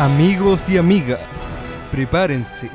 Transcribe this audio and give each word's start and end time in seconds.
Amigos 0.00 0.62
y 0.66 0.78
amigas, 0.78 1.20
prepárense, 1.92 2.70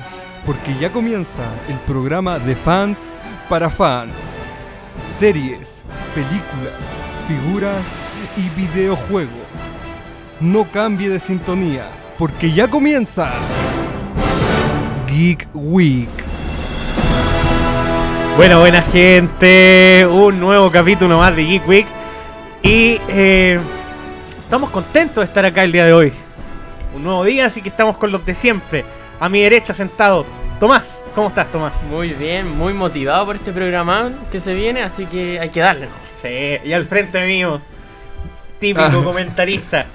porque 0.45 0.75
ya 0.79 0.91
comienza 0.91 1.41
el 1.67 1.75
programa 1.87 2.37
de 2.37 2.55
fans 2.55 2.99
para 3.49 3.67
fans. 3.71 4.13
Series, 5.19 5.67
películas, 6.13 6.75
figuras 7.27 7.83
y 8.37 8.47
videojuegos. 8.49 9.47
No 10.39 10.65
cambie 10.65 11.09
de 11.09 11.19
sintonía, 11.19 11.87
porque 12.19 12.51
ya 12.51 12.67
comienza 12.67 13.31
Geek 15.07 15.47
Week. 15.55 16.07
Bueno, 18.37 18.59
buena 18.59 18.83
gente, 18.83 20.05
un 20.07 20.39
nuevo 20.39 20.69
capítulo 20.69 21.17
más 21.17 21.35
de 21.35 21.43
Geek 21.43 21.67
Week 21.67 21.87
y 22.61 22.99
eh, 23.09 23.59
estamos 24.43 24.69
contentos 24.69 25.23
de 25.23 25.23
estar 25.23 25.43
acá 25.43 25.63
el 25.63 25.71
día 25.71 25.85
de 25.87 25.93
hoy. 25.93 26.24
Un 26.95 27.03
nuevo 27.03 27.25
día, 27.25 27.47
así 27.47 27.61
que 27.61 27.69
estamos 27.69 27.97
con 27.97 28.11
los 28.11 28.25
de 28.25 28.33
siempre. 28.35 28.85
A 29.19 29.27
mi 29.29 29.41
derecha 29.41 29.73
sentado, 29.73 30.25
Tomás. 30.59 30.87
¿Cómo 31.13 31.27
estás, 31.27 31.51
Tomás? 31.51 31.73
Muy 31.89 32.09
bien, 32.13 32.57
muy 32.57 32.73
motivado 32.73 33.25
por 33.25 33.35
este 33.35 33.51
programa 33.51 34.11
que 34.31 34.39
se 34.39 34.53
viene, 34.53 34.81
así 34.81 35.05
que 35.05 35.39
hay 35.39 35.49
que 35.49 35.59
darle. 35.59 35.87
¿no? 35.87 35.91
Sí, 36.21 36.67
y 36.67 36.73
al 36.73 36.85
frente 36.85 37.25
mío, 37.25 37.61
típico 38.59 39.03
comentarista. 39.03 39.85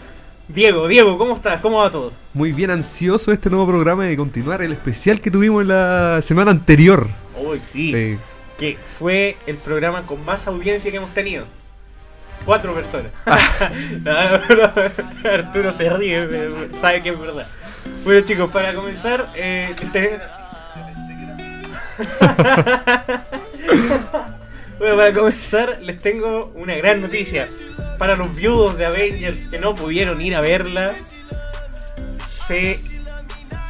Diego, 0.49 0.89
Diego, 0.89 1.17
¿cómo 1.17 1.35
estás? 1.37 1.61
¿Cómo 1.61 1.79
va 1.79 1.91
todo? 1.91 2.13
Muy 2.35 2.53
bien 2.53 2.71
ansioso 2.71 3.33
este 3.33 3.49
nuevo 3.51 3.67
programa 3.67 4.05
de 4.05 4.17
continuar 4.17 4.63
el 4.63 4.73
especial 4.73 5.21
que 5.21 5.31
tuvimos 5.31 5.65
la 5.65 6.21
semana 6.23 6.51
anterior. 6.51 7.09
Uy, 7.41 7.61
sí, 7.73 7.93
Sí. 7.93 8.19
que 8.59 8.77
fue 8.99 9.37
el 9.47 9.57
programa 9.57 10.03
con 10.03 10.23
más 10.25 10.47
audiencia 10.47 10.91
que 10.91 10.97
hemos 10.99 11.15
tenido. 11.15 11.45
Cuatro 12.45 12.75
personas. 12.75 13.13
No, 14.03 15.31
Arturo 15.31 15.73
se 15.77 15.89
ríe, 15.91 16.27
pero 16.27 16.51
sabe 16.81 17.03
que 17.03 17.11
es 17.11 17.19
verdad. 17.21 17.47
Bueno 18.05 18.21
chicos, 18.27 18.51
para 18.51 18.75
comenzar, 18.75 19.27
eh, 19.35 19.75
este- 19.81 20.19
bueno, 24.79 24.97
para 24.97 25.13
comenzar 25.13 25.79
les 25.81 26.01
tengo 26.01 26.53
una 26.55 26.75
gran 26.75 27.01
noticia. 27.01 27.47
Para 27.99 28.17
los 28.17 28.35
viudos 28.35 28.79
de 28.79 28.87
Avengers 28.87 29.37
que 29.51 29.59
no 29.59 29.75
pudieron 29.75 30.21
ir 30.23 30.35
a 30.35 30.41
verla, 30.41 30.95
se 32.49 32.79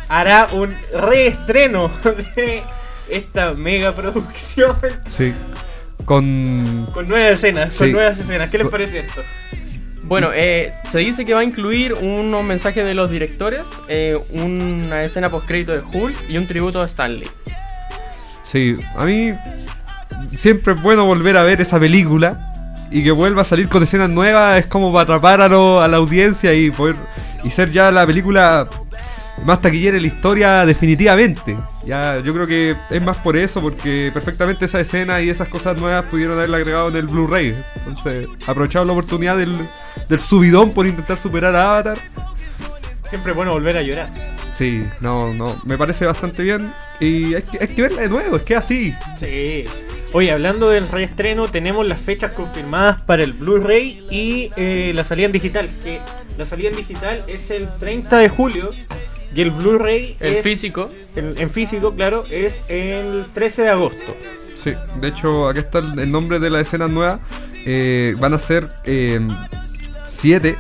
hará 0.09 0.47
un 0.53 0.75
reestreno 0.95 1.91
de 2.37 2.63
esta 3.09 3.55
mega 3.55 3.93
producción 3.95 4.77
Sí. 5.07 5.33
Con. 6.15 6.89
con 6.93 7.07
nuevas 7.09 7.35
escenas, 7.37 7.73
con 7.77 7.87
Sí. 7.87 7.93
nuevas 7.93 8.19
escenas. 8.19 8.51
¿Qué 8.51 8.59
les 8.59 8.67
parece 8.67 8.99
esto? 8.99 9.23
Bueno, 10.03 10.31
eh, 10.35 10.73
se 10.91 10.99
dice 10.99 11.25
que 11.25 11.35
va 11.35 11.41
a 11.41 11.45
incluir 11.45 11.95
unos 11.95 12.43
mensajes 12.43 12.85
de 12.85 12.95
los 12.95 13.11
directores, 13.13 13.63
eh, 13.87 14.19
una 14.33 15.05
escena 15.05 15.31
post-crédito 15.31 15.71
de 15.73 15.83
Hulk 15.85 16.17
y 16.29 16.37
un 16.37 16.49
tributo 16.49 16.81
a 16.83 16.87
Stanley. 16.87 17.29
Sí, 18.43 18.75
a 18.97 19.05
mí 19.05 19.31
siempre 20.37 20.73
es 20.75 20.83
bueno 20.83 21.05
volver 21.05 21.37
a 21.37 21.45
ver 21.45 21.61
esa 21.61 21.79
película 21.79 22.53
y 22.91 23.05
que 23.05 23.13
vuelva 23.13 23.43
a 23.43 23.45
salir 23.45 23.69
con 23.69 23.85
escenas 23.85 24.11
nuevas 24.11 24.59
es 24.59 24.67
como 24.67 24.93
para 24.93 25.05
atrapar 25.05 25.41
a, 25.43 25.49
lo- 25.49 25.81
a 25.81 25.87
la 25.87 25.99
audiencia 25.99 26.53
y 26.55 26.73
poder 26.73 26.97
y 27.45 27.51
ser 27.51 27.71
ya 27.71 27.93
la 27.93 28.05
película 28.05 28.69
más 29.45 29.59
taquillera 29.61 29.97
en 29.97 30.03
la 30.03 30.09
historia 30.09 30.67
definitivamente. 30.67 31.57
Ya 31.87 32.21
yo 32.21 32.35
creo 32.35 32.47
que 32.47 32.77
es 32.91 33.03
más 33.03 33.17
por 33.19 33.37
eso 33.37 33.61
porque 33.61 34.11
perfectamente 34.13 34.65
esa 34.65 34.81
escena 34.81 35.21
y 35.21 35.31
esas 35.31 35.49
cosas 35.49 35.81
nuevas 35.81 36.05
pudieron 36.05 36.37
haberla 36.37 36.59
agregado 36.59 36.89
en 36.89 36.97
el 36.97 37.07
Blu-ray. 37.07 37.53
Entonces, 37.87 38.27
aprovechado 38.47 38.85
la 38.85 38.93
oportunidad 38.93 39.37
del, 39.37 39.57
del 40.09 40.21
subidón 40.21 40.73
por 40.73 40.87
intentar 40.87 41.19
superar 41.19 41.55
a 41.57 41.71
Avatar. 41.71 41.99
Siempre 43.09 43.33
es 43.33 43.37
bueno 43.37 43.53
volver 43.53 43.77
a 43.77 43.83
llorar. 43.83 44.09
Sí, 44.57 44.87
no, 45.01 45.33
no, 45.33 45.61
me 45.65 45.79
parece 45.79 46.05
bastante 46.05 46.43
bien 46.43 46.71
y 47.01 47.35
hay 47.35 47.43
que, 47.43 47.59
hay 47.61 47.67
que 47.67 47.81
verla 47.83 48.03
de 48.03 48.09
nuevo, 48.11 48.37
es 48.37 48.43
que 48.43 48.57
así. 48.57 48.95
Sí. 49.19 49.65
Oye, 50.13 50.33
hablando 50.33 50.71
del 50.71 50.89
reestreno, 50.89 51.49
tenemos 51.49 51.89
las 51.89 52.01
fechas 52.01 52.35
confirmadas 52.35 53.03
para 53.03 53.23
el 53.23 53.33
Blu-ray 53.33 54.05
y 54.11 54.51
eh, 54.57 54.93
la 54.95 55.05
salida 55.05 55.27
en 55.27 55.33
digital. 55.33 55.69
Que 55.85 56.01
la 56.37 56.45
salida 56.45 56.71
en 56.71 56.77
digital 56.77 57.25
es 57.29 57.51
el 57.51 57.69
30 57.79 58.19
de 58.19 58.29
julio 58.29 58.71
y 59.35 59.41
el 59.43 59.51
Blu-ray 59.51 60.17
El 60.21 60.37
es- 60.37 60.43
físico, 60.45 60.89
en, 61.17 61.35
en 61.39 61.51
físico, 61.51 61.95
claro, 61.95 62.23
es 62.31 62.69
el 62.71 63.27
13 63.33 63.63
de 63.63 63.69
agosto. 63.69 64.15
Sí, 64.63 64.73
de 65.01 65.09
hecho, 65.09 65.49
aquí 65.49 65.61
está 65.61 65.79
el, 65.79 65.99
el 65.99 66.11
nombre 66.11 66.39
de 66.39 66.51
la 66.51 66.61
escena 66.61 66.87
nueva. 66.89 67.21
Eh, 67.65 68.15
van 68.19 68.35
a 68.35 68.39
ser 68.39 68.71
eh, 68.85 69.21
siete. 70.21 70.57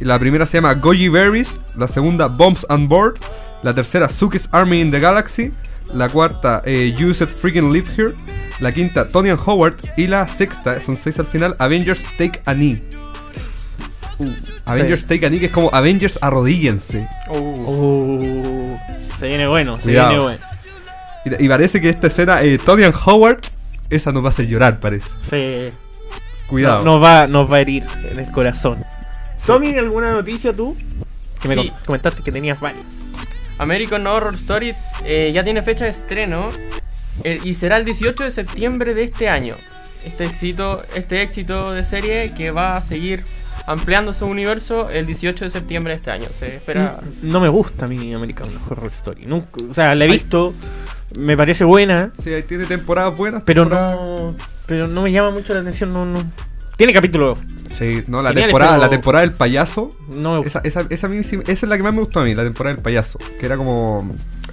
La 0.00 0.18
primera 0.18 0.46
se 0.46 0.58
llama 0.58 0.74
Goji 0.74 1.08
Berries. 1.08 1.54
La 1.76 1.88
segunda, 1.88 2.26
Bombs 2.28 2.66
on 2.68 2.86
Board. 2.86 3.16
La 3.62 3.74
tercera, 3.74 4.08
Suki's 4.08 4.48
Army 4.52 4.80
in 4.80 4.90
the 4.90 5.00
Galaxy. 5.00 5.50
La 5.92 6.08
cuarta, 6.08 6.62
eh, 6.64 6.94
You 6.96 7.12
Said 7.14 7.28
Freaking 7.28 7.72
Live 7.72 7.90
Here. 7.96 8.14
La 8.60 8.72
quinta, 8.72 9.08
Tony 9.08 9.30
and 9.30 9.40
Howard. 9.44 9.74
Y 9.96 10.06
la 10.06 10.26
sexta, 10.28 10.80
son 10.80 10.96
seis 10.96 11.18
al 11.18 11.26
final, 11.26 11.54
Avengers 11.58 12.02
Take 12.16 12.40
a 12.46 12.54
Knee. 12.54 12.82
Avengers 14.64 15.06
Take 15.06 15.26
a 15.26 15.28
Knee, 15.28 15.40
que 15.40 15.46
es 15.46 15.52
como 15.52 15.70
Avengers 15.72 16.18
arrodíllense. 16.20 17.08
uh, 17.28 17.36
Uh, 17.36 18.76
se 19.18 19.26
viene 19.28 19.46
bueno, 19.46 19.76
se 19.76 19.82
Cuidado. 19.84 20.08
viene 20.08 20.24
bueno. 20.24 20.40
Y, 21.40 21.44
y 21.44 21.48
parece 21.48 21.80
que 21.80 21.88
esta 21.88 22.06
escena, 22.08 22.42
eh, 22.42 22.58
Tony 22.64 22.84
and 22.84 22.94
Howard, 23.04 23.38
esa 23.90 24.12
nos 24.12 24.22
va 24.22 24.26
a 24.26 24.30
hacer 24.30 24.46
llorar, 24.46 24.80
parece. 24.80 25.08
Se, 25.22 25.70
Cuidado. 26.46 26.84
Nos 26.84 27.02
va, 27.02 27.26
nos 27.26 27.50
va 27.50 27.56
a 27.56 27.60
herir 27.60 27.84
en 28.10 28.18
el 28.20 28.30
corazón. 28.30 28.78
Tommy, 29.46 29.76
¿alguna 29.78 30.10
noticia 30.12 30.52
tú? 30.54 30.76
Que 31.40 31.48
me 31.48 31.54
Sí. 31.54 31.68
com- 31.68 31.78
comentaste 31.86 32.22
que 32.22 32.32
tenías 32.32 32.60
varias. 32.60 32.82
American 33.58 34.06
Horror 34.06 34.34
Story 34.34 34.74
eh, 35.04 35.30
ya 35.32 35.42
tiene 35.44 35.62
fecha 35.62 35.84
de 35.84 35.90
estreno 35.90 36.50
eh, 37.22 37.38
y 37.44 37.54
será 37.54 37.76
el 37.76 37.84
18 37.84 38.24
de 38.24 38.30
septiembre 38.30 38.94
de 38.94 39.04
este 39.04 39.28
año. 39.28 39.54
Este 40.04 40.24
éxito, 40.24 40.82
este 40.94 41.22
éxito 41.22 41.72
de 41.72 41.82
serie 41.84 42.34
que 42.36 42.50
va 42.50 42.76
a 42.76 42.80
seguir 42.82 43.22
ampliando 43.66 44.12
su 44.12 44.26
universo 44.26 44.90
el 44.90 45.06
18 45.06 45.44
de 45.46 45.50
septiembre 45.50 45.92
de 45.94 45.98
este 45.98 46.10
año. 46.10 46.26
Se 46.38 46.56
espera. 46.56 47.00
No 47.22 47.40
me 47.40 47.48
gusta 47.48 47.86
a 47.86 47.88
mí 47.88 48.12
American 48.14 48.48
Horror 48.68 48.86
Story. 48.86 49.26
Nunca, 49.26 49.48
o 49.70 49.74
sea, 49.74 49.94
la 49.94 50.04
he 50.04 50.08
visto, 50.08 50.52
me 51.18 51.36
parece 51.36 51.64
buena, 51.64 52.10
Sí, 52.20 52.32
ahí 52.32 52.42
tiene 52.42 52.64
temporadas 52.66 53.16
buenas. 53.16 53.42
pero 53.44 53.64
no, 53.64 54.34
pero 54.66 54.86
no 54.88 55.02
me 55.02 55.12
llama 55.12 55.30
mucho 55.30 55.54
la 55.54 55.60
atención. 55.60 55.92
No, 55.92 56.04
no. 56.06 56.22
Tiene 56.76 56.92
capítulos. 56.92 57.38
Sí, 57.78 58.02
no, 58.08 58.20
la 58.20 58.34
temporada, 58.34 58.72
pero- 58.72 58.82
la 58.82 58.90
temporada 58.90 59.22
del 59.24 59.32
payaso. 59.32 59.88
No 60.16 60.40
me 60.40 60.46
Esa, 60.46 60.60
esa, 60.64 60.84
esa, 60.90 61.06
a 61.06 61.10
mí 61.10 61.22
sí- 61.22 61.38
esa 61.46 61.52
es 61.52 61.68
la 61.68 61.76
que 61.76 61.82
más 61.84 61.94
me 61.94 62.00
gustó 62.00 62.20
a 62.20 62.24
mí, 62.24 62.34
la 62.34 62.42
temporada 62.42 62.74
del 62.74 62.82
payaso. 62.82 63.18
Que 63.38 63.46
era 63.46 63.56
como 63.56 64.06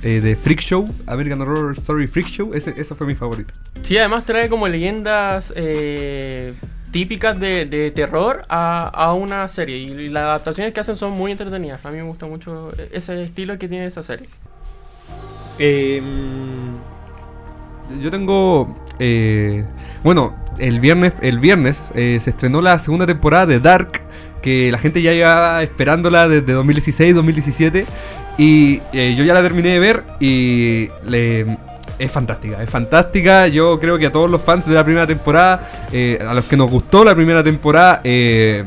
eh, 0.04 0.22
de 0.22 0.36
Freak 0.36 0.60
Show, 0.60 0.88
American 1.08 1.42
Horror 1.42 1.74
Story 1.78 2.08
Freak 2.08 2.28
Show. 2.28 2.52
Ese, 2.54 2.76
esa 2.78 2.94
fue 2.96 3.08
mi 3.08 3.16
favorita. 3.16 3.54
Sí, 3.82 3.98
además 3.98 4.26
trae 4.26 4.50
como 4.50 4.68
leyendas 4.68 5.52
eh, 5.56 6.52
típicas 6.92 7.40
de, 7.40 7.66
de 7.66 7.92
terror 7.92 8.44
a, 8.50 8.88
a 8.88 9.14
una 9.14 9.48
serie. 9.48 9.78
Y 9.78 10.10
las 10.10 10.24
adaptaciones 10.24 10.74
que 10.74 10.80
hacen 10.82 10.96
son 10.96 11.12
muy 11.14 11.32
entretenidas. 11.32 11.86
A 11.86 11.92
mí 11.92 11.98
me 11.98 12.04
gusta 12.04 12.26
mucho 12.26 12.72
ese 12.92 13.24
estilo 13.24 13.58
que 13.58 13.68
tiene 13.68 13.86
esa 13.86 14.04
serie. 14.04 14.28
Eh, 15.60 16.02
Yo 18.02 18.10
tengo. 18.12 18.76
eh, 19.00 19.66
bueno, 20.04 20.36
el 20.58 20.80
viernes, 20.80 21.14
el 21.22 21.40
viernes 21.40 21.82
eh, 21.96 22.20
se 22.22 22.30
estrenó 22.32 22.62
la 22.62 22.80
segunda 22.80 23.06
temporada 23.06 23.46
de 23.46 23.60
Dark. 23.60 24.02
Que 24.42 24.72
la 24.72 24.80
gente 24.80 25.02
ya 25.04 25.12
llevaba 25.14 25.62
esperándola 25.62 26.28
desde 26.28 26.56
2016-2017. 26.56 27.86
Y 28.38 28.82
eh, 28.94 29.14
yo 29.16 29.24
ya 29.24 29.34
la 29.36 29.44
terminé 29.44 29.70
de 29.70 29.80
ver. 29.80 30.04
Y 30.20 30.88
le, 31.04 31.46
es 32.02 32.12
fantástica, 32.12 32.62
es 32.64 32.70
fantástica. 32.70 33.48
Yo 33.48 33.80
creo 33.80 33.98
que 33.98 34.08
a 34.08 34.12
todos 34.12 34.30
los 34.30 34.42
fans 34.42 34.66
de 34.66 34.74
la 34.74 34.84
primera 34.84 35.06
temporada, 35.06 35.88
eh, 35.92 36.18
a 36.28 36.34
los 36.34 36.46
que 36.46 36.58
nos 36.58 36.70
gustó 36.70 37.04
la 37.04 37.14
primera 37.14 37.44
temporada, 37.44 38.02
eh, 38.04 38.66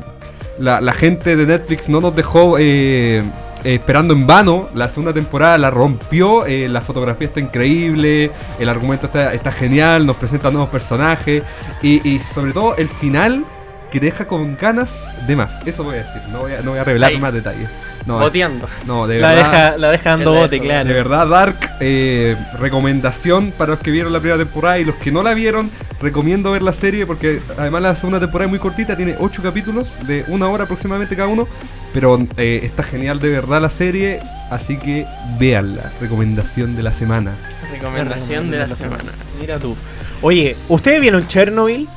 la, 0.58 0.80
la 0.80 0.92
gente 0.92 1.34
de 1.34 1.44
Netflix 1.44 1.88
no 1.88 2.00
nos 2.00 2.14
dejó 2.14 2.56
eh, 2.60 3.22
esperando 3.64 4.14
en 4.14 4.26
vano. 4.26 4.68
La 4.74 4.88
segunda 4.88 5.12
temporada 5.12 5.58
la 5.58 5.70
rompió, 5.70 6.44
la 6.46 6.80
fotografía 6.80 7.26
está 7.26 7.40
increíble, 7.40 8.30
el 8.60 8.68
argumento 8.68 9.06
está, 9.06 9.34
está 9.34 9.50
genial, 9.50 10.06
nos 10.06 10.16
presenta 10.16 10.50
nuevos 10.50 10.70
personajes 10.70 11.42
y, 11.82 12.08
y 12.08 12.20
sobre 12.32 12.52
todo 12.52 12.76
el 12.76 12.88
final 12.88 13.44
que 13.90 13.98
te 14.00 14.06
deja 14.06 14.26
con 14.26 14.56
ganas 14.56 14.90
de 15.26 15.34
más. 15.34 15.66
Eso 15.66 15.82
voy 15.82 15.96
a 15.96 15.98
decir, 15.98 16.22
no 16.30 16.40
voy 16.40 16.52
a, 16.52 16.60
no 16.62 16.70
voy 16.70 16.78
a 16.78 16.84
revelar 16.84 17.10
Ahí. 17.10 17.20
más 17.20 17.32
detalles. 17.32 17.68
No, 18.06 18.18
Boteando. 18.18 18.68
no, 18.86 19.06
de 19.06 19.18
la, 19.18 19.32
verdad. 19.32 19.44
deja, 19.52 19.78
la 19.78 19.90
deja 19.90 20.10
dando 20.10 20.32
bote, 20.34 20.56
eso, 20.56 20.64
claro. 20.64 20.88
De 20.88 20.94
verdad, 20.94 21.26
Dark, 21.26 21.56
eh, 21.80 22.36
recomendación 22.58 23.50
para 23.56 23.70
los 23.72 23.80
que 23.80 23.90
vieron 23.90 24.12
la 24.12 24.20
primera 24.20 24.36
temporada 24.38 24.78
y 24.78 24.84
los 24.84 24.96
que 24.96 25.10
no 25.10 25.22
la 25.22 25.32
vieron, 25.32 25.70
recomiendo 26.02 26.50
ver 26.52 26.62
la 26.62 26.74
serie 26.74 27.06
porque 27.06 27.40
además 27.56 27.80
la 27.82 27.96
segunda 27.96 28.20
temporada 28.20 28.44
es 28.44 28.50
muy 28.50 28.58
cortita, 28.58 28.94
tiene 28.94 29.14
8 29.18 29.42
capítulos 29.42 29.88
de 30.06 30.22
una 30.28 30.48
hora 30.48 30.64
aproximadamente 30.64 31.16
cada 31.16 31.28
uno, 31.28 31.48
pero 31.94 32.18
eh, 32.36 32.60
está 32.62 32.82
genial 32.82 33.18
de 33.20 33.30
verdad 33.30 33.62
la 33.62 33.70
serie, 33.70 34.18
así 34.50 34.76
que 34.76 35.06
véanla, 35.38 35.90
recomendación 35.98 36.76
de 36.76 36.82
la 36.82 36.92
semana. 36.92 37.32
Recomendación 37.72 38.50
de 38.50 38.66
la 38.66 38.76
semana. 38.76 39.04
Mira 39.40 39.58
tú. 39.58 39.74
Oye, 40.20 40.56
¿ustedes 40.68 41.00
vieron 41.00 41.26
Chernobyl? 41.26 41.88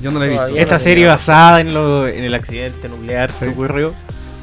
Yo 0.00 0.10
no 0.10 0.18
la 0.18 0.26
he 0.26 0.28
visto. 0.28 0.46
Esta 0.58 0.74
no 0.76 0.80
serie 0.80 1.06
basada 1.06 1.60
en, 1.62 1.72
lo, 1.72 2.06
en 2.06 2.24
el 2.24 2.34
accidente 2.34 2.88
nuclear 2.90 3.30
que 3.30 3.46
Sí. 3.46 3.50
ocurrió. 3.52 3.94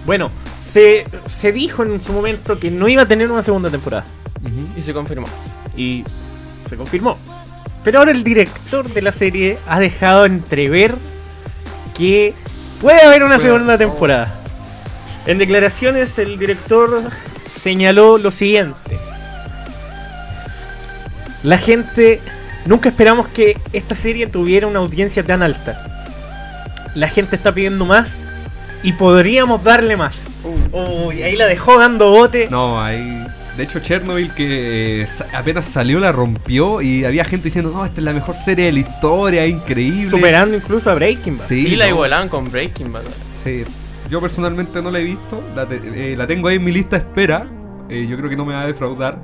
Bueno, 0.05 0.29
se, 0.71 1.05
se 1.25 1.51
dijo 1.51 1.83
en 1.83 2.01
su 2.01 2.13
momento 2.13 2.59
que 2.59 2.71
no 2.71 2.87
iba 2.87 3.03
a 3.03 3.05
tener 3.05 3.31
una 3.31 3.43
segunda 3.43 3.69
temporada. 3.69 4.05
Y 4.77 4.81
se 4.81 4.93
confirmó. 4.93 5.27
Y 5.75 6.03
se 6.69 6.77
confirmó. 6.77 7.17
Pero 7.83 7.99
ahora 7.99 8.11
el 8.11 8.23
director 8.23 8.91
de 8.91 9.01
la 9.01 9.11
serie 9.11 9.57
ha 9.67 9.79
dejado 9.79 10.25
entrever 10.25 10.95
que 11.97 12.33
puede 12.81 13.01
haber 13.01 13.23
una 13.23 13.39
segunda 13.39 13.77
temporada. 13.77 14.35
En 15.25 15.37
declaraciones 15.37 16.17
el 16.17 16.37
director 16.37 17.03
señaló 17.61 18.17
lo 18.17 18.31
siguiente. 18.31 18.97
La 21.43 21.57
gente... 21.57 22.21
Nunca 22.65 22.89
esperamos 22.89 23.27
que 23.29 23.57
esta 23.73 23.95
serie 23.95 24.27
tuviera 24.27 24.67
una 24.67 24.79
audiencia 24.79 25.23
tan 25.23 25.41
alta. 25.41 26.05
La 26.93 27.07
gente 27.07 27.35
está 27.35 27.53
pidiendo 27.53 27.85
más 27.85 28.09
y 28.83 28.93
podríamos 28.93 29.63
darle 29.63 29.95
más. 29.95 30.28
Uy, 30.71 31.23
ahí 31.23 31.35
la 31.35 31.47
dejó 31.47 31.79
dando 31.79 32.11
bote. 32.11 32.47
No, 32.49 32.81
hay. 32.81 33.25
De 33.57 33.63
hecho, 33.63 33.79
Chernobyl, 33.79 34.31
que 34.33 35.01
eh, 35.01 35.07
apenas 35.33 35.65
salió, 35.65 35.99
la 35.99 36.11
rompió 36.11 36.81
y 36.81 37.03
había 37.05 37.25
gente 37.25 37.45
diciendo: 37.45 37.71
No, 37.73 37.83
esta 37.85 37.99
es 37.99 38.05
la 38.05 38.13
mejor 38.13 38.35
serie 38.45 38.65
de 38.65 38.71
la 38.71 38.79
historia, 38.79 39.45
increíble. 39.47 40.09
Superando 40.11 40.55
incluso 40.55 40.89
a 40.91 40.93
Breaking 40.95 41.37
Bad. 41.37 41.47
Sí, 41.47 41.63
Sí, 41.63 41.75
la 41.75 41.85
no. 41.87 41.91
igualaban 41.95 42.29
con 42.29 42.45
Breaking 42.49 42.91
Bad. 42.93 43.01
Sí. 43.43 43.63
Yo 44.09 44.21
personalmente 44.21 44.81
no 44.81 44.89
la 44.91 44.99
he 44.99 45.03
visto, 45.03 45.43
la, 45.55 45.67
te- 45.67 45.81
eh, 45.83 46.15
la 46.17 46.25
tengo 46.25 46.47
ahí 46.47 46.55
en 46.55 46.63
mi 46.63 46.71
lista 46.71 46.97
de 46.97 47.03
espera. 47.05 47.45
eh, 47.89 48.07
yo 48.09 48.17
creo 48.17 48.29
que 48.29 48.35
no 48.37 48.45
me 48.45 48.53
va 48.53 48.61
a 48.61 48.67
defraudar. 48.67 49.19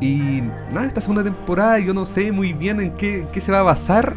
Y 0.00 0.42
nada, 0.72 0.86
esta 0.86 1.00
segunda 1.00 1.22
temporada 1.24 1.78
yo 1.78 1.94
no 1.94 2.04
sé 2.04 2.30
muy 2.32 2.52
bien 2.52 2.80
en 2.80 2.90
qué, 2.96 3.24
qué 3.32 3.40
se 3.40 3.50
va 3.52 3.60
a 3.60 3.62
basar. 3.62 4.14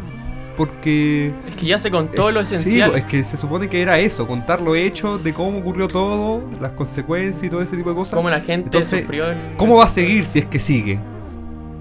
Porque. 0.56 1.32
Es 1.48 1.54
que 1.56 1.66
ya 1.66 1.78
se 1.78 1.90
contó 1.90 2.30
lo 2.30 2.40
eh, 2.40 2.46
sí, 2.46 2.54
esencial. 2.56 2.94
es 2.96 3.04
que 3.04 3.22
se 3.24 3.36
supone 3.36 3.68
que 3.68 3.82
era 3.82 3.98
eso, 3.98 4.26
contar 4.26 4.60
lo 4.60 4.74
hecho 4.74 5.18
de 5.18 5.32
cómo 5.34 5.58
ocurrió 5.58 5.86
todo, 5.88 6.42
las 6.60 6.72
consecuencias 6.72 7.44
y 7.44 7.50
todo 7.50 7.60
ese 7.62 7.76
tipo 7.76 7.90
de 7.90 7.96
cosas. 7.96 8.14
Cómo 8.14 8.30
la 8.30 8.40
gente 8.40 8.66
Entonces, 8.68 9.00
sufrió 9.02 9.30
el... 9.30 9.36
¿Cómo 9.56 9.76
va 9.76 9.84
a 9.84 9.88
seguir 9.88 10.24
si 10.24 10.38
es 10.38 10.46
que 10.46 10.58
sigue? 10.58 10.98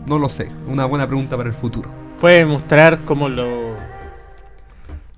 No 0.05 0.19
lo 0.19 0.29
sé. 0.29 0.49
Una 0.67 0.85
buena 0.85 1.07
pregunta 1.07 1.35
para 1.37 1.49
el 1.49 1.55
futuro. 1.55 1.89
Puede 2.19 2.45
mostrar 2.45 2.99
como 3.05 3.27
lo, 3.29 3.75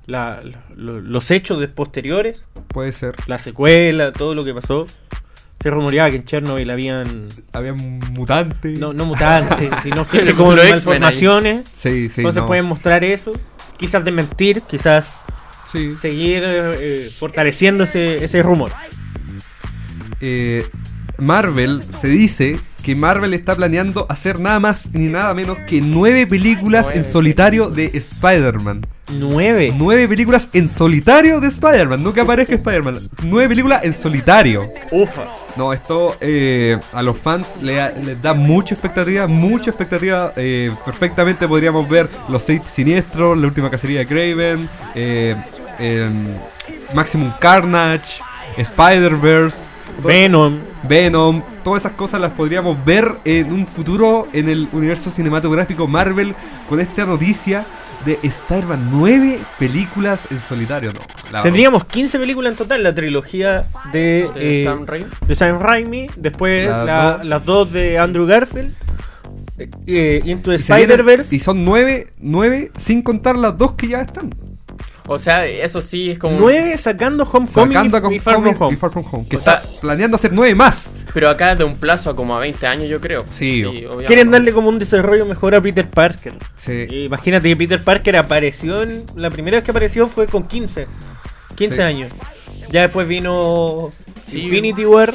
la- 0.06 0.42
lo- 0.75 1.01
los 1.01 1.31
hechos 1.31 1.60
de 1.60 1.68
posteriores, 1.68 2.42
Puede 2.69 2.92
ser. 2.92 3.15
la 3.27 3.38
secuela, 3.38 4.12
todo 4.12 4.36
lo 4.36 4.44
que 4.45 4.53
pasó. 4.53 4.86
Se 5.67 5.71
rumoreaba 5.71 6.09
que 6.09 6.15
en 6.15 6.23
Chernobyl 6.23 6.69
habían 6.69 7.27
Había 7.51 7.73
un 7.73 7.99
mutante. 8.13 8.69
no, 8.79 8.93
no 8.93 9.03
mutantes, 9.05 9.69
sino 9.83 10.05
gente 10.05 10.33
como 10.33 10.55
malformaciones. 10.55 11.67
Sí, 11.75 12.07
sí. 12.07 12.21
Entonces 12.21 12.41
no. 12.43 12.45
pueden 12.45 12.67
mostrar 12.67 13.03
eso. 13.03 13.33
Quizás 13.77 14.05
desmentir, 14.05 14.61
quizás 14.61 15.25
Sí. 15.69 15.93
seguir 15.95 16.43
eh, 16.45 17.11
fortaleciendo 17.19 17.83
ese, 17.83 18.23
ese 18.23 18.41
rumor. 18.41 18.71
Eh, 20.21 20.65
Marvel 21.17 21.81
se 21.99 22.07
dice 22.07 22.57
que 22.81 22.95
Marvel 22.95 23.33
está 23.33 23.53
planeando 23.57 24.05
hacer 24.07 24.39
nada 24.39 24.61
más 24.61 24.89
ni 24.93 25.07
nada 25.07 25.33
menos 25.33 25.57
que 25.67 25.81
nueve 25.81 26.27
películas 26.27 26.87
en 26.93 27.03
solitario 27.03 27.69
de 27.69 27.91
Spider-Man. 27.93 28.83
Nueve. 29.09 29.74
Nueve 29.77 30.07
películas 30.07 30.50
en 30.54 30.68
solitario 30.68 31.39
de 31.39 31.48
Spider-Man, 31.48 32.04
no 32.04 32.13
que 32.13 32.21
aparezca 32.21 32.56
Spider-Man. 32.56 32.95
Nueve 33.24 33.50
películas 33.50 33.83
en 33.86 33.94
solitario. 33.94 34.68
Ufa. 34.92 35.24
No, 35.56 35.71
esto 35.74 36.18
eh, 36.19 36.77
a 36.94 37.01
los 37.01 37.18
fans 37.18 37.48
le 37.62 37.75
da- 37.75 37.92
les 37.92 38.21
da 38.21 38.33
mucha 38.33 38.74
expectativa, 38.75 39.25
mucha 39.27 39.69
expectativa. 39.69 40.33
eh, 40.36 40.69
perfectamente 40.86 41.48
podríamos 41.48 41.88
ver 41.88 42.07
los 42.30 42.42
seis 42.44 42.62
siniestros, 42.65 43.38
la 43.38 43.48
última 43.48 43.69
cacería 43.69 44.00
de 44.00 44.06
Craven, 44.06 44.69
eh, 44.94 45.36
em, 45.80 46.25
Maximum 46.94 47.31
Carnage, 47.39 48.19
Spider-Verse, 48.57 49.57
Venom. 50.03 50.60
Venom, 50.83 51.42
todas 51.63 51.81
esas 51.83 51.94
cosas 51.94 52.19
las 52.21 52.31
podríamos 52.31 52.83
ver 52.86 53.10
en 53.25 53.51
un 53.51 53.65
futuro 53.65 54.27
en 54.33 54.48
el 54.50 54.68
universo 54.74 55.10
cinematográfico 55.10 55.88
Marvel 55.88 56.36
con 56.69 56.80
esta 56.80 57.06
noticia 57.06 57.65
de 58.07 58.18
Spider-Man 58.24 58.88
9 58.92 59.39
películas 59.59 60.27
en 60.31 60.39
solitario. 60.42 60.92
No, 60.94 61.00
la- 61.31 61.44
Tendríamos 61.44 61.86
15 61.86 62.18
películas 62.18 62.54
en 62.54 62.57
total, 62.57 62.81
la 62.81 62.95
trilogía 62.95 63.63
de, 63.94 64.30
de 64.33 64.62
eh, 64.62 64.63
Sam 64.63 64.86
Raimi. 64.88 65.06
de 65.27 65.36
Sam 65.36 65.59
Raimi, 65.59 66.07
después 66.15 66.68
Las 66.69 66.86
la- 66.86 67.12
dos. 67.18 67.25
las 67.25 67.45
dos 67.45 67.71
de 67.74 68.00
Andrew 68.00 68.25
Garfield, 68.25 68.74
eh, 69.57 69.69
eh, 69.86 70.21
Into 70.25 70.51
Spider-Verse. 70.54 71.36
Y 71.36 71.39
son 71.39 71.65
nueve, 71.65 72.13
nueve 72.19 72.71
sin 72.77 73.01
contar 73.01 73.38
las 73.38 73.57
dos 73.57 73.74
que 73.74 73.89
ya 73.89 74.01
están. 74.01 74.30
O 75.09 75.18
sea, 75.19 75.45
eso 75.45 75.81
sí 75.81 76.12
es 76.12 76.19
como... 76.19 76.38
Nueve 76.38 76.77
sacando 76.77 77.24
Homecoming 77.24 77.74
Sacando 77.74 78.12
y, 78.12 78.15
y 78.15 78.19
Far 78.19 78.33
From 78.36 78.45
Homecoming 78.48 78.62
Home. 78.68 78.74
y 78.74 78.77
Far 78.77 78.92
From 78.92 79.06
Home. 79.12 79.25
Que 79.30 79.36
O 79.38 79.39
está 79.39 79.62
sea- 79.62 79.80
planeando 79.80 80.15
hacer 80.15 80.33
nueve 80.33 80.54
más. 80.54 80.94
Pero 81.13 81.30
acá 81.30 81.56
de 81.56 81.63
un 81.63 81.77
plazo 81.77 82.09
a 82.09 82.15
como 82.15 82.36
a 82.36 82.39
20 82.39 82.68
años 82.68 82.89
yo 82.89 83.00
creo. 83.00 83.24
Sí, 83.31 83.63
obviamente. 83.63 84.06
Quieren 84.06 84.30
darle 84.31 84.51
como 84.51 84.69
un 84.69 84.77
desarrollo 84.77 85.25
mejor 85.25 85.56
a 85.56 85.62
Peter 85.62 85.89
Parker. 85.89 86.33
Sí. 86.56 86.86
Imagínate 87.06 87.48
que 87.50 87.56
Peter 87.56 87.81
Parker 87.83 88.18
apareció 88.18 88.83
en. 88.83 89.06
La 89.15 89.30
primera 89.31 89.57
vez 89.57 89.63
que 89.63 89.71
apareció 89.71 90.07
fue 90.07 90.27
con 90.27 90.44
15. 90.48 90.88
15 91.56 91.75
Sí. 91.75 91.81
años. 91.81 92.12
Ya 92.69 92.81
después 92.81 93.07
vino 93.07 93.89
Sí. 94.27 94.42
Infinity 94.42 94.86
War. 94.86 95.13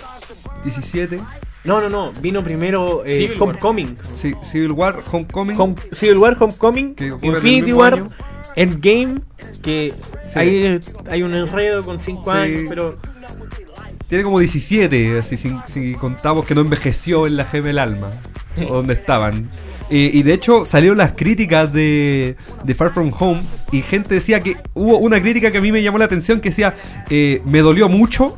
17. 0.65 1.19
No, 1.65 1.81
no, 1.81 1.89
no. 1.89 2.11
Vino 2.21 2.43
primero 2.43 3.05
eh, 3.05 3.17
Civil 3.19 3.39
War. 3.39 3.49
Homecoming. 3.51 3.99
Sí, 4.15 4.33
Civil 4.51 4.73
War, 4.73 5.03
Homecoming. 5.13 5.57
Home- 5.61 5.77
Civil 5.93 6.17
War, 6.19 6.37
Homecoming, 6.41 6.97
Infinity 7.23 7.73
War, 7.73 7.95
año. 7.95 8.11
Endgame, 8.57 9.17
que 9.63 9.93
Sí. 10.27 10.39
ahí 10.39 10.81
hay 11.11 11.23
un 11.23 11.35
enredo 11.35 11.83
con 11.83 12.01
5 12.01 12.23
Sí. 12.33 12.39
años, 12.39 12.63
pero 12.69 12.97
Tiene 14.09 14.25
como 14.25 14.41
17, 14.41 15.19
así, 15.19 15.39
si, 15.39 15.51
si 15.69 15.95
contamos 15.95 16.45
que 16.45 16.55
no 16.55 16.61
envejeció 16.61 17.27
en 17.27 17.39
la 17.39 17.45
gema 17.47 17.69
del 17.69 17.79
alma, 17.79 18.11
o 18.69 18.75
donde 18.75 18.93
estaban. 18.93 19.49
Eh, 19.89 20.11
y 20.13 20.23
de 20.23 20.35
hecho 20.35 20.67
salieron 20.67 20.99
las 20.99 21.13
críticas 21.13 21.73
de, 21.73 22.37
de 22.63 22.75
Far 22.75 22.93
From 22.93 23.11
Home 23.19 23.41
y 23.73 23.81
gente 23.81 24.15
decía 24.15 24.41
que 24.41 24.57
hubo 24.75 24.99
una 24.99 25.21
crítica 25.21 25.51
que 25.51 25.59
a 25.59 25.61
mí 25.63 25.73
me 25.73 25.83
llamó 25.83 25.97
la 25.99 26.05
atención 26.05 26.41
que 26.43 26.51
decía, 26.51 26.75
eh, 27.09 27.41
me 27.47 27.61
dolió 27.61 27.89
mucho, 27.89 28.37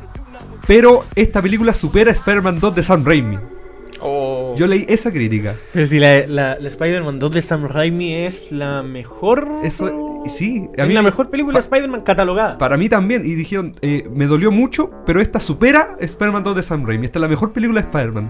pero 0.65 1.03
esta 1.15 1.41
película 1.41 1.73
supera 1.73 2.09
a 2.11 2.13
Spider-Man 2.13 2.59
2 2.61 2.75
de 2.75 2.83
Sam 2.83 3.03
Raimi. 3.05 3.37
O- 4.01 4.44
Yo 4.55 4.67
leí 4.67 4.85
esa 4.87 5.11
crítica. 5.11 5.55
pero 5.73 5.85
si 5.85 5.99
la, 5.99 6.25
la, 6.27 6.57
la 6.59 6.67
Spider-Man 6.69 7.19
2 7.19 7.31
de 7.31 7.41
Sam 7.41 7.67
Raimi 7.67 8.13
es 8.13 8.51
la 8.51 8.83
mejor 8.83 9.47
Eso, 9.63 10.23
sí, 10.27 10.67
a 10.77 10.81
es 10.83 10.87
mí 10.87 10.93
la 10.93 11.01
me- 11.01 11.09
mejor 11.09 11.29
película 11.29 11.59
de 11.59 11.63
Spider-Man 11.63 12.01
catalogada. 12.01 12.57
Para 12.57 12.77
mí 12.77 12.89
también, 12.89 13.21
y 13.25 13.33
dijeron, 13.35 13.75
eh, 13.81 14.07
me 14.13 14.25
dolió 14.27 14.51
mucho, 14.51 14.91
pero 15.05 15.19
esta 15.21 15.39
supera 15.39 15.95
Spider-Man 15.99 16.43
2 16.43 16.55
de 16.55 16.63
Sam 16.63 16.85
Raimi. 16.85 17.05
Esta 17.05 17.19
es 17.19 17.21
la 17.21 17.27
mejor 17.27 17.51
película 17.53 17.81
de 17.81 17.87
Spider-Man. 17.87 18.29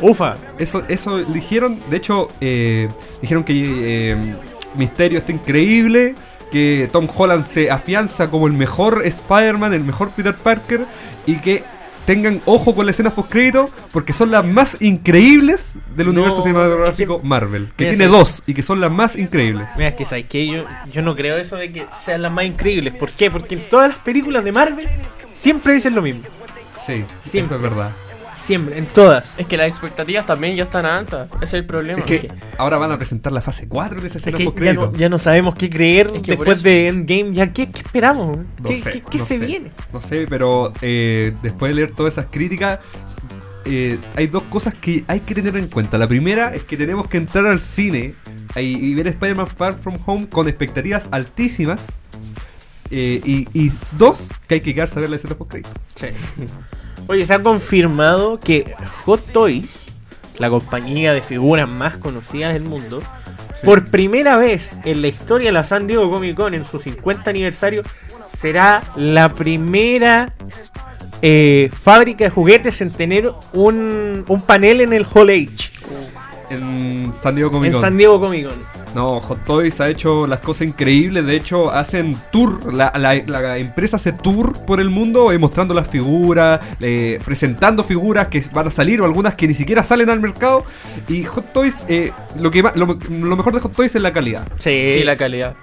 Ufa. 0.00 0.34
Eso, 0.58 0.82
eso 0.88 1.18
dijeron, 1.24 1.78
de 1.90 1.96
hecho, 1.96 2.28
eh, 2.40 2.88
dijeron 3.22 3.44
que 3.44 4.12
eh, 4.12 4.16
Misterio 4.76 5.18
está 5.18 5.32
increíble, 5.32 6.14
que 6.50 6.88
Tom 6.92 7.06
Holland 7.16 7.46
se 7.46 7.70
afianza 7.70 8.28
como 8.30 8.46
el 8.46 8.52
mejor 8.52 9.02
Spider-Man, 9.04 9.72
el 9.72 9.84
mejor 9.84 10.10
Peter 10.10 10.34
Parker, 10.34 10.84
y 11.26 11.36
que 11.36 11.62
tengan 12.06 12.40
ojo 12.46 12.74
con 12.74 12.86
las 12.86 12.94
escenas 12.94 13.12
post-crédito, 13.14 13.70
porque 13.92 14.12
son 14.12 14.30
las 14.30 14.44
más 14.44 14.76
increíbles 14.80 15.74
del 15.96 16.06
No, 16.06 16.12
universo 16.12 16.42
cinematográfico 16.42 17.16
es 17.16 17.20
que- 17.22 17.26
Marvel, 17.28 17.72
que 17.76 17.86
tiene 17.86 18.06
dos, 18.08 18.42
y 18.46 18.54
que 18.54 18.62
son 18.62 18.80
las 18.80 18.90
más 18.90 19.16
increíbles. 19.16 19.68
Mira, 19.76 19.88
es 19.88 19.94
que 19.94 20.04
sabes 20.04 20.26
que 20.26 20.46
yo, 20.46 20.64
yo 20.92 21.02
no 21.02 21.16
creo 21.16 21.36
eso 21.38 21.56
de 21.56 21.72
que 21.72 21.86
sean 22.04 22.22
las 22.22 22.32
más 22.32 22.44
increíbles. 22.44 22.94
¿Por 22.94 23.10
qué? 23.12 23.30
Porque 23.30 23.54
en 23.54 23.68
todas 23.68 23.88
las 23.90 23.98
películas 23.98 24.44
de 24.44 24.52
Marvel 24.52 24.86
siempre 25.34 25.72
dicen 25.74 25.94
lo 25.94 26.02
mismo. 26.02 26.22
Sí, 26.86 27.04
Siempre. 27.30 27.56
eso 27.56 27.56
es 27.56 27.62
verdad. 27.62 27.90
Siempre, 28.44 28.76
en 28.78 28.84
todas. 28.86 29.24
Es 29.38 29.46
que 29.46 29.56
las 29.56 29.68
expectativas 29.68 30.26
también 30.26 30.54
ya 30.54 30.64
están 30.64 30.84
altas. 30.84 31.30
Ese 31.36 31.44
es 31.44 31.54
el 31.54 31.64
problema. 31.64 31.98
Es 31.98 32.04
que 32.04 32.30
ahora 32.58 32.76
van 32.76 32.92
a 32.92 32.98
presentar 32.98 33.32
la 33.32 33.40
fase 33.40 33.66
4 33.68 34.00
de 34.02 34.08
esa 34.08 34.18
Es 34.18 34.22
escena 34.26 34.36
que 34.36 34.44
ya 34.44 34.50
post-crédito. 34.50 34.90
no, 34.92 34.98
ya 34.98 35.08
no 35.08 35.18
sabemos 35.18 35.54
qué 35.54 35.70
creer 35.70 36.10
Es 36.14 36.22
que 36.22 36.32
después 36.32 36.62
de 36.62 36.88
Endgame. 36.88 37.32
¿Ya 37.32 37.52
qué, 37.52 37.70
qué 37.70 37.80
esperamos? 37.80 38.36
No 38.36 38.68
¿Qué, 38.68 38.82
sé, 38.82 38.90
qué- 38.90 39.00
qué 39.02 39.18
no 39.18 39.24
se 39.26 39.38
sé. 39.38 39.46
viene? 39.46 39.70
No 39.92 40.00
sé, 40.02 40.26
pero 40.28 40.72
eh, 40.82 41.32
después 41.42 41.70
de 41.70 41.76
leer 41.76 41.92
todas 41.92 42.12
esas 42.12 42.26
críticas, 42.30 42.80
eh, 43.64 43.98
hay 44.14 44.26
dos 44.26 44.42
cosas 44.44 44.74
que 44.74 45.04
hay 45.08 45.20
que 45.20 45.34
tener 45.34 45.56
en 45.56 45.68
cuenta. 45.68 45.96
La 45.96 46.06
primera 46.06 46.54
es 46.54 46.64
que 46.64 46.76
tenemos 46.76 47.08
que 47.08 47.16
entrar 47.16 47.46
al 47.46 47.60
cine 47.60 48.14
y, 48.56 48.60
y 48.60 48.94
ver 48.94 49.06
Spider-Man 49.08 49.46
Far 49.46 49.72
From 49.78 49.96
Home 50.04 50.28
con 50.28 50.48
expectativas 50.48 51.08
altísimas. 51.10 51.80
Eh, 52.90 53.22
y, 53.24 53.48
y 53.54 53.72
dos, 53.98 54.30
que 54.46 54.56
hay 54.56 54.60
que 54.60 54.74
quedarse 54.74 54.98
a 54.98 55.00
ver 55.00 55.08
la 55.10 55.16
escena 55.16 55.34
post 55.34 55.50
crédito. 55.52 55.70
Oye, 57.06 57.26
se 57.26 57.34
ha 57.34 57.42
confirmado 57.42 58.38
que 58.38 58.74
Hot 59.04 59.32
Toys, 59.32 59.92
la 60.38 60.48
compañía 60.48 61.12
de 61.12 61.20
figuras 61.20 61.68
más 61.68 61.96
conocidas 61.96 62.54
del 62.54 62.62
mundo, 62.62 63.02
por 63.62 63.86
primera 63.86 64.36
vez 64.36 64.76
en 64.84 65.02
la 65.02 65.08
historia 65.08 65.48
de 65.48 65.52
la 65.52 65.64
San 65.64 65.86
Diego 65.86 66.10
Comic 66.10 66.36
Con 66.36 66.54
en 66.54 66.64
su 66.64 66.80
50 66.80 67.28
aniversario, 67.30 67.82
será 68.36 68.82
la 68.96 69.28
primera 69.28 70.32
eh, 71.22 71.70
fábrica 71.72 72.24
de 72.24 72.30
juguetes 72.30 72.80
en 72.80 72.90
tener 72.90 73.32
un, 73.52 74.24
un 74.26 74.40
panel 74.42 74.80
en 74.80 74.92
el 74.92 75.06
Hall 75.12 75.30
H, 75.30 75.70
En 76.54 77.12
San 77.14 77.34
Diego 77.34 77.50
Comic 77.50 77.66
en 77.68 77.72
Con. 77.74 77.80
San 77.82 77.96
Diego 77.96 78.20
Comic 78.20 78.48
Con. 78.48 78.84
No, 78.94 79.20
Hot 79.20 79.44
Toys 79.44 79.80
ha 79.80 79.88
hecho 79.88 80.26
las 80.26 80.38
cosas 80.40 80.68
increíbles. 80.68 81.26
De 81.26 81.34
hecho, 81.36 81.70
hacen 81.72 82.16
tour. 82.30 82.72
La, 82.72 82.92
la- 82.96 83.14
la 83.26 83.58
empresa 83.58 83.96
hace 83.96 84.12
tour 84.12 84.52
por 84.64 84.80
el 84.80 84.88
mundo 84.90 85.32
eh, 85.32 85.38
mostrando 85.38 85.74
las 85.74 85.88
figuras, 85.88 86.60
eh, 86.80 87.18
presentando 87.24 87.82
figuras 87.82 88.28
que 88.28 88.42
van 88.52 88.68
a 88.68 88.70
salir 88.70 89.00
o 89.00 89.04
algunas 89.04 89.34
que 89.34 89.48
ni 89.48 89.54
siquiera 89.54 89.82
salen 89.82 90.10
al 90.10 90.20
mercado. 90.20 90.64
Y 91.08 91.24
Hot 91.24 91.52
Toys, 91.52 91.84
eh, 91.88 92.12
lo, 92.38 92.50
que 92.50 92.62
lo, 92.62 92.72
lo 93.08 93.36
mejor 93.36 93.52
de 93.54 93.60
Hot 93.60 93.74
Toys 93.74 93.94
es 93.94 94.00
la 94.02 94.12
calidad. 94.12 94.46
Sí, 94.58 94.94
Sí, 94.98 95.04
la 95.04 95.16
calidad. 95.16 95.54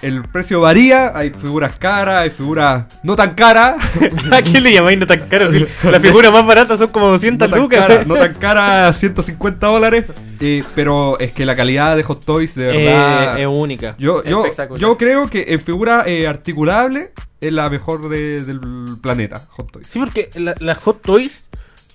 El 0.00 0.22
precio 0.22 0.60
varía, 0.60 1.10
hay 1.16 1.30
figuras 1.30 1.74
caras, 1.76 2.22
hay 2.22 2.30
figuras 2.30 2.84
no 3.02 3.16
tan 3.16 3.34
caras. 3.34 3.76
¿A 4.32 4.42
quién 4.42 4.62
le 4.62 4.72
llamáis 4.72 4.98
no 4.98 5.06
tan 5.06 5.28
caro? 5.28 5.50
Si 5.52 5.58
la 5.90 5.98
figura 6.00 6.30
más 6.30 6.46
barata 6.46 6.76
son 6.76 6.88
como 6.88 7.08
200 7.08 7.48
no 7.48 7.52
tan 7.54 7.62
lucas. 7.62 7.80
cara, 7.86 8.04
no 8.04 8.14
tan 8.14 8.34
cara, 8.34 8.92
150 8.92 9.66
dólares. 9.66 10.04
eh, 10.40 10.62
pero 10.74 11.18
es 11.18 11.32
que 11.32 11.44
la 11.44 11.56
calidad 11.56 11.96
de 11.96 12.02
Hot 12.04 12.24
Toys, 12.24 12.54
de 12.54 12.66
verdad. 12.66 13.38
Eh, 13.38 13.42
es 13.42 13.48
única. 13.48 13.96
yo, 13.98 14.22
yo, 14.24 14.42
espectacular. 14.44 14.80
yo 14.80 14.96
creo 14.96 15.28
que 15.28 15.46
en 15.48 15.60
figura 15.62 16.04
eh, 16.06 16.26
articulable 16.28 17.12
es 17.40 17.52
la 17.52 17.68
mejor 17.68 18.08
de- 18.08 18.42
del 18.44 18.60
planeta, 19.02 19.46
Hot 19.50 19.70
Toys. 19.72 19.86
Sí, 19.88 19.98
porque 19.98 20.30
la- 20.36 20.54
las 20.60 20.78
Hot 20.78 21.02
Toys 21.02 21.42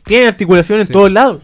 tienen 0.03 0.27
articulación 0.27 0.79
en 0.81 0.87
Sí. 0.87 0.93
todos 0.93 1.09
lados. 1.11 1.41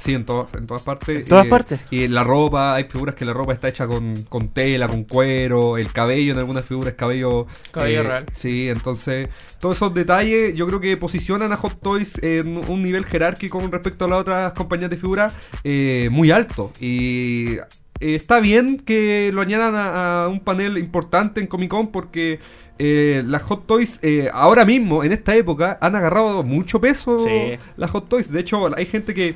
Sí, 0.00 0.14
en, 0.14 0.24
todas 0.24 0.46
en 0.54 0.66
todas 0.66 0.82
partes. 0.82 1.18
En 1.18 1.24
todas 1.24 1.46
partes. 1.46 1.80
Y 1.90 2.08
la 2.08 2.22
ropa, 2.24 2.74
hay 2.74 2.84
figuras 2.84 3.14
que 3.14 3.24
la 3.24 3.32
ropa 3.32 3.52
está 3.52 3.68
hecha 3.68 3.86
con, 3.86 4.14
con 4.28 4.48
tela, 4.48 4.88
con 4.88 5.04
cuero, 5.04 5.76
el 5.76 5.92
cabello 5.92 6.32
en 6.32 6.38
algunas 6.38 6.64
figuras 6.64 6.92
es 6.92 6.96
cabello... 6.98 7.42
eh, 7.42 7.46
Cabello 7.72 8.02
real. 8.04 8.26
Sí, 8.32 8.68
entonces 8.68 9.28
todos 9.60 9.76
esos 9.76 9.92
detalles 9.94 10.54
yo 10.54 10.66
creo 10.66 10.80
que 10.80 10.96
posicionan 10.96 11.52
a 11.52 11.56
Hot 11.56 11.80
Toys 11.82 12.22
en 12.22 12.58
un 12.70 12.82
nivel 12.82 13.04
jerárquico 13.04 13.60
con 13.60 13.72
respecto 13.72 14.04
a 14.04 14.08
las 14.08 14.20
otras 14.20 14.52
compañías 14.52 14.90
de 14.90 14.96
figuras 14.96 15.34
eh, 15.64 16.08
muy 16.12 16.30
alto. 16.30 16.70
Y 16.80 17.56
eh, 17.56 18.14
está 18.14 18.40
bien 18.40 18.78
que 18.78 19.30
lo 19.32 19.40
añadan 19.40 19.74
a, 19.74 20.24
a 20.24 20.28
un 20.28 20.40
panel 20.40 20.78
importante 20.78 21.40
en 21.40 21.46
Comic 21.48 21.70
Con 21.70 21.88
porque... 21.90 22.38
eh, 22.78 23.22
las 23.26 23.42
Hot 23.42 23.66
Toys 23.66 23.98
eh, 24.02 24.30
ahora 24.32 24.64
mismo, 24.64 25.02
en 25.02 25.10
esta 25.10 25.34
época, 25.34 25.78
han 25.80 25.96
agarrado 25.96 26.44
mucho 26.44 26.80
peso 26.80 27.18
Sí. 27.18 27.58
las 27.76 27.90
Hot 27.90 28.08
Toys. 28.08 28.30
De 28.30 28.38
hecho, 28.38 28.70
hay 28.76 28.86
gente 28.86 29.14
que, 29.14 29.34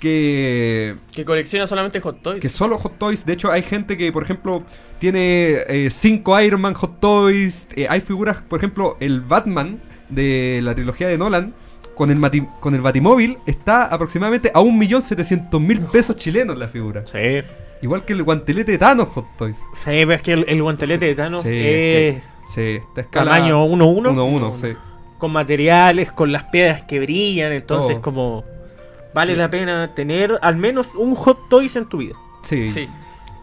que, 0.00 0.96
Que 1.12 1.24
colecciona 1.24 1.66
solamente 1.66 2.00
Hot 2.00 2.22
Toys. 2.22 2.40
que 2.40 2.48
solo 2.48 2.78
Hot 2.78 2.98
Toys. 2.98 3.24
De 3.24 3.34
hecho, 3.34 3.52
hay 3.52 3.62
gente 3.62 3.96
que, 3.96 4.10
por 4.10 4.22
ejemplo, 4.22 4.62
tiene 4.98 5.88
5 5.90 6.40
Iron 6.40 6.60
Man 6.60 6.74
Hot 6.74 6.98
Toys. 7.00 7.68
Eh, 7.76 7.86
hay 7.88 8.00
figuras, 8.00 8.38
por 8.38 8.58
ejemplo, 8.58 8.96
el 9.00 9.20
Batman 9.20 9.78
de 10.08 10.60
la 10.62 10.74
trilogía 10.74 11.06
de 11.08 11.16
Nolan. 11.18 11.54
Con 11.94 12.10
el, 12.10 12.18
mati- 12.18 12.48
con 12.60 12.74
el 12.74 12.80
Batimóvil 12.80 13.36
está 13.44 13.84
aproximadamente 13.84 14.50
a 14.54 14.60
1.700.000 14.60 15.90
pesos 15.90 16.16
chilenos 16.16 16.56
la 16.56 16.66
figura. 16.66 17.04
Sí. 17.06 17.42
Igual 17.82 18.04
que 18.06 18.14
el 18.14 18.22
guantelete 18.22 18.72
de 18.72 18.78
Thanos 18.78 19.08
Hot 19.08 19.26
Toys. 19.36 19.56
Sí, 19.74 19.84
pero 19.90 20.12
es 20.14 20.22
que 20.22 20.32
el, 20.32 20.46
el 20.48 20.62
guantelete 20.62 21.04
de 21.06 21.14
Thanos 21.14 21.42
Sí, 21.42 21.48
es 21.52 22.22
Sí, 22.54 22.60
esta 22.88 23.02
escala. 23.02 23.30
tamaño 23.32 23.66
1-1. 23.66 24.14
1-1, 24.14 24.54
sí. 24.60 24.68
Con 25.18 25.32
materiales, 25.32 26.10
con 26.10 26.32
las 26.32 26.44
piedras 26.44 26.82
que 26.84 27.00
brillan. 27.00 27.52
Entonces, 27.52 27.94
Todo. 27.96 28.02
como. 28.02 28.44
Vale 29.14 29.32
Sí. 29.34 29.38
la 29.38 29.50
pena 29.50 29.94
tener 29.94 30.38
al 30.42 30.56
menos 30.56 30.94
un 30.94 31.14
Hot 31.14 31.48
Toys 31.48 31.74
en 31.76 31.86
tu 31.86 31.98
vida. 31.98 32.14
Sí. 32.42 32.68
Sí. 32.70 32.88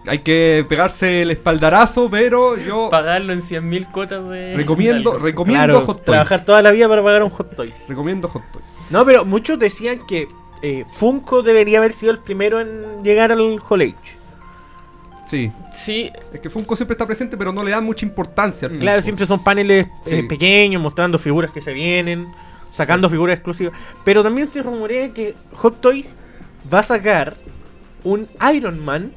Hay 0.05 0.19
que 0.19 0.65
pegarse 0.69 1.23
el 1.23 1.31
espaldarazo, 1.31 2.09
pero 2.09 2.55
yo 2.57 2.89
Pagarlo 2.89 3.33
en 3.33 3.41
100.000 3.41 3.91
cotas 3.91 4.27
de. 4.29 4.53
recomiendo, 4.55 5.19
recomiendo 5.19 5.65
Claro, 5.65 5.81
Hot 5.85 5.97
Toys. 5.97 6.05
trabajar 6.05 6.45
toda 6.45 6.61
la 6.61 6.71
vida 6.71 6.87
para 6.87 7.03
pagar 7.03 7.23
un 7.23 7.29
Hot 7.29 7.55
Toys. 7.55 7.75
Recomiendo 7.89 8.29
Hot 8.29 8.43
Toys. 8.53 8.63
No, 8.89 9.05
pero 9.05 9.25
muchos 9.25 9.59
decían 9.59 9.99
que 10.07 10.29
eh, 10.61 10.85
Funko 10.89 11.43
debería 11.43 11.79
haber 11.79 11.91
sido 11.91 12.11
el 12.13 12.19
primero 12.19 12.61
en 12.61 13.03
llegar 13.03 13.33
al 13.33 13.59
Hall 13.67 13.81
Age. 13.81 14.17
Sí. 15.25 15.51
Sí, 15.73 16.09
Es 16.33 16.39
que 16.39 16.49
Funko 16.49 16.75
siempre 16.77 16.93
está 16.93 17.05
presente, 17.05 17.35
pero 17.35 17.51
no 17.51 17.61
le 17.63 17.71
dan 17.71 17.83
mucha 17.83 18.05
importancia. 18.05 18.67
al 18.69 18.77
Claro, 18.79 18.99
Funko. 19.01 19.03
siempre 19.05 19.25
son 19.25 19.43
paneles 19.43 19.87
eh, 20.05 20.23
pequeños 20.23 20.81
mostrando 20.81 21.17
figuras 21.19 21.51
que 21.51 21.59
se 21.59 21.73
vienen, 21.73 22.31
sacando 22.77 23.09
figuras 23.09 23.33
exclusivas. 23.35 23.73
Pero 24.05 24.23
también 24.23 24.49
se 24.53 24.61
rumorea 24.63 25.11
que 25.13 25.35
Hot 25.55 25.81
Toys 25.81 26.13
va 26.71 26.79
a 26.79 26.83
sacar 26.83 27.35
un 28.03 28.29
Iron 28.53 28.83
Man. 28.85 29.11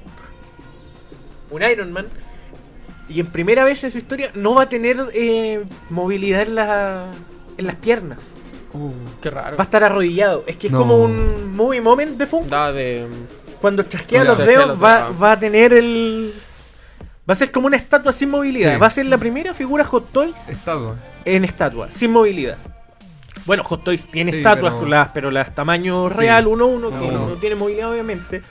Un 1.51 1.63
Iron 1.63 1.93
Man. 1.93 2.07
Y 3.09 3.21
en 3.21 3.27
primera 3.27 3.65
vez 3.65 3.83
en 3.85 3.91
su 3.91 3.99
historia 3.99 4.31
no 4.35 4.55
va 4.55 4.63
a 4.63 4.69
tener 4.69 4.97
eh, 5.13 5.65
movilidad 5.91 6.43
en, 6.43 6.55
la- 6.55 7.11
en 7.59 7.67
las 7.67 7.77
piernas. 7.77 8.19
Uh, 8.73 8.93
qué 9.21 9.31
raro. 9.31 9.57
Va 9.57 9.63
a 9.63 9.65
estar 9.65 9.83
arrodillado. 9.83 10.45
Es 10.47 10.57
que 10.57 10.69
es 10.69 10.73
No. 10.73 10.79
como 10.79 11.03
un 11.03 11.55
movie 11.57 11.81
moment 11.81 12.17
de 12.17 12.27
Funko. 12.27 12.49
Da 12.49 12.73
de. 12.73 13.07
Cuando 13.61 13.83
chasquea 13.83 14.25
los 14.25 14.39
dedos 14.39 14.69
los 14.69 14.83
va, 14.83 15.03
dedos. 15.05 15.23
va 15.23 15.33
a 15.33 15.39
tener 15.39 15.73
el... 15.75 16.33
Va 17.29 17.35
a 17.35 17.37
ser 17.37 17.51
como 17.53 17.67
una 17.67 17.77
estatua 17.77 18.13
sin 18.13 18.31
movilidad. 18.31 18.73
Sí. 18.75 18.79
Va 18.81 18.87
a 18.87 18.91
ser 18.91 19.07
la 19.07 19.19
primera 19.19 19.53
figura 19.55 19.85
Hot 19.85 20.11
Toys 20.13 20.35
Estatua. 20.49 20.95
en 21.25 21.45
estatua, 21.45 21.91
sin 21.91 22.11
movilidad. 22.13 22.57
Bueno, 23.47 23.65
Hot 23.65 23.83
Toys 23.85 24.07
tiene 24.07 24.33
Sí, 24.33 24.39
estatuas, 24.39 24.75
pero- 24.75 24.87
las, 24.89 25.09
pero 25.09 25.31
las 25.31 25.55
tamaño 25.55 26.09
real, 26.09 26.47
1-1, 26.47 26.91
que 26.91 27.05
Uno, 27.07 27.11
no, 27.19 27.25
uno. 27.27 27.35
tiene 27.37 27.55
movilidad 27.57 27.91
obviamente. 27.91 28.43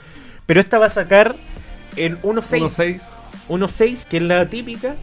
Pero 0.46 0.60
esta 0.60 0.78
va 0.78 0.86
a 0.86 0.90
sacar 0.90 1.36
en 1.96 2.18
1.6. 2.22 2.62
1.6. 2.62 3.00
1.6, 3.48 4.04
que 4.04 4.16
es 4.18 4.22
la 4.22 4.46
típica. 4.48 4.94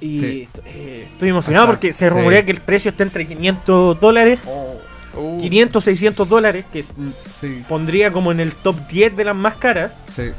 Y 0.00 0.20
Sí. 0.20 0.48
eh, 0.66 1.08
estoy 1.12 1.28
emocionado 1.30 1.66
porque 1.66 1.92
se 1.92 2.08
rumorea 2.10 2.44
que 2.44 2.50
el 2.50 2.60
precio 2.60 2.90
está 2.90 3.02
entre 3.04 3.26
500 3.26 3.98
dólares, 4.00 4.40
Uh, 5.16 5.40
500, 5.40 5.84
600 5.84 6.28
dólares, 6.28 6.64
que 6.72 6.82
mm, 6.82 7.62
pondría 7.68 8.10
como 8.10 8.32
en 8.32 8.40
el 8.40 8.52
top 8.52 8.76
10 8.88 9.16
de 9.16 9.24
las 9.24 9.36
más 9.36 9.54
caras. 9.56 9.92
sí. 10.14 10.30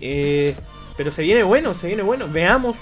Eh, 0.00 0.54
pero 0.96 1.10
se 1.10 1.22
viene 1.22 1.42
bueno, 1.42 1.74
se 1.74 1.86
viene 1.88 2.02
bueno. 2.02 2.26
Veamos 2.30 2.76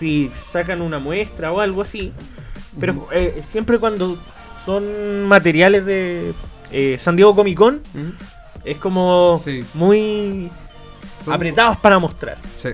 si 0.00 0.30
sacan 0.52 0.80
una 0.82 0.98
muestra 0.98 1.52
o 1.52 1.60
algo 1.60 1.82
así. 1.82 2.12
Pero 2.78 3.08
eh, 3.12 3.42
siempre 3.50 3.78
cuando 3.78 4.16
son 4.64 5.24
materiales 5.28 5.86
de 5.86 6.32
eh, 6.72 6.98
San 7.00 7.16
Diego 7.16 7.34
Comic 7.34 7.56
Con, 7.56 7.80
es 8.64 8.76
como 8.78 9.40
Sí. 9.44 9.64
muy 9.74 10.50
Son- 11.24 11.34
apretados 11.34 11.76
para 11.78 11.98
mostrar. 11.98 12.36
Sí. 12.60 12.70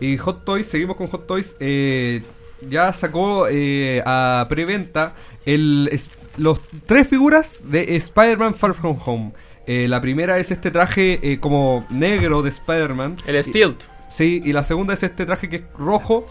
Y 0.00 0.16
Hot 0.18 0.44
Toys, 0.44 0.66
seguimos 0.66 0.96
con 0.96 1.08
Hot 1.08 1.26
Toys. 1.26 1.56
eh, 1.60 2.22
ya 2.68 2.92
sacó 2.92 3.46
eh, 3.48 4.02
a 4.04 4.46
preventa 4.48 5.14
el, 5.46 5.88
es- 5.92 6.08
los 6.36 6.60
tres 6.86 7.06
figuras 7.08 7.60
de 7.64 7.96
Spider-Man 7.96 8.54
Far 8.54 8.74
From 8.74 8.98
Home. 9.04 9.32
Eh, 9.66 9.86
la 9.88 10.00
primera 10.00 10.38
es 10.38 10.50
este 10.50 10.70
traje 10.70 11.18
eh, 11.22 11.38
como 11.40 11.86
negro 11.90 12.42
de 12.42 12.48
Spider-Man. 12.48 13.16
El 13.26 13.42
Stilt. 13.44 13.82
Sí, 14.08 14.40
y 14.44 14.52
la 14.52 14.64
segunda 14.64 14.94
es 14.94 15.02
este 15.02 15.26
traje 15.26 15.48
que 15.50 15.56
es 15.56 15.62
rojo. 15.78 16.26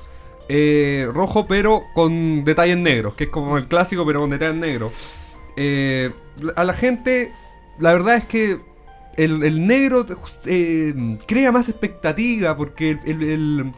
Eh, 0.50 1.08
rojo 1.14 1.48
pero 1.48 1.84
con 1.94 2.44
detalles 2.44 2.78
negros, 2.78 3.14
que 3.16 3.26
es 3.26 3.30
como 3.30 3.58
el 3.58 3.68
clásico 3.68 4.06
pero 4.06 4.22
con 4.22 4.30
detalles 4.30 4.56
negros. 4.56 4.94
Eh, 5.56 6.12
a 6.56 6.64
la 6.64 6.74
gente, 6.74 7.32
la 7.80 7.94
verdad 7.94 8.18
es 8.18 8.26
que 8.26 8.60
el, 9.18 9.42
el 9.44 9.66
negro 9.66 10.06
eh, 10.46 11.18
crea 11.28 11.52
más 11.52 11.68
expectativa 11.70 12.56
porque 12.56 13.00
el, 13.06 13.24
el- 13.24 13.74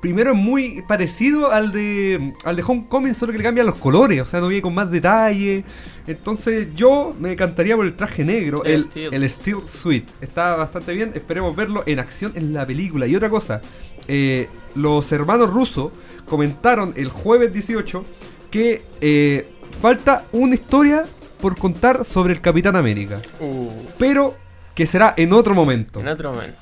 primero 0.00 0.30
es 0.30 0.36
muy 0.36 0.82
parecido 0.88 1.52
al 1.52 1.72
de 1.72 2.32
al 2.44 2.56
de 2.56 2.62
Homecoming, 2.66 3.14
solo 3.14 3.32
que 3.32 3.38
le 3.38 3.44
cambian 3.44 3.66
los 3.66 3.74
colores, 3.76 4.22
o 4.22 4.24
sea, 4.24 4.40
no 4.40 4.48
viene 4.48 4.62
con 4.62 4.74
más 4.74 4.90
detalle. 4.90 5.62
Entonces 6.06 6.68
yo 6.74 7.14
me 7.20 7.32
encantaría 7.32 7.76
por 7.76 7.84
el 7.84 7.94
traje 7.96 8.24
negro, 8.24 8.64
El 8.64 8.72
el, 8.76 8.82
Steel. 8.84 9.12
el 9.14 9.28
Steel 9.30 9.58
Suite. 9.66 10.06
Está 10.22 10.56
bastante 10.56 10.94
bien, 10.94 11.12
esperemos 11.14 11.54
verlo 11.54 11.82
en 11.84 11.98
acción 11.98 12.32
en 12.34 12.54
la 12.54 12.66
película. 12.66 13.06
Y 13.06 13.14
otra 13.14 13.28
cosa, 13.28 13.60
eh, 14.08 14.48
los 14.74 15.12
hermanos 15.12 15.50
rusos 15.52 15.92
comentaron 16.28 16.92
el 16.96 17.08
jueves 17.08 17.52
18 17.52 18.04
que 18.50 18.82
eh, 19.00 19.48
falta 19.80 20.24
una 20.32 20.54
historia 20.54 21.04
por 21.40 21.56
contar 21.58 22.04
sobre 22.04 22.32
el 22.34 22.40
Capitán 22.40 22.76
América, 22.76 23.20
Uh, 23.40 23.70
pero 23.98 24.36
que 24.74 24.86
será 24.86 25.14
en 25.16 25.32
otro 25.32 25.54
momento. 25.54 26.00
en 26.00 26.08
otro 26.08 26.32
momento. 26.32 26.58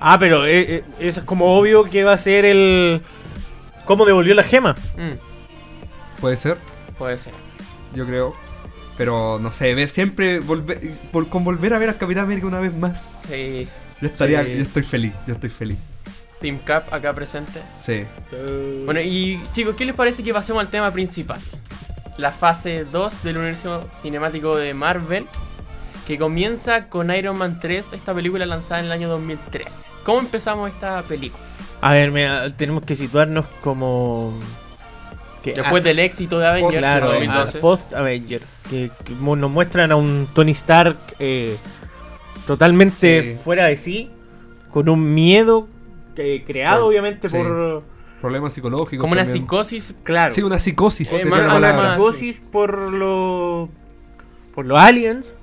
Ah, 0.00 0.18
pero 0.18 0.44
eh, 0.46 0.76
eh, 0.76 0.84
eso 1.00 1.20
es 1.20 1.26
como 1.26 1.58
obvio 1.58 1.84
que 1.84 2.04
va 2.04 2.12
a 2.12 2.18
ser 2.18 2.44
el... 2.44 3.00
¿Cómo 3.86 4.04
devolvió 4.04 4.34
la 4.34 4.42
gema? 4.42 4.74
Mm, 4.96 6.20
Puede 6.20 6.36
ser, 6.36 6.58
puede 6.98 7.16
ser. 7.18 7.32
yo 7.94 8.04
creo. 8.06 8.34
Pero 8.98 9.38
no 9.38 9.52
sé, 9.52 9.74
ve 9.74 9.88
siempre 9.88 10.40
volver, 10.40 10.80
por- 11.12 11.28
con 11.28 11.44
volver 11.44 11.74
a 11.74 11.78
ver 11.78 11.90
al 11.90 11.96
Capitán 11.98 12.24
América 12.24 12.46
una 12.46 12.60
vez 12.60 12.74
más. 12.74 13.12
Sí. 13.28 13.68
Yo 14.00 14.08
estaría, 14.08 14.42
Sí. 14.44 14.54
yo 14.56 14.62
estoy 14.62 14.82
feliz, 14.82 15.12
yo 15.26 15.34
estoy 15.34 15.50
feliz. 15.50 15.78
Team 16.40 16.58
Cap 16.64 16.92
acá 16.92 17.12
presente. 17.14 17.60
Sí. 17.84 18.04
Bueno, 18.84 19.00
y 19.00 19.40
chicos, 19.52 19.74
¿qué 19.76 19.84
les 19.86 19.94
parece 19.94 20.22
que 20.22 20.32
pasemos 20.34 20.60
al 20.60 20.68
tema 20.68 20.90
principal? 20.90 21.40
La 22.18 22.32
fase 22.32 22.84
2 22.90 23.22
del 23.24 23.36
universo 23.38 23.88
cinemático 24.00 24.56
de 24.56 24.72
Marvel, 24.74 25.26
que 26.06 26.18
comienza 26.18 26.88
con 26.88 27.10
Iron 27.14 27.36
Man 27.38 27.58
3, 27.60 27.92
esta 27.94 28.14
película 28.14 28.46
lanzada 28.46 28.80
en 28.80 28.86
el 28.86 28.92
año 28.92 29.08
2013. 29.08 29.90
¿Cómo 30.04 30.20
empezamos 30.20 30.70
esta 30.70 31.02
película? 31.02 31.42
A 31.80 31.92
ver, 31.92 32.10
mira, 32.12 32.48
tenemos 32.50 32.84
que 32.84 32.96
situarnos 32.96 33.44
como... 33.62 34.32
que- 35.42 35.52
Después 35.54 35.82
del 35.84 35.98
éxito 35.98 36.38
de 36.38 36.46
Avengers 36.46 36.78
Claro, 36.78 37.14
en 37.14 37.26
2012. 37.26 37.58
post 37.58 37.94
Avengers, 37.94 38.46
que, 38.70 38.90
nos 39.20 39.50
muestran 39.50 39.92
a 39.92 39.96
un 39.96 40.26
Tony 40.34 40.52
Stark 40.52 40.96
eh, 41.18 41.56
totalmente 42.46 43.22
Sí. 43.34 43.38
fuera 43.42 43.66
de 43.66 43.76
sí, 43.76 44.10
con 44.72 44.88
un 44.88 45.12
miedo 45.14 45.68
eh, 46.16 46.44
creado 46.46 46.86
obviamente 46.86 47.28
sí. 47.28 47.36
por... 47.36 47.82
Problemas 48.20 48.54
psicológicos. 48.54 49.02
Como 49.02 49.12
una 49.12 49.26
psicosis. 49.26 49.94
Claro. 50.02 50.34
Sí, 50.34 50.42
una 50.42 50.58
psicosis. 50.58 51.12
Eh, 51.12 51.24
más- 51.26 51.54
una 51.54 51.92
psicosis 51.94 52.40
por 52.50 52.74
los 52.92 53.68
por 54.54 54.64
los 54.64 54.78
aliens 54.80 55.34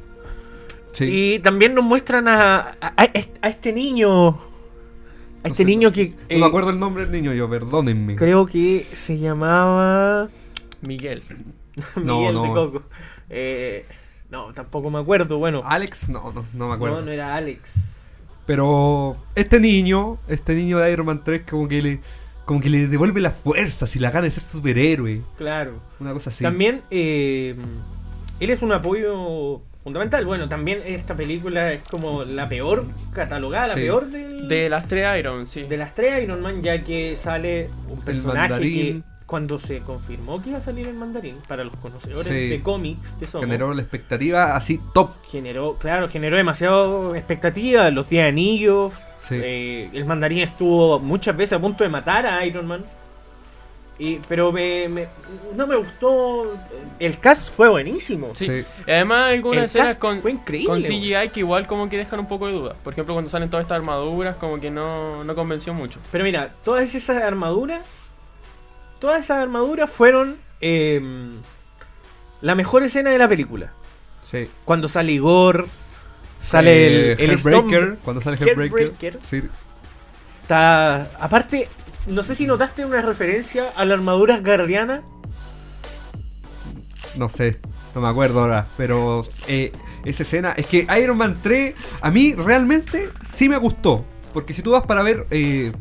Sí. 0.92 1.06
y 1.36 1.40
también 1.40 1.76
nos 1.76 1.84
muestran 1.84 2.28
a, 2.28 2.60
a, 2.82 2.94
a 2.98 3.04
este- 3.14 3.40
a 3.42 3.50
este 3.50 3.72
niño 3.74 4.30
a 4.30 4.32
No 4.32 4.40
este 5.44 5.58
sé, 5.58 5.66
niño 5.66 5.92
que 5.92 6.10
No 6.10 6.16
eh, 6.30 6.40
me 6.40 6.46
acuerdo 6.48 6.72
el 6.72 6.80
nombre 6.80 7.04
del 7.06 7.12
niño 7.12 7.34
yo, 7.34 7.48
perdónenme. 7.50 8.16
creo 8.16 8.46
que 8.48 8.88
se 8.94 9.18
llamaba 9.20 10.30
Miguel. 10.82 11.22
No, 11.96 12.18
Miguel 12.20 12.34
no. 12.36 12.42
de 12.44 12.50
Coco 12.50 12.84
Eh, 13.30 13.86
no 14.32 14.52
tampoco 14.54 14.90
me 14.90 15.00
acuerdo 15.00 15.38
bueno 15.38 15.62
Alex, 15.64 16.10
no, 16.10 16.32
no, 16.32 16.44
no 16.54 16.68
me 16.70 16.74
acuerdo. 16.76 17.00
no 17.00 17.06
no 17.06 17.12
era 17.12 17.36
Alex 17.36 17.72
Pero 18.46 19.16
este 19.36 19.60
niño, 19.60 20.18
este 20.28 20.54
niño 20.56 20.78
de 20.80 20.92
Iron 20.92 21.06
Man 21.06 21.22
3 21.24 21.44
como 21.50 21.68
que 21.68 21.82
le 21.82 22.00
como 22.46 22.60
que 22.60 22.70
le 22.70 22.88
devuelve 22.88 23.22
las 23.22 23.36
fuerzas 23.38 23.96
y 23.96 24.00
la 24.00 24.12
gana 24.12 24.26
de 24.26 24.32
ser 24.32 24.44
superhéroe. 24.44 25.22
claro 25.38 25.80
Una 26.02 26.12
cosa 26.12 26.30
así. 26.30 26.44
También 26.44 26.82
eh, 26.92 27.56
él 28.42 28.50
es 28.50 28.62
un 28.62 28.74
apoyo 28.74 29.62
fundamental. 29.82 30.26
Bueno, 30.26 30.50
también 30.50 30.82
esta 30.86 31.16
película 31.16 31.72
es 31.72 31.88
como 31.88 32.26
la 32.26 32.50
peor 32.50 32.86
catalogada, 33.14 33.68
la 33.68 33.74
Sí. 33.76 33.80
peor 33.82 34.08
del- 34.10 34.48
De 34.50 34.68
las 34.70 34.90
tres 34.90 35.08
Iron, 35.20 35.48
sí. 35.48 35.64
de 35.64 35.78
las 35.78 35.96
tres 35.96 36.22
Iron 36.24 36.42
Man, 36.42 36.62
ya 36.62 36.84
que 36.84 37.16
sale 37.16 37.70
un 37.90 38.02
personaje 38.02 38.60
que. 38.62 39.02
Cuando 39.34 39.58
se 39.58 39.80
confirmó 39.82 40.40
que 40.44 40.50
iba 40.52 40.60
a 40.60 40.62
salir 40.62 40.88
el 40.88 40.94
mandarín, 40.94 41.38
para 41.48 41.64
los 41.64 41.76
conocedores 41.78 42.28
Sí. 42.28 42.50
de 42.50 42.62
cómics 42.62 43.16
que 43.20 43.26
somos, 43.26 43.48
Generó 43.48 43.74
la 43.74 43.82
expectativa 43.82 44.56
así 44.56 44.80
top. 44.94 45.10
generó, 45.28 45.76
claro, 45.80 46.08
generó 46.08 46.38
demasiado 46.38 47.16
expectativa, 47.16 47.90
los 47.90 48.08
10 48.08 48.28
anillos. 48.30 48.94
Sí. 49.28 49.40
eh, 49.42 49.90
el 49.92 50.06
mandarín 50.06 50.40
estuvo 50.40 51.00
muchas 51.00 51.36
veces 51.36 51.54
a 51.54 51.60
punto 51.60 51.84
de 51.84 51.90
matar 51.90 52.28
a 52.28 52.46
Iron 52.46 52.68
Man. 52.68 52.86
Y, 53.98 54.18
pero 54.28 54.52
me, 54.52 54.88
me- 54.88 55.08
no 55.56 55.66
me 55.66 55.78
gustó. 55.78 56.54
El 57.00 57.18
cast 57.20 57.56
fue 57.56 57.70
buenísimo. 57.70 58.32
Sí. 58.36 58.46
Sí. 58.46 58.66
Y 58.86 58.92
Además, 58.92 59.32
algunas 59.34 59.60
El 59.60 59.66
escenas 59.66 59.88
cast 59.88 60.00
con, 60.00 60.22
fue 60.22 60.32
increíble, 60.32 60.68
con. 60.68 60.82
CGI 60.84 61.30
que 61.34 61.40
igual 61.40 61.66
como 61.66 61.90
que 61.90 61.98
dejan 61.98 62.20
un 62.20 62.28
poco 62.28 62.46
de 62.48 62.54
duda. 62.54 62.76
Por 62.84 62.94
ejemplo, 62.94 63.16
cuando 63.16 63.32
salen 63.32 63.50
todas 63.50 63.64
estas 63.64 63.78
armaduras, 63.78 64.36
como 64.36 64.60
que 64.60 64.70
no, 64.70 65.24
no 65.24 65.34
convenció 65.34 65.74
mucho. 65.74 66.00
Pero 66.12 66.24
mira, 66.24 66.52
todas 66.64 66.94
esas 66.94 67.24
armaduras. 67.24 67.82
Todas 69.04 69.22
esas 69.26 69.40
armaduras 69.44 69.92
fueron. 69.92 70.38
eh, 70.62 71.02
la 72.40 72.56
mejor 72.56 72.84
escena 72.84 73.10
de 73.10 73.18
la 73.18 73.28
película. 73.28 73.74
Sí. 74.32 74.48
Cuando 74.64 74.88
sale 74.88 75.12
Igor. 75.12 75.68
Sale 76.40 76.72
Eh, 76.72 77.12
el, 77.14 77.20
el 77.20 77.30
Hellbreaker, 77.32 77.84
Storm- 77.84 77.98
cuando 78.02 78.22
sale. 78.22 78.38
Hellbreaker. 78.38 79.20
Sí. 79.22 79.44
Está. 80.42 81.10
Aparte, 81.20 81.68
no 82.08 82.24
sé 82.24 82.34
si 82.36 82.46
notaste 82.48 82.86
una 82.86 83.02
referencia 83.02 83.72
a 83.76 83.84
la 83.84 83.94
armadura 83.96 84.40
guardiana. 84.40 85.02
No 87.18 87.28
sé, 87.28 87.60
no 87.94 88.00
me 88.00 88.08
acuerdo 88.08 88.40
ahora, 88.42 88.68
pero 88.78 89.24
eh, 89.48 89.72
esa 90.06 90.24
escena, 90.24 90.54
es 90.56 90.66
que 90.66 90.88
Iron 91.02 91.18
Man 91.18 91.38
3 91.44 91.76
a 92.02 92.10
mí 92.10 92.34
realmente 92.36 93.10
sí 93.36 93.50
me 93.50 93.58
gustó, 93.58 94.06
porque 94.34 94.54
si 94.54 94.62
tú 94.64 94.72
vas 94.72 94.86
para 94.86 95.04
ver 95.04 95.28
eh, 95.30 95.72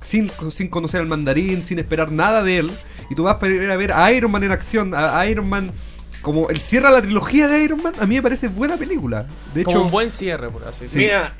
sin, 0.00 0.30
sin 0.52 0.68
conocer 0.68 1.00
al 1.00 1.06
mandarín, 1.06 1.62
sin 1.62 1.78
esperar 1.78 2.10
nada 2.12 2.42
de 2.42 2.58
él, 2.58 2.70
y 3.10 3.14
tú 3.14 3.24
vas 3.24 3.36
para 3.36 3.52
ir 3.52 3.70
a 3.70 3.76
ver 3.76 3.92
a 3.92 4.12
Iron 4.12 4.30
Man 4.30 4.42
en 4.44 4.52
acción, 4.52 4.94
a, 4.94 5.18
a 5.18 5.26
Iron 5.26 5.48
Man 5.48 5.72
como 6.22 6.50
el 6.50 6.60
cierra 6.60 6.90
la 6.90 7.00
trilogía 7.00 7.48
de 7.48 7.62
Iron 7.62 7.82
Man, 7.82 7.92
a 8.00 8.06
mí 8.06 8.16
me 8.16 8.22
parece 8.22 8.48
buena 8.48 8.76
película. 8.76 9.26
De 9.54 9.64
como 9.64 9.76
hecho, 9.78 9.84
un 9.86 9.90
buen 9.90 10.10
cierre, 10.12 10.50
por 10.50 10.64
así 10.66 10.82
decirlo. 10.84 11.06
Mira, 11.06 11.34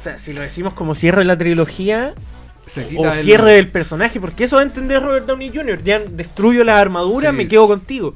o 0.00 0.02
sea, 0.02 0.18
si 0.18 0.32
lo 0.32 0.40
decimos 0.40 0.72
como 0.74 0.94
cierre 0.94 1.18
de 1.18 1.24
la 1.24 1.38
trilogía. 1.38 2.12
se 2.66 2.86
O 2.96 3.12
el- 3.12 3.22
cierre 3.22 3.52
del 3.52 3.70
personaje, 3.70 4.20
porque 4.20 4.44
eso 4.44 4.56
va 4.56 4.62
a 4.62 4.64
entender 4.64 5.00
Robert 5.00 5.26
Downey 5.26 5.52
Jr. 5.54 5.82
Ya 5.84 6.00
destruyo 6.00 6.64
la 6.64 6.80
armadura, 6.80 7.30
Sí. 7.30 7.36
me 7.36 7.46
quedo 7.48 7.68
contigo. 7.68 8.14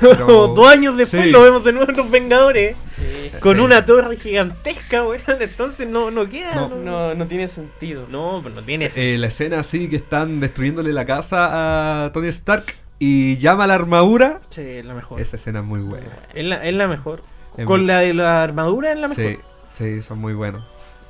Pero, 0.00 0.10
Pero- 0.16 0.48
dos 0.48 0.68
años 0.72 0.96
después 0.96 1.24
sí. 1.24 1.30
lo 1.30 1.42
vemos 1.42 1.64
de 1.64 1.72
nuevo 1.72 1.90
en 1.90 1.96
los 1.96 2.10
Vengadores. 2.10 2.76
Sí. 2.82 3.30
Con 3.40 3.56
Sí. 3.56 3.62
una 3.62 3.84
torre 3.84 4.16
gigantesca, 4.16 5.02
weón. 5.02 5.20
Entonces 5.40 5.88
no, 5.88 6.10
no 6.10 6.28
queda. 6.28 6.54
No. 6.54 6.68
No, 6.68 6.76
No, 6.76 7.14
no 7.14 7.26
tiene 7.26 7.48
sentido. 7.48 8.06
no, 8.10 8.40
pues 8.42 8.54
no 8.54 8.62
tiene. 8.62 8.90
Eh, 8.94 9.16
la 9.18 9.26
escena 9.26 9.60
así 9.60 9.88
que 9.88 9.96
están 9.96 10.40
destruyéndole 10.40 10.92
la 10.92 11.04
casa 11.04 12.04
a 12.06 12.12
Tony 12.12 12.28
Stark 12.28 12.64
y 12.98 13.36
llama 13.38 13.64
a 13.64 13.66
la 13.66 13.74
armadura. 13.74 14.40
Sí, 14.50 14.62
es 14.62 14.86
la 14.86 14.94
mejor. 14.94 15.20
Esa 15.20 15.36
escena 15.36 15.60
es 15.60 15.64
muy 15.64 15.80
buena. 15.80 16.06
Es 16.32 16.44
la, 16.44 16.64
es 16.64 16.74
la 16.74 16.86
mejor. 16.88 17.22
Es 17.56 17.66
Con 17.66 17.80
muy- 17.80 17.86
la 17.88 17.98
de 18.00 18.14
la 18.14 18.42
armadura 18.42 18.92
es 18.92 18.98
la 18.98 19.08
mejor. 19.08 19.24
Sí, 19.24 19.38
sí, 19.72 20.02
son 20.02 20.18
muy 20.18 20.32
buenos. 20.34 20.64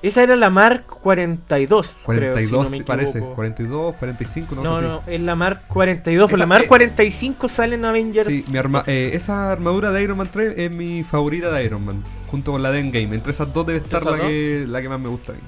Esa 0.06 0.22
era 0.22 0.36
la 0.36 0.50
Mark 0.50 0.84
42. 0.86 1.86
creo, 2.04 2.32
42 2.34 2.68
si 2.68 2.78
no 2.78 2.84
parece, 2.84 3.10
equivoco. 3.12 3.34
42, 3.34 3.94
45, 3.96 4.54
no, 4.56 4.62
No, 4.62 4.76
sé 4.78 4.82
no, 4.84 5.02
es 5.06 5.20
la 5.22 5.34
Mark 5.34 5.62
42. 5.68 6.26
Pero 6.26 6.36
Esa- 6.36 6.42
la 6.42 6.46
Mark 6.46 6.64
eh, 6.64 6.68
45 6.68 7.48
sale 7.48 7.74
en 7.76 7.84
Avengers. 7.84 8.26
si. 8.28 8.42
Sí, 8.42 8.50
mi 8.52 8.58
arma 8.58 8.84
eh, 8.86 9.12
esa 9.14 9.50
armadura 9.50 9.92
de 9.92 10.02
Iron 10.02 10.18
Man 10.18 10.28
3 10.30 10.54
es 10.58 10.70
mi 10.70 11.02
favorita 11.04 11.50
de 11.50 11.64
Iron 11.64 11.84
Man, 11.84 12.02
junto 12.30 12.52
con 12.52 12.62
la 12.62 12.70
de 12.70 12.80
Endgame. 12.80 13.14
Entre 13.14 13.32
esas 13.32 13.52
dos 13.54 13.66
debe 13.66 13.78
estar 13.78 14.02
¿Esas 14.02 14.18
la 14.18 14.26
que, 14.26 14.64
la 14.68 14.82
que 14.82 14.88
más 14.90 15.00
me 15.00 15.08
gusta 15.08 15.32
a 15.32 15.34
mí. 15.36 15.40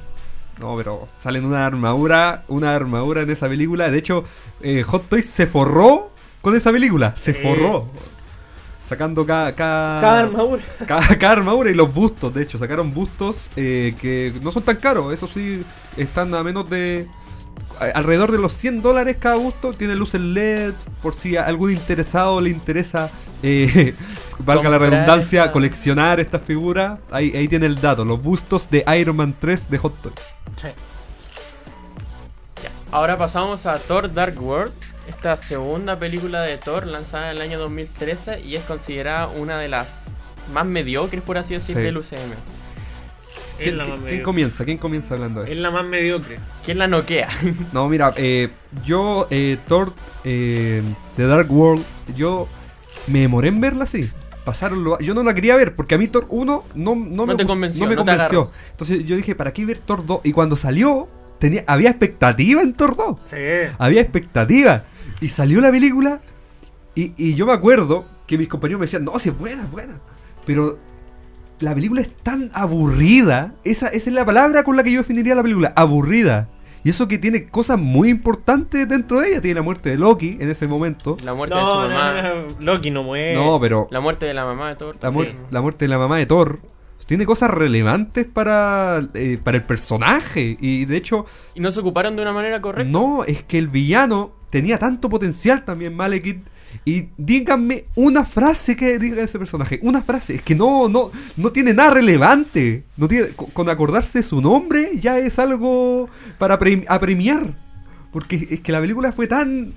No, 0.58 0.74
pero 0.74 1.06
salen 1.22 1.44
una 1.44 1.66
armadura, 1.66 2.44
una 2.48 2.74
armadura 2.74 3.20
en 3.22 3.30
esa 3.30 3.46
película. 3.48 3.90
De 3.90 3.98
hecho, 3.98 4.24
eh, 4.62 4.82
Hot 4.84 5.08
Toys 5.10 5.26
se 5.26 5.46
forró 5.46 6.10
con 6.40 6.56
esa 6.56 6.72
película, 6.72 7.14
se 7.14 7.34
Sí. 7.34 7.40
forró. 7.42 7.88
Sacando 8.88 9.26
cada, 9.26 9.52
cada, 9.54 10.00
Cada 10.00 10.18
armadura. 10.20 10.62
cada, 10.86 11.06
cada 11.18 11.32
armadura 11.32 11.70
y 11.70 11.74
los 11.74 11.92
bustos, 11.92 12.32
de 12.32 12.42
hecho, 12.44 12.56
sacaron 12.58 12.94
bustos 12.94 13.36
eh, 13.56 13.94
que 14.00 14.32
no 14.42 14.52
son 14.52 14.62
tan 14.62 14.76
caros, 14.76 15.12
eso 15.12 15.26
sí, 15.26 15.62
están 15.96 16.32
a 16.34 16.42
menos 16.44 16.70
de... 16.70 17.08
a- 17.80 17.98
Alrededor 17.98 18.30
de 18.30 18.38
los 18.38 18.52
100 18.52 18.82
dólares 18.82 19.16
cada 19.18 19.34
busto, 19.36 19.72
tiene 19.72 19.96
luces 19.96 20.20
LED, 20.20 20.74
por 21.02 21.14
si 21.14 21.36
a 21.36 21.42
algún 21.46 21.72
interesado 21.72 22.40
le 22.40 22.50
interesa, 22.50 23.10
eh, 23.42 23.94
valga 24.38 24.68
la 24.70 24.78
redundancia, 24.78 25.40
esta- 25.42 25.52
coleccionar 25.52 26.20
estas 26.20 26.42
figuras, 26.42 27.00
ahí, 27.10 27.34
ahí 27.36 27.48
tiene 27.48 27.66
el 27.66 27.80
dato, 27.80 28.04
los 28.04 28.22
bustos 28.22 28.70
de 28.70 28.84
Iron 29.00 29.16
Man 29.16 29.34
3 29.40 29.68
de 29.68 29.78
Hot 29.78 30.00
Toys. 30.00 30.14
Sí. 30.56 30.68
Ya. 32.62 32.70
Ahora 32.92 33.16
pasamos 33.16 33.66
a 33.66 33.78
Thor 33.78 34.12
Dark 34.14 34.40
World, 34.40 34.72
esta 35.08 35.36
segunda 35.36 35.98
película 35.98 36.42
de 36.42 36.56
Thor 36.58 36.86
lanzada 36.86 37.30
en 37.30 37.36
el 37.36 37.42
año 37.42 37.58
2013 37.58 38.40
y 38.40 38.56
es 38.56 38.64
considerada 38.64 39.28
una 39.28 39.58
de 39.58 39.68
las 39.68 40.04
más 40.52 40.66
mediocres, 40.66 41.22
por 41.22 41.38
así 41.38 41.54
decir, 41.54 41.76
Sí. 41.76 41.82
del 41.82 41.96
UCM. 41.98 42.32
Es 43.58 43.62
¿Quién, 43.62 43.78
la 43.78 43.84
más 43.86 44.00
quién- 44.06 44.22
comienza? 44.22 44.64
¿Quién 44.66 44.76
comienza 44.78 45.14
hablando 45.14 45.42
de 45.42 45.50
Es 45.52 45.58
la 45.58 45.70
más 45.70 45.84
mediocre. 45.84 46.36
¿Quién 46.64 46.78
la 46.78 46.86
noquea? 46.88 47.28
No, 47.72 47.88
mira, 47.88 48.12
eh, 48.16 48.48
yo, 48.84 49.26
eh, 49.30 49.56
Thor, 49.66 49.92
eh, 50.24 50.82
The 51.16 51.26
Dark 51.26 51.50
World, 51.50 51.82
yo 52.14 52.48
me 53.06 53.20
demoré 53.20 53.48
en 53.48 53.60
verla 53.60 53.84
así. 53.84 54.10
Pasaron 54.44 54.84
lo- 54.84 54.98
yo 55.00 55.14
no 55.14 55.22
la 55.24 55.34
quería 55.34 55.56
ver 55.56 55.74
porque 55.74 55.94
a 55.94 55.98
mí 55.98 56.06
Thor 56.06 56.26
1 56.28 56.64
no, 56.74 56.94
no, 56.94 57.26
me, 57.26 57.34
te 57.34 57.46
convenció, 57.46 57.84
no 57.84 57.90
me 57.90 57.96
te 57.96 57.98
convenció. 58.04 58.50
Entonces 58.72 59.04
yo 59.04 59.16
dije, 59.16 59.34
¿para 59.34 59.52
qué 59.52 59.64
ver 59.64 59.78
Thor 59.78 60.04
2? 60.06 60.20
Y 60.22 60.32
cuando 60.32 60.54
salió, 60.54 61.08
tenía, 61.40 61.64
había 61.66 61.90
expectativa 61.90 62.60
en 62.62 62.74
Thor 62.74 62.94
2. 62.96 63.18
Sí. 63.30 63.36
Había 63.78 64.02
expectativa. 64.02 64.84
Y 65.20 65.28
salió 65.28 65.60
la 65.60 65.70
película 65.70 66.20
y, 66.94 67.12
y 67.16 67.34
yo 67.34 67.46
me 67.46 67.52
acuerdo 67.52 68.04
que 68.26 68.38
mis 68.38 68.48
compañeros 68.48 68.80
me 68.80 68.86
decían, 68.86 69.04
no, 69.04 69.18
si 69.18 69.28
es 69.30 69.38
buena, 69.38 69.62
es 69.62 69.70
buena. 69.70 69.94
Pero 70.44 70.78
la 71.60 71.74
película 71.74 72.00
es 72.02 72.14
tan 72.22 72.50
aburrida. 72.54 73.54
Esa, 73.64 73.88
esa 73.88 74.10
es 74.10 74.14
la 74.14 74.24
palabra 74.24 74.62
con 74.62 74.76
la 74.76 74.82
que 74.82 74.92
yo 74.92 74.98
definiría 75.00 75.34
la 75.34 75.42
película, 75.42 75.72
aburrida. 75.76 76.48
Y 76.84 76.90
eso 76.90 77.08
que 77.08 77.18
tiene 77.18 77.48
cosas 77.48 77.80
muy 77.80 78.08
importantes 78.10 78.88
dentro 78.88 79.20
de 79.20 79.30
ella. 79.30 79.40
Tiene 79.40 79.56
la 79.56 79.62
muerte 79.62 79.90
de 79.90 79.96
Loki 79.98 80.36
en 80.40 80.50
ese 80.50 80.68
momento. 80.68 81.16
La 81.24 81.34
muerte 81.34 81.56
de 81.56 81.60
su 81.62 81.66
mamá. 81.66 82.22
no, 82.22 82.34
no, 82.42 82.46
Loki 82.60 82.90
no 82.90 83.02
muere. 83.02 83.34
No, 83.34 83.58
pero 83.60 83.88
La 83.90 84.00
muerte 84.00 84.26
de 84.26 84.34
la 84.34 84.44
mamá 84.44 84.68
de 84.68 84.76
Thor. 84.76 84.96
la, 85.02 85.10
la 85.50 85.60
muerte 85.60 85.84
de 85.86 85.88
la 85.88 85.98
mamá 85.98 86.18
de 86.18 86.26
Thor 86.26 86.60
tiene 87.06 87.24
cosas 87.24 87.50
relevantes 87.50 88.26
para, 88.26 89.00
eh, 89.14 89.38
para 89.42 89.56
el 89.56 89.64
personaje. 89.64 90.56
Y 90.60 90.84
de 90.84 90.96
hecho, 90.96 91.26
Y 91.54 91.60
no 91.60 91.70
se 91.72 91.80
ocuparon 91.80 92.14
de 92.16 92.22
una 92.22 92.32
manera 92.32 92.60
correcta. 92.60 92.90
No, 92.90 93.24
es 93.24 93.42
que 93.42 93.58
el 93.58 93.68
villano 93.68 94.32
tenía 94.50 94.78
tanto 94.78 95.08
potencial 95.08 95.64
también, 95.64 95.94
Malekith. 95.94 96.44
Y 96.84 97.08
díganme 97.16 97.84
una 97.94 98.24
frase 98.24 98.76
que 98.76 98.98
diga 98.98 99.22
ese 99.22 99.38
personaje. 99.38 99.78
Una 99.82 100.02
frase. 100.02 100.34
Es 100.36 100.42
que 100.42 100.54
no, 100.54 100.88
no, 100.88 101.10
no 101.36 101.50
tiene 101.50 101.72
nada 101.72 101.92
relevante. 101.94 102.82
No 102.96 103.08
tiene, 103.08 103.28
con, 103.30 103.50
con 103.50 103.68
acordarse 103.70 104.22
su 104.22 104.40
nombre 104.42 104.90
ya 105.00 105.18
es 105.18 105.38
algo 105.38 106.08
para 106.38 106.58
pre- 106.58 106.84
apremiar. 106.88 107.54
Porque 108.12 108.46
es 108.50 108.60
que 108.60 108.72
la 108.72 108.80
película 108.80 109.12
fue 109.12 109.26
tan 109.26 109.72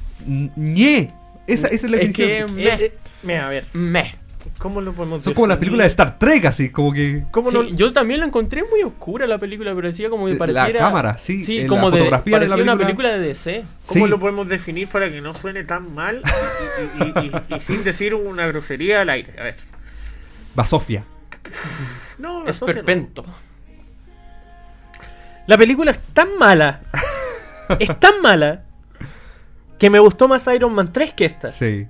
ñe. 0.58 1.14
Esa, 1.48 1.68
esa 1.68 1.86
es 1.88 1.92
la 1.92 1.98
Es 1.98 2.14
que- 2.14 2.26
definición. 2.28 2.60
Eh, 2.60 2.86
eh, 2.86 2.94
mira, 3.24 3.48
a 3.48 3.50
ver, 3.50 3.66
Meh. 3.74 4.16
¿Cómo 4.60 4.82
lo 4.82 4.94
podemos 4.94 5.24
Son 5.24 5.34
como 5.34 5.48
las 5.48 5.58
películas 5.58 5.86
de 5.86 5.90
Star 5.90 6.20
Trek, 6.20 6.46
así, 6.46 6.70
como 6.70 6.94
que. 6.94 7.24
¿Cómo 7.32 7.50
Sí, 7.50 7.58
no- 7.58 7.64
Yo 7.70 7.92
también 7.92 8.20
la 8.20 8.28
encontré 8.28 8.64
muy 8.70 8.84
oscura 8.84 9.26
la 9.26 9.38
película, 9.40 9.74
pero 9.74 9.88
decía 9.88 10.10
como 10.10 10.26
que 10.28 10.34
La 10.34 10.38
pareciera. 10.40 10.80
cámara, 10.80 11.18
sí, 11.18 11.44
eh, 11.60 11.64
la 11.64 11.68
como 11.68 11.90
de, 11.92 11.98
fotografía 12.00 12.40
de 12.40 12.46
la 12.46 12.52
parecía 12.56 12.74
una 12.74 12.82
película. 12.86 13.10
de 13.10 13.20
DC. 13.20 13.66
¿Cómo 13.88 14.06
Sí. 14.06 14.12
lo 14.12 14.20
podemos 14.20 14.48
definir 14.48 14.88
para 14.88 15.10
que 15.10 15.22
no 15.22 15.34
suene 15.34 15.64
tan 15.64 15.94
mal 15.96 16.22
y, 17.00 17.04
y- 17.04 17.32
y- 17.50 17.56
y 17.56 17.60
sin 17.62 17.84
decir 17.84 18.14
una 18.14 18.46
grosería 18.48 19.02
al 19.02 19.10
aire? 19.10 19.34
A 19.40 19.44
ver. 19.44 19.56
Basofia. 20.56 21.04
No, 22.18 22.46
Es 22.48 22.58
Sofía 22.58 22.76
no. 22.76 22.78
perpento. 22.80 23.26
La 25.48 25.58
película 25.58 25.92
es 25.92 26.00
tan 26.14 26.38
mala, 26.38 26.82
es 27.80 28.00
tan 28.00 28.22
mala, 28.22 28.64
que 29.80 29.90
me 29.90 29.98
gustó 30.00 30.28
más 30.28 30.46
Iron 30.54 30.74
Man 30.74 30.92
3 30.94 31.14
que 31.14 31.26
esta. 31.26 31.48
Sí. 31.50 31.88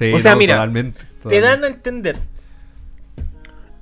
Sí, 0.00 0.10
O 0.14 0.18
sea, 0.18 0.34
mira, 0.34 0.54
totalmente, 0.54 1.02
Te 1.28 1.40
dan 1.42 1.62
a 1.62 1.66
entender. 1.66 2.16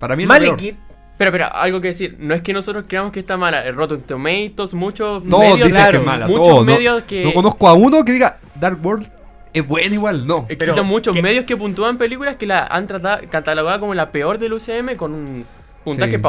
Para 0.01 0.17
mí. 0.17 0.27
Malekith, 0.27 0.75
Pero, 1.17 1.31
pero, 1.33 1.47
algo 1.55 1.81
que 1.81 1.89
decir, 1.89 2.17
no 2.19 2.35
es 2.35 2.43
que 2.43 2.53
nosotros 2.53 2.85
creamos 2.89 3.13
que 3.13 3.21
está 3.21 3.37
mala, 3.37 3.65
el 3.65 3.75
Rotten 3.77 4.03
Tomatoes, 4.03 4.75
muchos 4.75 5.23
Todos 5.29 5.41
medios, 5.41 5.57
dicen 5.59 5.71
claro, 5.71 5.91
que 5.93 5.97
es 5.99 6.05
mala. 6.05 6.27
muchos 6.27 6.49
todos, 6.49 6.67
no- 6.67 6.73
medios 6.75 7.03
que 7.05 7.25
No 7.25 7.33
conozco 7.33 7.69
a 7.69 7.75
uno 7.75 8.05
que 8.05 8.13
diga 8.13 8.39
Dark 8.57 8.85
World 8.85 9.09
es 9.53 9.67
buena 9.67 9.95
igual, 9.95 10.27
no. 10.27 10.47
existen 10.49 10.75
Pero, 10.75 10.85
muchos 10.85 11.15
¿qué? 11.15 11.23
medios 11.23 11.45
que 11.45 11.57
puntúan 11.57 11.99
películas 11.99 12.35
que 12.35 12.47
la 12.47 12.65
han 12.67 12.87
tratado, 12.89 13.23
catalogado 13.31 13.79
como 13.81 13.95
la 13.95 14.11
peor 14.11 14.39
del 14.39 14.53
UCM 14.55 14.97
con 14.97 15.13
un 15.15 15.45
puntaje 15.85 16.21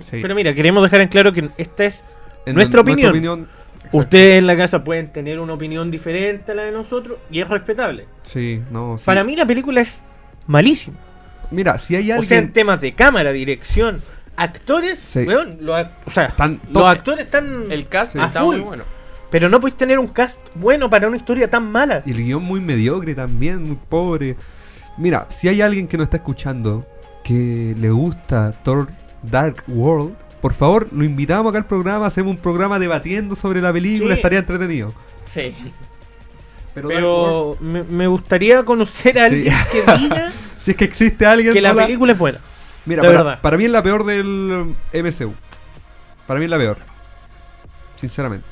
Sí. 0.00 0.18
Pero 0.22 0.34
mira, 0.34 0.54
queremos 0.54 0.82
dejar 0.82 1.00
en 1.00 1.08
claro 1.08 1.32
que 1.32 1.48
esta 1.56 1.86
es 1.86 2.02
En 2.46 2.54
nuestra 2.54 2.82
opinión. 2.82 3.48
Ustedes 3.92 4.38
en 4.38 4.46
la 4.46 4.56
casa 4.56 4.84
pueden 4.84 5.08
tener 5.12 5.40
una 5.40 5.54
opinión 5.54 5.90
diferente 5.90 6.52
a 6.52 6.54
la 6.54 6.62
de 6.64 6.72
nosotros 6.72 7.18
y 7.30 7.40
es 7.40 7.48
respetable. 7.48 8.06
Sí, 8.22 8.60
no. 8.70 8.98
sí. 8.98 9.04
Para 9.06 9.24
mí 9.24 9.34
la 9.36 9.46
película 9.46 9.80
es 9.80 9.94
malísima. 10.46 10.98
Mira, 11.50 11.78
si 11.78 11.96
hay 11.96 12.12
O 12.12 12.22
sea, 12.22 12.38
en 12.38 12.44
alguien. 12.44 12.52
temas 12.52 12.80
de 12.82 12.92
cámara, 12.92 13.32
dirección, 13.32 14.02
actores, 14.36 14.98
Sí. 14.98 15.20
weón, 15.20 15.58
los 15.62 15.86
o 16.04 16.10
sea, 16.10 16.26
Están 16.26 16.60
los 16.64 16.72
top. 16.74 16.86
actores 16.86 17.24
están 17.24 17.72
El 17.72 17.88
cast 17.88 18.16
a 18.16 18.26
está 18.26 18.40
full, 18.42 18.56
muy 18.56 18.64
bueno. 18.66 18.84
pero 19.30 19.48
no 19.48 19.58
puedes 19.58 19.76
tener 19.76 19.98
un 19.98 20.08
cast 20.08 20.38
bueno 20.54 20.90
para 20.90 21.08
una 21.08 21.16
historia 21.16 21.48
tan 21.48 21.70
mala. 21.70 22.02
Y 22.04 22.10
el 22.10 22.22
guion 22.24 22.42
muy 22.42 22.60
mediocre 22.60 23.14
también, 23.14 23.62
muy 23.62 23.78
pobre. 23.88 24.36
Mira, 24.98 25.26
si 25.30 25.48
hay 25.48 25.62
alguien 25.62 25.88
que 25.88 25.96
nos 25.96 26.04
está 26.04 26.18
escuchando 26.18 26.86
que 27.24 27.74
le 27.78 27.90
gusta 27.90 28.52
Thor 28.62 28.88
Dark 29.22 29.64
World, 29.68 30.14
por 30.40 30.54
favor, 30.54 30.88
lo 30.92 31.04
invitamos 31.04 31.50
acá 31.50 31.58
al 31.58 31.66
programa, 31.66 32.06
hacemos 32.06 32.30
un 32.30 32.38
programa 32.38 32.78
debatiendo 32.78 33.34
sobre 33.36 33.60
la 33.60 33.72
película, 33.72 34.14
Sí. 34.14 34.18
estaría 34.18 34.38
entretenido. 34.40 34.92
Sí. 35.26 35.54
Pero, 36.74 37.56
me, 37.60 37.82
me 37.82 38.06
gustaría 38.06 38.64
conocer 38.64 39.18
a 39.18 39.28
Sí. 39.28 39.34
alguien 39.48 39.54
que 39.72 39.82
diga 39.98 40.32
si 40.58 40.70
es 40.72 40.76
que 40.76 40.84
existe 40.84 41.26
alguien 41.26 41.52
que 41.52 41.60
la 41.60 41.74
película 41.74 42.12
es 42.12 42.18
buena. 42.18 42.38
Mira, 42.86 43.38
para, 43.40 43.56
mí 43.56 43.64
es 43.64 43.70
la 43.70 43.82
peor 43.82 44.04
del 44.06 44.74
MCU. 44.92 45.34
Para 46.26 46.38
mí 46.38 46.44
es 46.46 46.50
la 46.50 46.56
peor. 46.58 46.78
Sinceramente. 47.96 48.46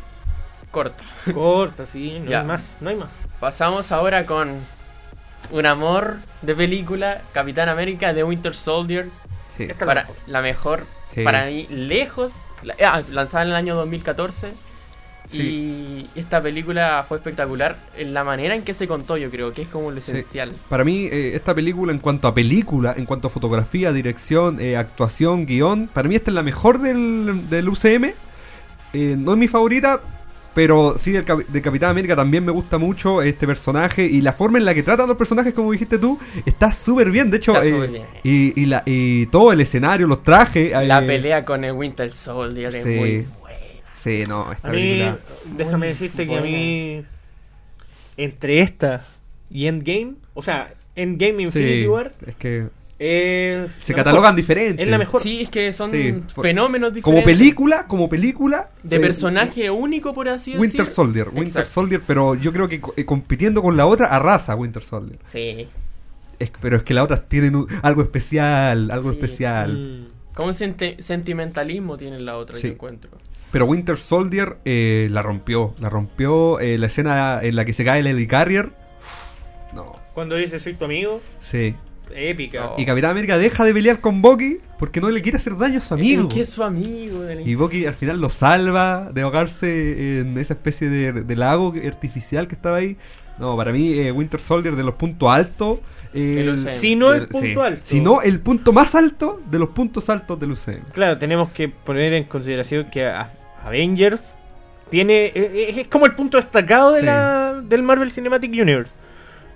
Corto. 0.70 1.04
Corta, 1.32 1.86
sí, 1.86 2.18
no 2.22 2.30
Ya. 2.30 2.40
hay 2.40 2.46
más, 2.46 2.62
no 2.80 2.90
hay 2.90 2.96
más. 2.96 3.10
Pasamos 3.40 3.92
ahora 3.92 4.26
con 4.26 4.50
un 5.52 5.66
amor 5.66 6.16
de 6.42 6.54
película, 6.54 7.22
Capitán 7.32 7.68
América 7.68 8.12
de 8.12 8.24
Winter 8.24 8.54
Soldier. 8.54 9.08
Sí. 9.56 9.64
Esta 9.64 9.86
Para, 9.86 10.02
la 10.02 10.06
mejor. 10.08 10.22
la 10.26 10.42
mejor, 10.42 10.86
Sí. 11.14 11.22
para 11.22 11.46
mí, 11.46 11.66
lejos. 11.70 12.32
la- 12.62 12.74
ah, 12.86 13.02
lanzada 13.12 13.44
en 13.44 13.50
el 13.50 13.56
año 13.56 13.74
2014. 13.76 14.52
Y 15.32 16.06
esta 16.14 16.40
película 16.40 17.04
fue 17.06 17.16
espectacular 17.18 17.76
en 17.96 18.14
la 18.14 18.22
manera 18.22 18.54
en 18.54 18.62
que 18.62 18.74
se 18.74 18.86
contó, 18.86 19.16
yo 19.16 19.28
creo 19.30 19.52
que 19.52 19.62
es 19.62 19.68
como 19.68 19.90
lo 19.90 20.00
Sí. 20.00 20.12
esencial. 20.12 20.52
Para 20.68 20.84
mí, 20.84 21.06
eh, 21.10 21.32
esta 21.34 21.52
película, 21.54 21.92
en 21.92 21.98
cuanto 21.98 22.28
a 22.28 22.34
película, 22.34 22.94
en 22.96 23.06
cuanto 23.06 23.26
a 23.26 23.30
fotografía, 23.30 23.92
dirección, 23.92 24.60
eh, 24.60 24.76
actuación, 24.76 25.44
guion, 25.46 25.88
para 25.92 26.08
mí 26.08 26.14
esta 26.14 26.30
es 26.30 26.34
la 26.36 26.42
mejor 26.44 26.80
del, 26.80 27.48
del 27.50 27.68
UCM. 27.68 28.14
Eh, 28.92 29.16
no 29.18 29.32
es 29.32 29.38
mi 29.38 29.48
favorita, 29.48 30.00
pero 30.56 30.96
sí 30.98 31.12
del 31.12 31.24
Cap- 31.26 31.46
de 31.46 31.60
Capitán 31.60 31.90
América 31.90 32.16
también 32.16 32.42
me 32.42 32.50
gusta 32.50 32.78
mucho 32.78 33.20
este 33.20 33.46
personaje 33.46 34.06
y 34.06 34.22
la 34.22 34.32
forma 34.32 34.56
en 34.56 34.64
la 34.64 34.74
que 34.74 34.82
tratan 34.82 35.06
los 35.06 35.18
personajes, 35.18 35.52
como 35.52 35.70
dijiste 35.70 35.98
tú, 35.98 36.18
está 36.46 36.72
súper 36.72 37.10
bien. 37.10 37.30
De 37.30 37.36
hecho, 37.36 37.52
Está 37.52 37.66
eh, 37.66 37.86
bien. 37.88 38.04
y, 38.24 38.58
y 38.62 38.64
la- 38.64 38.82
y 38.86 39.26
todo 39.26 39.52
el 39.52 39.60
escenario, 39.60 40.06
los 40.06 40.22
trajes. 40.24 40.72
La 40.72 41.04
eh, 41.04 41.06
pelea 41.06 41.44
con 41.44 41.62
el 41.62 41.72
Winter 41.72 42.10
Soldier 42.10 42.74
es 42.74 42.82
sí. 42.84 42.88
muy 42.88 43.26
buena. 43.40 43.58
Sí, 43.92 44.24
no, 44.26 44.46
mí, 44.48 44.54
película. 44.62 45.18
déjame 45.56 45.86
decirte 45.88 46.26
que 46.26 46.36
a 46.38 46.40
mí, 46.40 47.02
entre 48.16 48.60
esta 48.62 49.04
y 49.50 49.66
Endgame, 49.66 50.14
o 50.34 50.42
sea, 50.42 50.72
Endgame 50.94 51.42
Infinity 51.42 51.82
Sí, 51.82 51.86
War, 51.86 52.14
es 52.26 52.34
que 52.36 52.68
es 52.98 53.70
se 53.78 53.92
la 53.92 53.96
catalogan 53.98 54.34
mejor. 54.34 54.36
diferentes. 54.36 54.84
Es 54.84 54.90
la 54.90 54.98
mejor. 54.98 55.22
Sí, 55.22 55.42
es 55.42 55.50
que 55.50 55.72
son 55.72 55.90
Sí, 55.90 56.14
por- 56.34 56.44
fenómenos 56.44 56.90
Como 57.02 57.16
diferentes. 57.18 57.24
película, 57.36 57.86
como 57.86 58.08
película. 58.08 58.70
De 58.82 58.96
eh, 58.96 59.00
personaje 59.00 59.70
único, 59.70 60.14
por 60.14 60.28
así 60.28 60.52
decirlo. 60.52 60.60
Winter 60.62 60.86
Soldier, 60.86 61.26
Winter 61.28 61.46
Exacto. 61.48 61.70
Soldier, 61.70 62.00
pero 62.06 62.34
yo 62.34 62.52
creo 62.52 62.68
que 62.68 62.80
eh, 62.96 63.04
compitiendo 63.04 63.62
con 63.62 63.76
la 63.76 63.86
otra 63.86 64.06
arrasa 64.08 64.54
Winter 64.54 64.82
Soldier. 64.82 65.18
Sí. 65.30 65.68
Es- 66.38 66.50
pero 66.60 66.76
es 66.78 66.82
que 66.82 66.94
las 66.94 67.04
otras 67.04 67.28
tienen 67.28 67.56
un- 67.56 67.66
algo 67.82 68.02
especial, 68.02 68.90
algo 68.90 69.10
Sí. 69.10 69.16
especial. 69.16 70.06
Mm. 70.08 70.34
Como 70.34 70.48
un 70.48 70.54
senti- 70.54 70.96
sentimentalismo 71.02 71.96
tiene 71.96 72.18
la 72.20 72.36
otra, 72.36 72.56
Sí. 72.56 72.68
yo 72.68 72.72
encuentro. 72.74 73.10
Pero 73.52 73.64
Winter 73.66 73.96
Soldier 73.96 74.58
eh, 74.66 75.08
la 75.10 75.22
rompió, 75.22 75.74
la 75.80 75.88
rompió 75.88 76.60
eh, 76.60 76.76
la 76.78 76.86
escena 76.86 77.40
en 77.42 77.56
la 77.56 77.64
que 77.64 77.72
se 77.72 77.84
cae 77.84 78.00
el 78.00 78.06
Helicarrier. 78.06 78.70
No, 79.74 79.96
Cuando 80.14 80.34
dice 80.36 80.60
soy 80.60 80.74
tu 80.74 80.84
amigo, 80.86 81.20
sí. 81.40 81.74
Épica. 82.14 82.66
Oh. 82.70 82.74
Y 82.80 82.84
Capitán 82.86 83.10
América 83.10 83.36
deja 83.38 83.64
de 83.64 83.72
pelear 83.74 84.00
con 84.00 84.22
Bucky 84.22 84.58
porque 84.78 85.00
no 85.00 85.10
le 85.10 85.22
quiere 85.22 85.38
hacer 85.38 85.56
daño 85.56 85.78
a 85.78 85.80
su 85.80 85.94
amigo. 85.94 86.28
Es 86.28 86.34
que 86.34 86.40
es 86.42 86.50
su 86.50 86.62
amigo. 86.62 87.22
Y 87.44 87.54
Bucky 87.54 87.86
al 87.86 87.94
final 87.94 88.20
lo 88.20 88.28
salva 88.30 89.10
de 89.12 89.22
ahogarse 89.22 90.20
en 90.20 90.38
esa 90.38 90.54
especie 90.54 90.88
de, 90.88 91.12
de 91.12 91.36
lago 91.36 91.74
artificial 91.86 92.46
que 92.48 92.54
estaba 92.54 92.78
ahí. 92.78 92.96
No, 93.38 93.56
para 93.56 93.72
mí 93.72 93.92
eh, 93.92 94.12
Winter 94.12 94.40
Soldier 94.40 94.76
de 94.76 94.82
los 94.82 94.94
puntos 94.94 95.28
altos. 95.30 95.78
eh. 96.14 96.56
Si 96.80 96.96
no 96.96 97.12
el 97.12 97.28
punto 97.28 97.46
sí. 97.46 97.54
alto. 97.60 97.80
Si 97.84 98.00
no 98.00 98.22
el 98.22 98.40
punto 98.40 98.72
más 98.72 98.94
alto 98.94 99.40
de 99.50 99.58
los 99.58 99.68
puntos 99.70 100.08
altos 100.08 100.40
del 100.40 100.52
UCM. 100.52 100.84
Claro, 100.92 101.18
tenemos 101.18 101.50
que 101.52 101.68
poner 101.68 102.14
en 102.14 102.24
consideración 102.24 102.88
que 102.90 103.04
a- 103.06 103.32
Avengers 103.64 104.22
tiene 104.88 105.26
eh, 105.34 105.66
es, 105.70 105.76
es 105.78 105.88
como 105.88 106.06
el 106.06 106.14
punto 106.14 106.36
destacado 106.38 106.92
de 106.92 107.00
Sí. 107.00 107.06
la, 107.06 107.60
del 107.62 107.82
Marvel 107.82 108.10
Cinematic 108.12 108.50
Universe. 108.52 108.92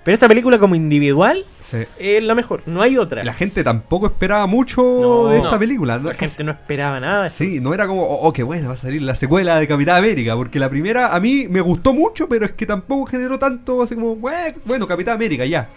Pero 0.03 0.13
esta 0.15 0.27
película 0.27 0.57
como 0.59 0.73
individual 0.75 1.45
Sí. 1.63 1.77
es 1.99 2.21
la 2.23 2.35
mejor, 2.35 2.63
no 2.65 2.81
hay 2.81 2.97
otra. 2.97 3.23
La 3.23 3.33
gente 3.33 3.63
tampoco 3.63 4.07
esperaba 4.07 4.45
mucho 4.47 4.81
No, 4.81 5.27
de 5.27 5.37
esta 5.37 5.51
no. 5.51 5.59
película. 5.59 5.99
¿no? 5.99 6.09
La 6.09 6.15
gente 6.15 6.43
no 6.43 6.51
esperaba 6.51 6.99
nada. 6.99 7.29
Sí, 7.29 7.59
no 7.61 7.73
era 7.73 7.87
como, 7.87 8.03
oh, 8.03 8.27
oh, 8.27 8.33
qué 8.33 8.43
buena, 8.43 8.67
va 8.67 8.73
a 8.73 8.77
salir 8.77 9.01
la 9.03 9.15
secuela 9.15 9.57
de 9.57 9.67
Capitán 9.67 9.97
América, 9.97 10.35
porque 10.35 10.59
la 10.59 10.69
primera 10.69 11.15
a 11.15 11.19
mí 11.19 11.47
me 11.49 11.61
gustó 11.61 11.93
mucho, 11.93 12.27
pero 12.27 12.45
es 12.45 12.51
que 12.53 12.65
tampoco 12.65 13.05
generó 13.05 13.39
tanto, 13.39 13.81
así 13.83 13.95
como, 13.95 14.17
"Bue- 14.17 14.55
bueno, 14.65 14.85
Capitán 14.87 15.15
América 15.15 15.45
ya. 15.45 15.69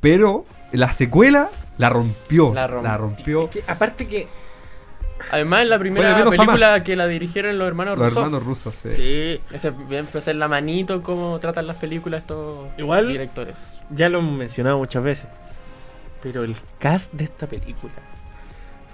Pero 0.00 0.44
la 0.72 0.92
secuela 0.92 1.48
la 1.76 1.90
rompió, 1.90 2.54
La 2.54 2.62
la 2.62 2.96
rompió. 2.96 2.98
rompió. 2.98 3.42
Es 3.44 3.48
que, 3.50 3.64
aparte 3.70 4.06
que 4.06 4.26
Además, 5.30 5.62
es 5.62 5.68
la 5.68 5.78
primera 5.78 6.24
película 6.24 6.82
que 6.82 6.96
la 6.96 7.06
dirigieron 7.06 7.58
los 7.58 7.68
hermanos 7.68 7.98
Los 7.98 8.08
Russo. 8.08 8.20
hermanos 8.20 8.44
rusos, 8.44 8.74
sí. 8.82 8.88
sí, 8.96 9.40
Ese 9.52 9.68
empezó 9.68 10.18
a 10.18 10.20
ser 10.20 10.36
la 10.36 10.48
manito 10.48 11.02
cómo 11.02 11.38
tratan 11.38 11.66
las 11.66 11.76
películas 11.76 12.22
estos 12.22 12.68
Igual- 12.78 13.08
directores. 13.08 13.78
ya 13.90 14.08
lo 14.08 14.18
hemos 14.18 14.36
mencionado 14.36 14.78
muchas 14.78 15.02
veces. 15.02 15.26
Pero 16.22 16.44
el 16.44 16.54
cast 16.78 17.12
de 17.12 17.24
esta 17.24 17.46
película. 17.46 17.92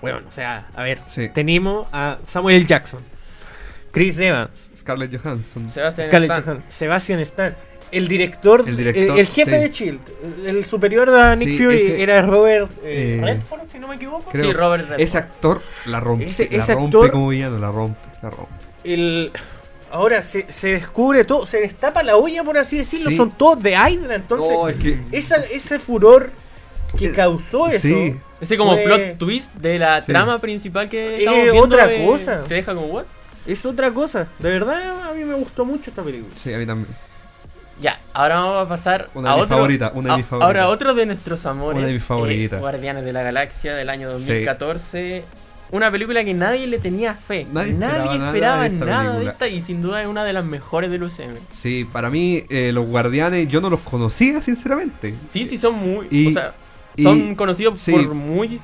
Bueno, 0.01 0.21
o 0.29 0.33
sea, 0.33 0.69
a 0.75 0.83
ver, 0.83 1.01
Sí. 1.09 1.29
tenemos 1.29 1.87
a 1.93 2.19
Samuel 2.27 2.67
Jackson, 2.67 3.01
Chris 3.91 4.19
Evans, 4.19 4.71
Scarlett 4.77 5.11
Johansson. 5.21 5.69
Sebastian 5.71 6.09
Scarlett 6.09 6.31
Stan. 6.31 6.45
Johansson, 6.45 6.71
Sebastian 6.71 7.21
Stan, 7.21 7.57
el 7.93 8.09
director, 8.09 8.65
El 8.67 8.77
director, 8.77 9.05
el, 9.15 9.19
el 9.21 9.27
jefe 9.27 9.51
sí. 9.51 9.57
de 9.57 9.69
Shield, 9.71 10.01
el, 10.47 10.65
superior 10.65 11.11
de 11.11 11.37
Nick 11.37 11.49
Sí, 11.57 11.59
Fury 11.65 11.77
ese- 11.77 12.03
era 12.03 12.23
Robert 12.23 12.71
eh, 12.85 13.19
eh, 13.19 13.21
Redford, 13.25 13.61
si 13.71 13.79
no 13.79 13.89
me 13.89 13.97
equivoco. 13.97 14.31
Creo- 14.31 14.45
Sí, 14.45 14.53
Robert 14.53 14.83
Redford. 14.85 15.01
Ese 15.01 15.19
actor 15.19 15.63
la 15.87 16.01
rompe, 16.01 16.27
Ese- 16.27 16.49
la 16.51 16.63
ese 16.65 16.75
rompe 16.75 16.97
actor- 16.97 17.11
como 17.11 17.29
villano, 17.29 17.59
la 17.59 17.71
rompe, 17.71 17.99
la 18.23 18.31
rompe. 18.31 18.53
El, 18.85 19.33
ahora 19.91 20.23
se, 20.23 20.51
se 20.53 20.69
descubre 20.73 21.25
todo, 21.25 21.47
se 21.47 21.61
destapa 21.61 22.03
la 22.03 22.17
olla, 22.17 22.45
por 22.45 22.59
así 22.59 22.77
decirlo, 22.79 23.11
Sí. 23.11 23.17
son 23.17 23.31
todos 23.33 23.63
de 23.63 23.71
Hydra, 23.73 24.15
entonces 24.17 24.51
No, 24.53 24.69
es 24.69 24.77
que- 24.77 25.01
esa, 25.13 25.37
ese 25.37 25.79
furor 25.79 26.31
que 26.99 27.07
Es- 27.07 27.15
causó 27.15 27.69
eso. 27.69 27.81
sí. 27.81 28.17
Ese 28.41 28.57
como 28.57 28.75
fue- 28.75 28.85
plot 28.85 29.19
twist 29.19 29.53
de 29.57 29.79
la 29.81 30.01
Sí. 30.01 30.13
trama 30.13 30.39
principal 30.39 30.89
que 30.89 31.15
Es 31.15 31.19
estamos 31.21 31.43
viendo. 31.43 31.61
otra 31.63 31.93
eh, 31.93 32.07
cosa. 32.07 32.45
Te 32.45 32.55
deja 32.55 32.75
como, 32.75 32.87
¿what? 32.87 33.05
Es 33.47 33.65
otra 33.67 33.91
cosa. 33.91 34.29
De 34.39 34.51
verdad, 34.51 35.09
a 35.11 35.13
mí 35.15 35.25
me 35.25 35.35
gustó 35.35 35.65
mucho 35.65 35.91
esta 35.91 36.03
película. 36.03 36.33
Sí, 36.43 36.53
a 36.53 36.59
mí 36.59 36.65
también. 36.67 36.95
Ya, 37.81 37.99
ahora 38.13 38.37
vamos 38.41 38.67
a 38.67 38.69
pasar 38.69 39.09
Una 39.15 39.33
a 39.33 39.37
de 39.37 39.43
otro. 39.43 39.57
una 39.95 40.09
de 40.09 40.15
a- 40.15 40.17
mis 40.17 40.27
favoritas. 40.27 40.43
Ahora 40.43 40.69
otro 40.69 40.95
de 40.95 41.07
nuestros 41.07 41.47
amores. 41.47 41.79
Una 41.79 41.87
de 41.87 41.93
mis 41.93 42.03
eh, 42.03 42.07
favoritas. 42.07 42.61
Guardianes 42.61 43.05
de 43.05 43.13
la 43.13 43.23
Galaxia 43.23 43.75
del 43.75 43.89
año 43.89 44.11
2014. 44.11 45.25
Una 45.71 45.91
película 45.91 46.25
que 46.25 46.33
nadie 46.33 46.67
le 46.67 46.79
tenía 46.79 47.15
fe. 47.15 47.47
Nadie 47.53 47.75
Nadie, 47.75 48.25
esperaba 48.27 48.57
nada 48.57 48.69
de 48.69 48.75
esta 48.75 48.85
nada 48.87 49.03
de 49.03 49.09
película. 49.11 49.31
esta 49.33 49.49
y 49.49 49.61
sin 49.61 49.83
duda 49.83 50.01
es 50.03 50.09
una 50.09 50.25
de 50.25 50.33
las 50.33 50.45
mejores 50.45 50.91
del 50.91 51.03
UCM. 51.03 51.35
Sí, 51.61 51.87
para 51.93 52.09
mí 52.09 52.43
eh, 52.49 52.71
los 52.73 52.87
guardianes 52.87 53.49
yo 53.49 53.61
no 53.61 53.69
los 53.69 53.81
conocía, 53.81 54.41
sinceramente. 54.41 55.15
Sí, 55.31 55.45
sí, 55.45 55.59
son 55.59 55.75
muy. 55.75 56.07
Y- 56.11 56.29
o 56.29 56.31
sea, 56.33 56.55
y- 56.97 57.03
son 57.03 57.35
conocidos 57.35 57.79
sí. 57.81 57.93
por 57.93 58.15
muy 58.15 58.59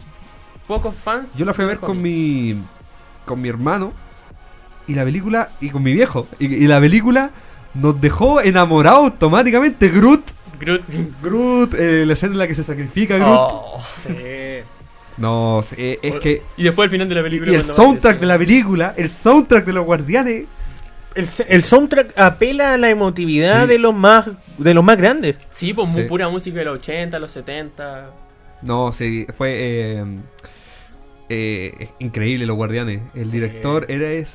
pocos 0.66 0.94
fans. 0.94 1.28
Yo 1.36 1.44
la 1.44 1.52
fui 1.52 1.64
a 1.64 1.68
ver 1.68 1.78
con 1.78 2.00
mi 2.00 2.56
con 3.26 3.40
mi 3.40 3.48
hermano 3.50 3.92
y 4.86 4.94
la 4.94 5.04
película 5.04 5.50
y 5.60 5.68
con 5.70 5.82
mi 5.82 5.92
viejo 5.92 6.26
y, 6.38 6.46
y 6.46 6.66
la 6.66 6.80
película 6.80 7.30
nos 7.74 8.00
dejó 8.00 8.40
enamorados 8.40 9.04
automáticamente 9.04 9.88
Groot, 9.88 10.22
Groot. 10.60 10.82
Groot, 11.22 11.74
eh, 11.74 12.04
la 12.06 12.12
escena 12.12 12.32
en 12.32 12.38
la 12.38 12.46
que 12.46 12.54
se 12.54 12.62
sacrifica 12.64 13.16
Groot. 13.18 13.48
Oh. 13.50 13.82
No, 15.16 15.62
sé, 15.62 15.74
eh, 15.78 15.98
es 16.02 16.14
que 16.16 16.42
Y 16.56 16.64
después 16.64 16.86
al 16.86 16.90
final 16.90 17.08
de 17.08 17.14
la 17.14 17.22
película. 17.22 17.52
y 17.52 17.54
el 17.54 17.62
soundtrack 17.64 18.16
aparece. 18.16 18.20
de 18.20 18.26
la 18.26 18.38
película, 18.38 18.94
el 18.96 19.08
soundtrack 19.08 19.64
de 19.64 19.72
los 19.72 19.84
guardianes 19.84 20.44
el, 21.14 21.28
el 21.46 21.62
soundtrack 21.62 22.18
apela 22.18 22.74
a 22.74 22.76
la 22.76 22.90
emotividad 22.90 23.62
Sí. 23.62 23.68
de 23.68 23.78
los 23.78 23.94
más 23.94 24.28
de 24.58 24.74
los 24.74 24.82
más 24.82 24.96
grandes. 24.96 25.36
Sí, 25.52 25.72
pues 25.72 25.88
muy 25.88 26.02
Sí. 26.02 26.08
pura 26.08 26.28
música 26.28 26.58
de 26.58 26.64
los 26.64 26.78
80, 26.78 27.18
los 27.20 27.30
70. 27.30 28.10
No, 28.62 28.90
sí, 28.90 29.24
fue 29.36 29.50
eh, 29.54 30.04
eh, 31.28 31.88
increíble 32.00 32.46
Los 32.46 32.56
Guardianes. 32.56 33.02
El 33.14 33.30
director 33.30 33.86
era 33.88 34.10
es 34.10 34.28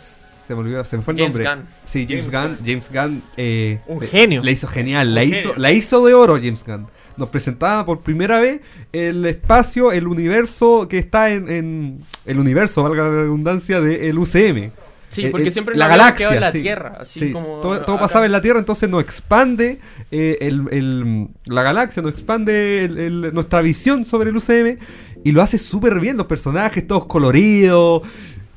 se 0.50 0.56
me 0.56 0.62
olvidó, 0.62 0.84
se 0.84 0.98
me 0.98 1.04
fue 1.04 1.14
el 1.14 1.20
James 1.20 1.34
nombre. 1.36 1.56
Gunn. 1.56 1.66
Sí, 1.86 2.08
James, 2.10 2.30
James 2.32 2.58
Gunn, 2.58 2.66
James 2.66 2.92
Gunn 2.92 3.22
eh, 3.38 3.80
Un 3.86 4.02
genio. 4.02 4.42
La 4.44 4.50
hizo 4.50 4.68
genial, 4.68 5.14
la 5.14 5.22
Un 5.22 5.28
hizo, 5.28 5.38
genio. 5.42 5.54
la 5.58 5.72
hizo 5.72 6.06
de 6.08 6.14
oro 6.16 6.36
James 6.38 6.64
Gunn. 6.66 6.88
Nos 7.18 7.30
presentaba 7.30 7.86
por 7.86 8.00
primera 8.00 8.40
vez 8.40 8.62
el 8.92 9.24
espacio, 9.28 9.92
el 9.92 10.08
universo 10.08 10.88
que 10.90 10.98
está 10.98 11.30
en, 11.30 11.48
en 11.50 12.00
el 12.26 12.40
universo, 12.40 12.82
valga 12.82 13.04
la 13.04 13.10
redundancia, 13.12 13.80
del 13.80 14.18
UCM. 14.18 14.72
Sí, 15.10 15.26
Eh, 15.26 15.30
porque 15.32 15.50
eh, 15.50 15.52
siempre 15.52 15.76
la 15.76 15.88
galaxia 15.88 16.34
en 16.34 16.40
la 16.42 16.52
sí. 16.52 16.62
Tierra. 16.62 16.98
Así 17.02 17.20
Sí, 17.20 17.32
como 17.32 17.60
todo, 17.62 18.00
pasaba 18.00 18.26
en 18.26 18.32
la 18.32 18.42
Tierra, 18.42 18.58
entonces 18.60 18.90
nos 18.90 19.04
expande 19.04 19.78
eh, 20.12 20.38
el, 20.42 20.66
el- 20.72 21.28
la 21.46 21.62
galaxia, 21.64 22.02
nos 22.02 22.14
expande 22.14 22.86
el- 22.86 22.98
el- 22.98 23.34
nuestra 23.34 23.62
visión 23.62 24.04
sobre 24.06 24.30
el 24.32 24.36
UCM 24.38 24.78
y 25.24 25.32
lo 25.32 25.42
hace 25.42 25.58
súper 25.58 26.00
bien, 26.00 26.16
los 26.18 26.26
personajes 26.28 26.88
todos 26.88 27.06
coloridos. 27.06 28.04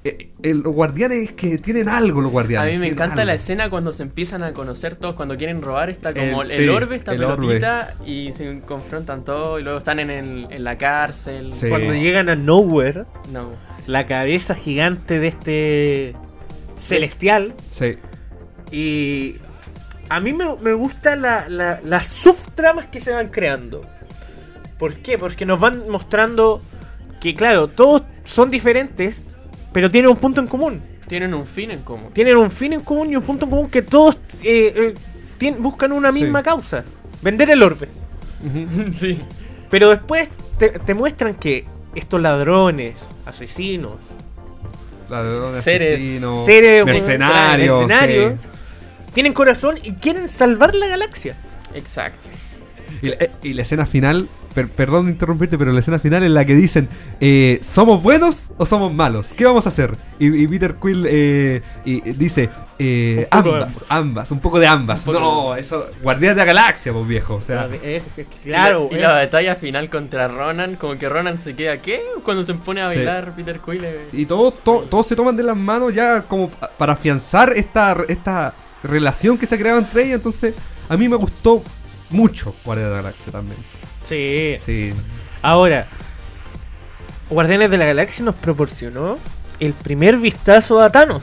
Eh, 0.04 0.30
eh, 0.42 0.54
los 0.54 0.74
guardianes 0.74 1.30
que 1.32 1.58
tienen 1.58 1.88
algo, 1.88 2.20
los 2.20 2.30
A 2.30 2.32
guardianes. 2.32 2.72
mí 2.72 2.78
me 2.78 2.88
encanta 2.88 3.24
la 3.24 3.34
escena 3.34 3.70
cuando 3.70 3.92
se 3.92 4.02
empiezan 4.02 4.42
a 4.42 4.52
conocer 4.52 4.96
todos, 4.96 5.14
cuando 5.14 5.36
quieren 5.36 5.62
robar, 5.62 5.90
está 5.90 6.12
como 6.12 6.42
El- 6.42 6.50
el, 6.50 6.58
sí, 6.64 6.68
orbe, 6.68 6.96
esta 6.96 7.12
el 7.12 7.22
orbe. 7.22 7.36
pelotita, 7.46 7.94
y 8.04 8.32
se 8.32 8.60
confrontan 8.66 9.24
todos, 9.24 9.60
y 9.60 9.62
luego 9.62 9.78
están 9.78 10.00
en, 10.00 10.10
el- 10.10 10.48
en 10.50 10.64
la 10.64 10.76
cárcel. 10.76 11.52
Sí. 11.52 11.68
Cuando 11.68 11.94
llegan 11.94 12.28
a 12.28 12.34
Nowhere, 12.34 13.04
No. 13.32 13.50
la 13.86 14.04
cabeza 14.06 14.56
gigante 14.56 15.20
de 15.20 15.28
este 15.28 16.16
celestial 16.80 17.54
Sí. 17.68 17.94
y 18.72 19.36
a 20.08 20.18
mí 20.18 20.32
me, 20.32 20.46
me 20.60 20.72
gusta 20.72 21.14
la, 21.14 21.48
la- 21.48 21.80
las 21.84 22.06
subtramas 22.06 22.86
que 22.86 22.98
se 22.98 23.12
van 23.12 23.28
creando. 23.28 23.82
¿Por 24.78 24.94
qué? 24.96 25.16
Porque 25.16 25.46
nos 25.46 25.60
van 25.60 25.88
mostrando 25.88 26.60
que 27.20 27.34
claro, 27.34 27.68
todos 27.68 28.02
son 28.24 28.50
diferentes, 28.50 29.32
pero 29.72 29.90
tienen 29.90 30.11
un 30.11 30.16
punto 30.16 30.40
en 30.40 30.46
común. 30.46 30.80
Tienen 31.08 31.35
un 31.35 31.46
fin 31.46 31.70
en 31.70 31.80
común. 31.82 32.11
Tienen 32.12 32.37
un 32.37 32.50
fin 32.50 32.72
en 32.72 32.80
común 32.80 33.11
y 33.11 33.16
un 33.16 33.22
punto 33.22 33.44
en 33.44 33.50
común 33.50 33.68
que 33.70 33.82
todos 33.82 34.16
eh, 34.42 34.72
eh, 34.76 34.94
tien- 35.38 35.56
buscan 35.58 35.92
una 35.92 36.11
Sí. 36.12 36.20
misma 36.22 36.42
causa. 36.42 36.85
Vender 37.22 37.50
el 37.50 37.62
orbe. 37.62 37.88
Sí. 38.92 39.20
Pero 39.70 39.90
después 39.90 40.28
te, 40.58 40.70
te 40.70 40.94
muestran 40.94 41.35
que 41.35 41.64
estos 41.94 42.20
ladrones, 42.20 42.94
asesinos, 43.26 43.98
Ladrones, 45.11 45.62
Seres- 45.62 45.94
asesinos, 46.00 46.46
seres 46.46 46.85
mercenarios. 46.87 47.87
mercenarios, 47.87 48.42
sí. 48.42 48.48
tienen 49.12 49.32
corazón 49.35 49.76
y 49.82 49.92
quieren 49.94 50.28
salvar 50.28 50.74
la 50.74 50.87
galaxia. 50.87 51.37
Exacto. 51.74 52.28
Y, 53.02 53.08
la- 53.08 53.16
y 53.42 53.52
la 53.54 53.62
escena 53.62 53.85
final, 53.87 54.28
per- 54.54 54.68
perdón 54.68 55.06
de 55.06 55.12
interrumpirte, 55.12 55.58
pero 55.58 55.72
la 55.72 55.80
escena 55.80 55.98
final 55.98 56.22
en 56.22 56.34
la 56.34 56.44
que 56.44 56.54
dicen, 56.54 56.88
eh, 57.20 57.60
¿somos 57.62 58.02
buenos 58.02 58.50
o 58.56 58.66
somos 58.66 58.92
malos? 58.92 59.28
¿Qué 59.36 59.44
vamos 59.44 59.66
a 59.66 59.70
hacer? 59.70 59.94
Y, 60.18 60.42
y 60.44 60.46
Peter 60.48 60.74
Quill 60.80 61.04
eh, 61.08 61.62
y, 61.84 62.00
dice, 62.12 62.50
eh, 62.78 63.16
de 63.20 63.28
ambas, 63.30 63.84
ambas, 63.88 64.30
un 64.30 64.40
poco 64.40 64.58
de 64.60 64.66
ambas. 64.66 65.00
Poco 65.00 65.18
no, 65.20 65.56
eso, 65.56 65.86
guardián 66.02 66.34
de 66.34 66.40
la 66.40 66.44
galaxia, 66.46 66.92
pues 66.92 67.06
viejo. 67.06 67.34
O 67.36 67.42
sea, 67.42 67.68
Es- 67.82 68.02
es- 68.16 68.26
claro, 68.42 68.88
Y 68.90 68.94
la, 68.94 68.98
y 68.98 69.02
la 69.02 69.22
es- 69.22 69.30
batalla 69.30 69.54
final 69.56 69.90
contra 69.90 70.28
Ronan, 70.28 70.76
como 70.76 70.96
que 70.98 71.08
Ronan 71.08 71.38
se 71.38 71.54
queda, 71.54 71.78
¿qué? 71.80 72.02
Cuando 72.24 72.44
se 72.44 72.54
pone 72.54 72.80
a 72.82 72.90
Sí. 72.90 72.96
bailar 72.96 73.34
Peter 73.34 73.60
Quill. 73.64 73.84
eh, 73.84 74.00
y 74.12 74.26
todos 74.26 74.54
to- 74.62 74.86
todos 74.90 75.06
se 75.06 75.16
toman 75.16 75.36
de 75.36 75.42
las 75.42 75.56
manos 75.56 75.94
ya 75.94 76.22
como 76.22 76.50
pa- 76.50 76.70
para 76.76 76.92
afianzar 76.94 77.52
esta, 77.56 77.96
esta 78.08 78.54
relación 78.82 79.38
que 79.38 79.46
se 79.46 79.54
ha 79.54 79.58
creado 79.58 79.78
entre 79.78 80.02
ellos. 80.04 80.16
Entonces, 80.16 80.54
a 80.88 80.96
mí 80.96 81.08
me 81.08 81.16
gustó 81.16 81.62
mucho 82.10 82.54
Guardián 82.64 82.88
de 82.90 82.96
la 82.96 83.02
Galaxia 83.02 83.32
también. 83.32 83.56
Sí. 84.12 84.57
Sí. 84.64 84.92
Ahora, 85.42 85.87
Guardianes 87.31 87.70
de 87.70 87.79
la 87.79 87.87
Galaxia 87.87 88.25
nos 88.25 88.35
proporcionó 88.35 89.18
el 89.61 89.72
primer 89.72 90.16
vistazo 90.18 90.81
a 90.81 90.90
Thanos. 90.90 91.22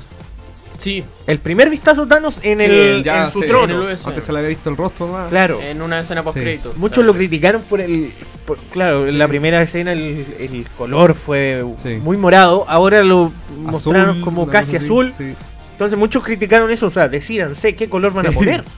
Sí, 0.78 1.04
El 1.28 1.40
primer 1.40 1.70
vistazo 1.70 2.04
a 2.04 2.08
Thanos 2.08 2.40
en, 2.42 2.58
Sí, 2.60 2.64
el, 2.64 3.04
ya 3.04 3.26
en 3.26 3.32
su 3.32 3.42
trono. 3.42 3.90
En. 3.90 3.98
Antes 4.06 4.24
se 4.24 4.32
le 4.32 4.40
había 4.40 4.50
visto 4.50 4.70
el 4.70 4.78
rostro 4.78 5.08
más. 5.08 5.30
Claro. 5.30 5.60
en 5.62 5.82
una 5.82 6.00
escena 6.00 6.24
post 6.24 6.38
crédito. 6.38 6.74
Muchos 6.78 7.04
lo 7.06 7.14
criticaron 7.14 7.62
por 7.64 7.82
el. 7.82 8.14
por- 8.46 8.58
claro, 8.72 9.06
en 9.06 9.18
la 9.20 9.28
primera 9.28 9.62
escena 9.62 9.92
el, 9.92 10.26
el 10.40 10.68
color 10.78 11.16
fue 11.16 11.66
Sí. 11.84 11.96
muy 12.02 12.16
morado. 12.16 12.66
Ahora 12.70 13.04
lo 13.04 13.32
mostraron 13.58 14.12
Azul, 14.12 14.22
como 14.24 14.44
una 14.44 14.52
casi 14.54 14.78
azul. 14.78 15.14
sí. 15.18 15.34
Entonces 15.74 16.00
muchos 16.00 16.24
criticaron 16.24 16.72
eso. 16.72 16.88
O 16.88 16.92
sea, 16.92 17.08
decídanse 17.10 17.76
qué 17.76 17.90
color 17.90 18.14
van 18.14 18.28
a 18.28 18.32
poner. 18.32 18.64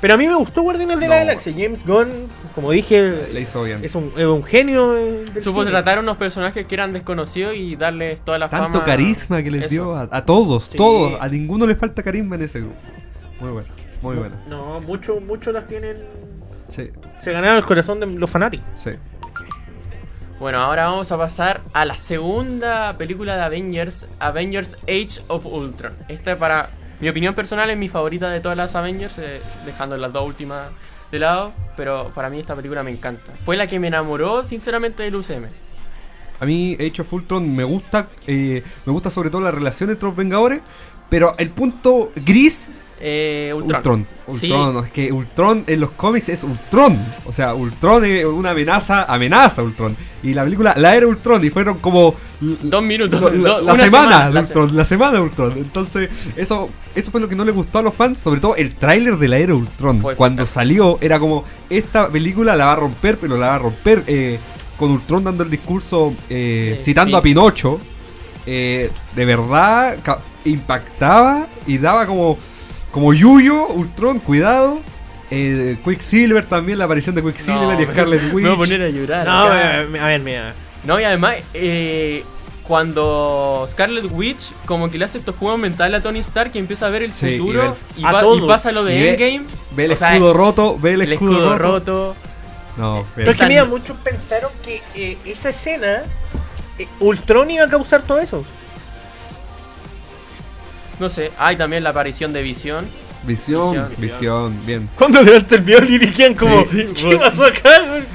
Pero 0.00 0.14
a 0.14 0.16
mí 0.16 0.26
me 0.28 0.34
gustó 0.36 0.62
Guardianes 0.62 1.00
de 1.00 1.08
la. 1.08 1.16
Galaxia. 1.16 1.52
James 1.56 1.84
Gunn, 1.84 2.06
como 2.54 2.70
dije, 2.70 3.28
Le 3.32 3.40
hizo 3.40 3.64
bien. 3.64 3.84
es 3.84 3.94
un, 3.96 4.12
es 4.16 4.26
un 4.26 4.44
genio. 4.44 4.94
Supo 5.40 5.60
cine. 5.60 5.70
tratar 5.72 5.98
unos 5.98 6.16
personajes 6.16 6.66
que 6.66 6.74
eran 6.74 6.92
desconocidos 6.92 7.54
y 7.56 7.74
darles 7.74 8.20
toda 8.22 8.38
la 8.38 8.48
Tanto 8.48 8.74
fama. 8.74 8.84
carisma 8.84 9.42
que 9.42 9.50
les 9.50 9.62
Eso. 9.62 9.70
dio 9.70 9.94
a, 9.96 10.08
a 10.10 10.24
todos, 10.24 10.64
Sí. 10.64 10.76
todos. 10.76 11.20
A 11.20 11.28
ninguno 11.28 11.66
le 11.66 11.74
falta 11.74 12.02
carisma 12.02 12.36
en 12.36 12.42
ese 12.42 12.60
grupo. 12.60 12.76
Muy 13.40 13.50
bueno, 13.50 13.68
muy 14.02 14.16
bueno. 14.16 14.36
No, 14.48 14.80
muchos 14.80 15.20
muchos 15.24 15.52
las 15.52 15.66
tienen. 15.66 15.96
Sí, 16.68 16.90
Se 17.24 17.32
ganaron 17.32 17.56
el 17.56 17.64
corazón 17.64 17.98
de 17.98 18.06
los 18.06 18.30
fanáticos. 18.30 18.66
sí. 18.76 18.90
Bueno, 20.38 20.58
ahora 20.58 20.84
vamos 20.86 21.10
a 21.10 21.18
pasar 21.18 21.62
a 21.72 21.84
la 21.84 21.98
segunda 21.98 22.96
película 22.96 23.34
de 23.34 23.42
Avengers, 23.42 24.06
Avengers 24.20 24.76
Age 24.84 25.20
of 25.26 25.44
Ultron. 25.46 25.92
Esta 26.06 26.36
para 26.36 26.70
mi 27.00 27.08
opinión 27.08 27.34
personal 27.34 27.70
es 27.70 27.76
mi 27.76 27.88
favorita 27.88 28.28
de 28.30 28.40
todas 28.40 28.56
las 28.56 28.74
Avengers, 28.74 29.18
eh, 29.18 29.40
dejando 29.64 29.96
las 29.96 30.12
dos 30.12 30.26
últimas 30.26 30.68
de 31.10 31.18
lado, 31.18 31.52
pero 31.76 32.10
para 32.14 32.28
mí 32.28 32.38
esta 32.38 32.54
película 32.54 32.82
me 32.82 32.90
encanta. 32.90 33.32
Fue 33.44 33.56
la 33.56 33.66
que 33.66 33.78
me 33.78 33.88
enamoró 33.88 34.44
sinceramente 34.44 35.02
del 35.02 35.16
UCM. 35.16 35.46
A 36.40 36.44
mí, 36.44 36.74
Age 36.74 37.02
of 37.02 37.12
Ultron 37.12 37.54
me 37.54 37.64
gusta. 37.64 38.08
eh, 38.26 38.62
me 38.84 38.92
gusta 38.92 39.10
sobre 39.10 39.30
todo 39.30 39.40
la 39.40 39.50
relación 39.50 39.90
entre 39.90 40.06
los 40.06 40.16
Vengadores. 40.16 40.60
Pero 41.08 41.34
el 41.38 41.50
punto 41.50 42.12
gris. 42.16 42.68
Eh, 43.00 43.52
Ultron. 43.54 44.06
Ultron. 44.26 44.38
Sí. 44.38 44.52
Es 44.86 44.92
que 44.92 45.12
Ultron 45.12 45.64
en 45.66 45.80
los 45.80 45.90
cómics 45.92 46.28
es 46.28 46.42
Ultron. 46.44 46.98
O 47.24 47.32
sea, 47.32 47.54
Ultron 47.54 48.04
es 48.04 48.24
una 48.24 48.50
amenaza. 48.50 49.04
Amenaza 49.04 49.62
Ultron. 49.62 49.96
Y 50.22 50.34
la 50.34 50.44
película 50.44 50.74
la 50.76 50.94
era 50.96 51.06
Ultron. 51.06 51.44
Y 51.44 51.50
fueron 51.50 51.78
como. 51.78 52.14
Dos 52.40 52.82
minutos, 52.84 53.20
la, 53.20 53.30
do- 53.30 53.60
la 53.62 53.72
una 53.74 53.84
semana, 53.84 54.12
semana, 54.12 54.30
de 54.30 54.38
Ultron, 54.40 54.76
la 54.76 54.84
semana 54.84 55.12
de 55.14 55.20
Ultron. 55.20 55.52
Entonces, 55.56 56.08
eso, 56.36 56.68
eso 56.94 57.10
fue 57.10 57.20
lo 57.20 57.28
que 57.28 57.34
no 57.34 57.44
le 57.44 57.50
gustó 57.52 57.80
a 57.80 57.82
los 57.82 57.94
fans, 57.94 58.18
sobre 58.18 58.38
todo 58.40 58.54
el 58.54 58.74
tráiler 58.76 59.16
de 59.16 59.26
la 59.28 59.38
era 59.38 59.54
Ultron. 59.54 60.00
Fue 60.00 60.14
Cuando 60.14 60.46
fantástico. 60.46 60.54
salió, 60.60 60.98
era 61.00 61.18
como, 61.18 61.42
esta 61.68 62.08
película 62.08 62.54
la 62.54 62.66
va 62.66 62.72
a 62.74 62.76
romper, 62.76 63.18
pero 63.18 63.36
la 63.36 63.48
va 63.48 63.54
a 63.56 63.58
romper 63.58 64.04
eh, 64.06 64.38
con 64.76 64.92
Ultron 64.92 65.24
dando 65.24 65.42
el 65.42 65.50
discurso, 65.50 66.14
eh, 66.30 66.76
Eh, 66.78 66.82
citando 66.84 67.16
sí. 67.16 67.18
a 67.18 67.22
Pinocho. 67.22 67.80
Eh, 68.46 68.90
de 69.16 69.24
verdad, 69.24 69.96
impactaba 70.44 71.46
y 71.66 71.78
daba 71.78 72.06
como, 72.06 72.38
como 72.90 73.12
Yuyo, 73.14 73.66
Ultron, 73.68 74.18
cuidado. 74.20 74.78
Eh, 75.30 75.76
Quicksilver 75.84 76.46
también, 76.46 76.78
la 76.78 76.86
aparición 76.86 77.14
de 77.14 77.22
Quicksilver 77.22 77.60
No, 77.76 77.80
y 77.80 77.84
Scarlet 77.84 78.22
me 78.22 78.30
Witch. 78.34 78.44
voy 78.46 78.54
a 78.54 78.56
poner 78.56 78.82
a 78.82 78.88
llorar. 78.88 79.26
No, 79.26 79.42
acá. 79.42 79.74
a 79.76 80.06
ver, 80.06 80.20
mira. 80.20 80.54
No, 80.84 80.98
y 80.98 81.04
además, 81.04 81.34
eh, 81.54 82.24
cuando 82.62 83.66
Scarlet 83.70 84.06
Witch 84.10 84.52
como 84.66 84.90
que 84.90 84.98
le 84.98 85.04
hace 85.04 85.18
estos 85.18 85.34
juegos 85.36 85.58
mentales 85.58 86.00
a 86.00 86.02
Tony 86.02 86.20
Stark 86.20 86.50
y 86.54 86.58
empieza 86.58 86.86
a 86.86 86.90
ver 86.90 87.02
el 87.02 87.12
Sí, 87.12 87.26
y 87.34 87.38
futuro 87.38 87.76
y, 87.96 88.02
pasa 88.46 88.72
lo 88.72 88.84
de 88.84 88.96
Y 88.96 89.02
ve- 89.02 89.10
Endgame. 89.10 89.46
Ve 89.72 89.84
el 89.86 89.92
o 89.92 89.96
sea, 89.96 90.12
escudo 90.14 90.32
roto, 90.34 90.78
ve 90.78 90.94
el, 90.94 91.02
el 91.02 91.12
escudo, 91.12 91.32
escudo 91.32 91.58
roto. 91.58 91.72
roto. 91.72 92.16
No, 92.76 93.04
Pero 93.16 93.32
es 93.32 93.36
que 93.36 93.46
mira, 93.48 93.64
muchos 93.64 93.96
pensaron 93.98 94.50
que 94.64 94.80
eh, 94.94 95.18
esa 95.24 95.48
escena, 95.50 96.02
eh, 96.78 96.86
Ultron 97.00 97.50
iba 97.50 97.64
a 97.64 97.68
causar 97.68 98.02
todo 98.02 98.20
eso. 98.20 98.44
No 101.00 101.08
sé, 101.08 101.30
hay 101.38 101.56
también 101.56 101.82
la 101.84 101.90
aparición 101.90 102.32
de 102.32 102.42
Visión. 102.42 102.86
Visión, 103.24 103.88
Visión, 103.98 104.56
bien. 104.64 104.88
Cuando 104.96 105.20
levanta 105.22 105.56
el 105.56 105.62
violín 105.62 106.00
y 106.02 106.12
quedan 106.12 106.34
como, 106.34 106.64
Sí, 106.64 106.86
¿qué 106.94 107.16
pasó 107.16 107.44
acá? 107.44 107.70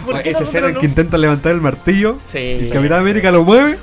¿Por 0.05 0.21
qué 0.23 0.29
Esa 0.29 0.39
nosotros 0.39 0.47
escena 0.47 0.67
en 0.69 0.73
no? 0.75 0.79
que 0.79 0.85
intenta 0.85 1.17
levantar 1.17 1.51
el 1.51 1.61
martillo 1.61 2.19
y 2.23 2.27
Sí. 2.27 2.37
el 2.37 2.69
Capitán 2.69 2.99
América 3.01 3.29
lo 3.31 3.43
mueve. 3.43 3.77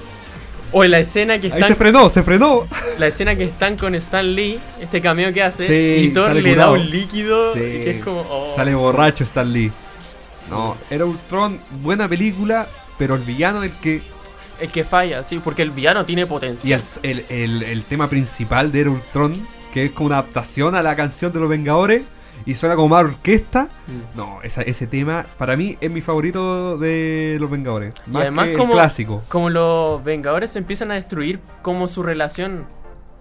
O 0.73 0.83
en 0.85 0.93
la 0.93 1.01
escena 1.01 1.39
que 1.39 1.49
Ahí 1.49 1.53
están 1.55 1.69
se 1.69 1.75
frenó, 1.75 2.09
se 2.11 2.23
frenó. 2.23 2.67
la 2.99 3.07
escena 3.09 3.35
que 3.37 3.45
están 3.45 3.77
con 3.77 3.95
Stan 3.97 4.35
Lee, 4.35 4.59
este 4.81 5.01
cameo 5.01 5.33
que 5.33 5.43
hace, 5.43 5.67
Sí, 5.67 6.07
y 6.07 6.09
Thor 6.15 6.29
sale 6.29 6.43
le 6.43 6.51
curado. 6.53 6.73
da 6.75 6.79
un 6.81 6.91
líquido 6.91 7.55
Sí. 7.55 7.61
que 7.61 7.91
es 7.91 8.05
como 8.05 8.21
oh. 8.23 8.55
Sale 8.57 8.75
borracho 8.75 9.25
Stan 9.25 9.53
Lee. 9.53 9.71
No, 10.49 10.77
era 10.91 11.05
Ultron, 11.05 11.59
buena 11.83 12.09
película, 12.09 12.67
pero 12.99 13.15
el 13.17 13.23
villano 13.23 13.63
el 13.63 13.73
que. 13.73 14.01
El 14.61 14.71
que 14.71 14.85
falla, 14.85 15.23
sí, 15.23 15.41
porque 15.43 15.63
el 15.63 15.71
villano 15.71 16.05
tiene 16.05 16.23
Y 16.23 16.27
potencia. 16.27 16.81
el, 17.03 17.21
el, 17.21 17.25
el- 17.29 17.63
el 17.63 17.85
tema 17.85 18.09
principal 18.09 18.71
de 18.73 18.81
Era 18.83 18.91
Ultron, 18.91 19.35
que 19.73 19.87
es 19.87 19.93
como 19.93 20.07
una 20.09 20.19
adaptación 20.19 20.75
a 20.75 20.83
la 20.83 20.97
canción 20.97 21.33
de 21.33 21.41
los 21.41 21.49
Vengadores, 21.49 22.03
y 22.47 22.55
suena 22.55 22.75
como 22.75 22.89
más 22.89 23.05
orquesta. 23.05 23.69
Mm. 23.87 24.17
No, 24.17 24.41
esa- 24.43 24.63
ese 24.63 24.87
tema 24.87 25.27
para 25.39 25.57
mí 25.57 25.77
es 25.81 25.91
mi 25.91 26.01
favorito 26.01 26.79
de 26.79 27.37
los 27.39 27.51
Vengadores. 27.51 27.95
Y 28.07 28.11
Más 28.11 28.23
además 28.23 28.47
que 28.47 28.53
el 28.53 28.59
como, 28.59 28.73
clásico. 28.73 29.23
como 29.29 29.51
los 29.51 30.03
Vengadores 30.03 30.51
se 30.53 30.59
empiezan 30.59 30.91
a 30.91 30.95
destruir 30.95 31.41
como 31.63 31.87
su 31.89 32.03
relación 32.03 32.65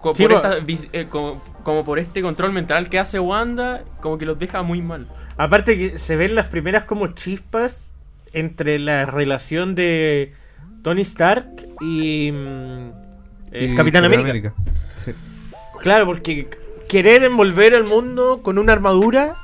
co- 0.00 0.14
Sí, 0.14 0.22
por 0.22 0.40
po- 0.40 0.48
esta 0.48 0.64
eh, 0.92 1.06
como, 1.10 1.42
como 1.62 1.84
por 1.84 1.98
este 1.98 2.22
control 2.22 2.52
mental 2.52 2.88
que 2.88 2.98
hace 2.98 3.20
Wanda, 3.20 3.84
como 4.00 4.16
que 4.16 4.24
los 4.24 4.38
deja 4.38 4.62
muy 4.62 4.80
mal. 4.80 5.06
Aparte 5.36 5.76
que 5.76 5.98
se 5.98 6.16
ven 6.16 6.34
las 6.34 6.48
primeras 6.48 6.84
como 6.84 7.06
chispas 7.08 7.90
entre 8.32 8.78
la 8.78 9.04
relación 9.06 9.74
de 9.74 10.32
Tony 10.82 11.02
Stark 11.02 11.46
y 11.80 12.30
mm, 12.32 12.90
el 13.52 13.72
Y 13.72 13.74
Capitán 13.76 14.04
América. 14.04 14.52
Sí. 15.04 15.12
Claro, 15.80 16.06
porque 16.06 16.48
querer 16.88 17.24
envolver 17.24 17.74
al 17.74 17.84
mundo 17.84 18.40
con 18.42 18.58
una 18.58 18.72
armadura 18.72 19.36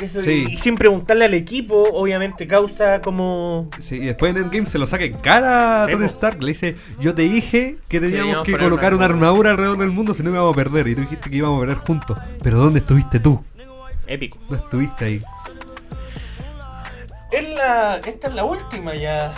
eso, 0.00 0.20
Sí. 0.22 0.46
y, 0.48 0.52
y 0.52 0.56
sin 0.56 0.76
preguntarle 0.76 1.24
al 1.24 1.34
equipo, 1.34 1.82
obviamente 1.92 2.46
causa 2.46 3.00
como 3.00 3.68
Sí, 3.80 3.96
y 3.96 4.06
después 4.06 4.30
en 4.36 4.44
Endgame 4.44 4.66
se 4.66 4.78
lo 4.78 4.86
saca 4.86 5.02
en 5.04 5.14
cara 5.14 5.82
a 5.82 5.86
Sí, 5.86 5.92
Tony 5.92 6.06
po. 6.06 6.12
Stark. 6.12 6.40
Le 6.40 6.48
dice: 6.52 6.76
Yo 7.00 7.14
te 7.16 7.22
dije 7.22 7.78
que 7.88 7.98
teníamos 7.98 8.44
Teníamos 8.44 8.46
que 8.46 8.52
colocar 8.52 8.94
una 8.94 9.06
una 9.06 9.14
armadura 9.14 9.50
alrededor 9.50 9.78
del 9.78 9.90
mundo 9.90 10.14
si 10.14 10.22
no 10.22 10.30
íbamos 10.30 10.52
a 10.52 10.56
perder. 10.56 10.86
Y 10.86 10.94
tú 10.94 11.00
dijiste 11.00 11.28
que 11.28 11.36
íbamos 11.36 11.56
a 11.58 11.60
perder 11.66 11.76
juntos. 11.78 12.16
Pero 12.42 12.58
¿dónde 12.58 12.78
estuviste 12.78 13.18
tú? 13.18 13.42
épico. 14.06 14.38
No 14.48 14.56
estuviste 14.56 15.04
ahí. 15.04 15.20
Es 17.30 17.48
la, 17.56 17.96
esta 18.06 18.28
es 18.28 18.34
la 18.34 18.44
última 18.44 18.94
ya. 18.94 19.34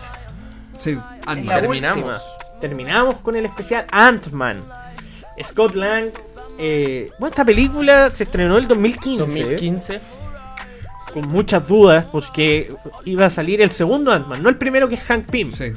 Sí, 0.81 0.97
Ant-Man. 1.27 1.61
Terminamos. 1.61 2.23
Terminamos 2.61 3.15
con 3.19 3.37
el 3.37 3.47
especial 3.47 3.87
Ant-Man. 3.93 4.59
Scott 5.43 5.75
Lang. 5.75 6.07
eh, 6.59 7.09
bueno, 7.19 7.31
esta 7.31 7.45
película 7.45 8.11
se 8.11 8.25
estrenó 8.25 8.59
el 8.59 8.69
2015. 8.69 9.19
2015. 9.25 10.01
Con 11.15 11.27
muchas 11.29 11.67
dudas, 11.67 12.07
porque 12.13 12.73
iba 13.05 13.27
a 13.27 13.31
salir 13.31 13.63
el 13.63 13.71
segundo 13.71 14.13
Ant-Man. 14.13 14.43
No 14.43 14.49
el 14.49 14.57
primero 14.57 14.89
que 14.89 14.97
es 14.97 15.03
Hank 15.03 15.27
Pym, 15.31 15.53
Sí. 15.53 15.73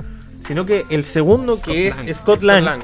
sino 0.46 0.66
que 0.66 0.86
el 0.90 1.06
segundo 1.06 1.60
que 1.62 1.92
Scott 1.92 2.02
es 2.02 2.06
Lang. 2.06 2.16
Scott 2.16 2.44
Lang. 2.44 2.64
Lang. 2.66 2.82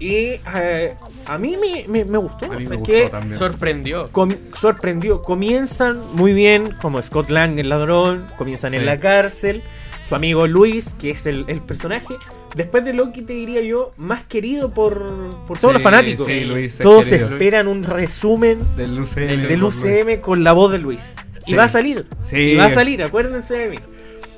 Y 0.00 0.14
eh, 0.54 0.94
a 1.26 1.36
mí 1.38 1.56
me, 1.56 1.84
me- 1.88 2.04
me 2.04 2.18
gustó. 2.18 2.46
A 2.52 2.56
mí 2.56 2.66
me 2.66 2.78
porque 2.78 3.00
gustó 3.02 3.18
también. 3.18 3.38
Sorprendió. 3.38 4.08
com- 4.12 4.36
sorprendió. 4.60 5.22
Comienzan 5.22 6.00
muy 6.14 6.32
bien, 6.32 6.72
como 6.80 7.02
Scott 7.02 7.30
Lang, 7.30 7.58
el 7.58 7.68
ladrón. 7.68 8.24
Comienzan 8.38 8.74
en 8.74 8.86
la 8.86 8.96
cárcel. 8.96 9.62
Su 10.08 10.14
amigo 10.14 10.46
Luis, 10.46 10.86
que 10.98 11.10
es 11.10 11.26
el, 11.26 11.44
el 11.48 11.60
personaje. 11.60 12.14
Después 12.56 12.84
de 12.84 12.94
Loki, 12.94 13.22
te 13.22 13.34
diría 13.34 13.60
yo, 13.60 13.92
más 13.98 14.22
querido 14.24 14.70
por, 14.72 15.30
por 15.46 15.58
todos 15.58 15.72
Sí, 15.72 15.74
los 15.74 15.82
fanáticos. 15.82 16.26
sí, 16.26 16.44
Luis 16.44 16.78
Todos 16.78 17.06
querido. 17.06 17.28
esperan 17.32 17.68
un 17.68 17.84
resumen 17.84 18.58
Del 18.76 18.98
UCM. 19.00 20.06
del 20.06 20.20
con 20.20 20.42
la 20.44 20.52
voz 20.52 20.72
de 20.72 20.78
Luis. 20.78 21.00
Y 21.46 21.54
va 21.54 21.64
a 21.64 21.68
salir. 21.68 22.06
Sí. 22.22 22.36
Y 22.36 22.56
va 22.56 22.66
a 22.66 22.70
salir, 22.70 23.02
acuérdense 23.02 23.54
de 23.54 23.68
mí. 23.68 23.76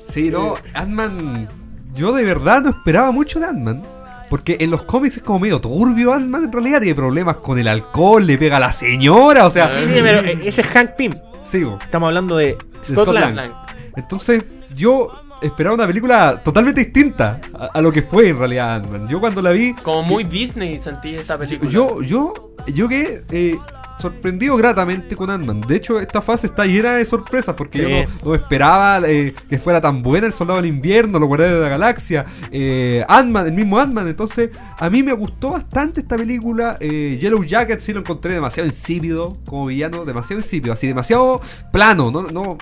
Sí, 0.09 0.29
no, 0.29 0.55
Ant-Man. 0.73 1.47
Yo 1.93 2.11
de 2.13 2.23
verdad 2.23 2.61
no 2.61 2.69
esperaba 2.69 3.11
mucho 3.11 3.39
de 3.39 3.45
Ant-Man. 3.47 3.81
Porque 4.29 4.55
en 4.61 4.71
los 4.71 4.83
cómics 4.83 5.17
es 5.17 5.23
como 5.23 5.39
medio 5.39 5.59
turbio 5.59 6.13
Ant-Man 6.13 6.45
en 6.45 6.51
realidad. 6.53 6.79
Tiene 6.79 6.95
problemas 6.95 7.37
con 7.37 7.59
el 7.59 7.67
alcohol, 7.67 8.25
le 8.25 8.37
pega 8.37 8.57
a 8.57 8.59
la 8.61 8.71
señora. 8.71 9.45
O 9.45 9.49
sea, 9.49 9.67
Sí, 9.69 9.81
sí, 9.87 9.99
pero 10.01 10.19
eh, 10.21 10.39
ese 10.45 10.61
es 10.61 10.67
Hank 10.67 10.91
Pym. 10.91 11.11
sí, 11.41 11.63
bo. 11.65 11.77
Estamos 11.81 12.07
hablando 12.07 12.37
de 12.37 12.57
Scott, 12.83 13.05
Scott 13.05 13.13
Lang. 13.15 13.35
Lang. 13.35 13.51
Entonces, 13.97 14.43
yo 14.73 15.20
esperaba 15.41 15.75
una 15.75 15.87
película 15.87 16.41
totalmente 16.43 16.81
distinta 16.81 17.39
a, 17.53 17.65
a 17.77 17.81
lo 17.81 17.91
que 17.91 18.01
fue 18.03 18.29
en 18.29 18.37
realidad 18.37 18.75
Ant-Man. 18.75 19.07
Yo 19.07 19.19
cuando 19.19 19.41
la 19.41 19.51
vi. 19.51 19.73
Como 19.73 20.03
muy 20.03 20.23
Disney 20.23 20.77
sentí 20.77 21.09
esta 21.15 21.37
película. 21.37 21.69
Yo, 21.71 22.01
yo, 22.01 22.53
yo 22.67 22.87
quedé 22.87 23.23
eh, 23.31 23.57
sorprendido 23.99 24.55
gratamente 24.57 25.15
con 25.15 25.29
Ant-Man. 25.29 25.61
De 25.61 25.75
hecho, 25.75 25.99
esta 25.99 26.21
fase 26.21 26.47
está 26.47 26.65
llena 26.65 26.93
de 26.95 27.05
sorpresas 27.05 27.53
porque 27.55 27.79
Sí. 27.79 27.89
yo 27.89 27.89
no, 27.89 28.29
no 28.31 28.35
esperaba 28.35 28.99
eh, 29.07 29.33
que 29.49 29.59
fuera 29.59 29.79
tan 29.79 30.01
buena 30.01 30.25
el 30.27 30.33
Soldado 30.33 30.57
del 30.59 30.69
Invierno, 30.69 31.19
los 31.19 31.27
Guardianes 31.27 31.57
de 31.57 31.61
la 31.63 31.69
Galaxia, 31.69 32.25
eh, 32.51 33.05
Ant-Man, 33.07 33.45
el 33.47 33.53
mismo 33.53 33.77
Ant-Man. 33.79 34.07
Entonces, 34.07 34.49
a 34.79 34.89
mí 34.89 35.03
me 35.03 35.13
gustó 35.13 35.51
bastante 35.51 36.01
esta 36.01 36.17
película. 36.17 36.77
Eh, 36.79 37.19
Yellow 37.21 37.43
Jacket 37.43 37.79
sí 37.79 37.93
lo 37.93 37.99
encontré 37.99 38.33
demasiado 38.33 38.67
insípido 38.67 39.37
como 39.45 39.67
villano, 39.67 40.03
demasiado 40.03 40.39
insípido, 40.41 40.73
así 40.73 40.87
demasiado 40.87 41.39
plano. 41.71 42.09
No, 42.11 42.23
no, 42.23 42.57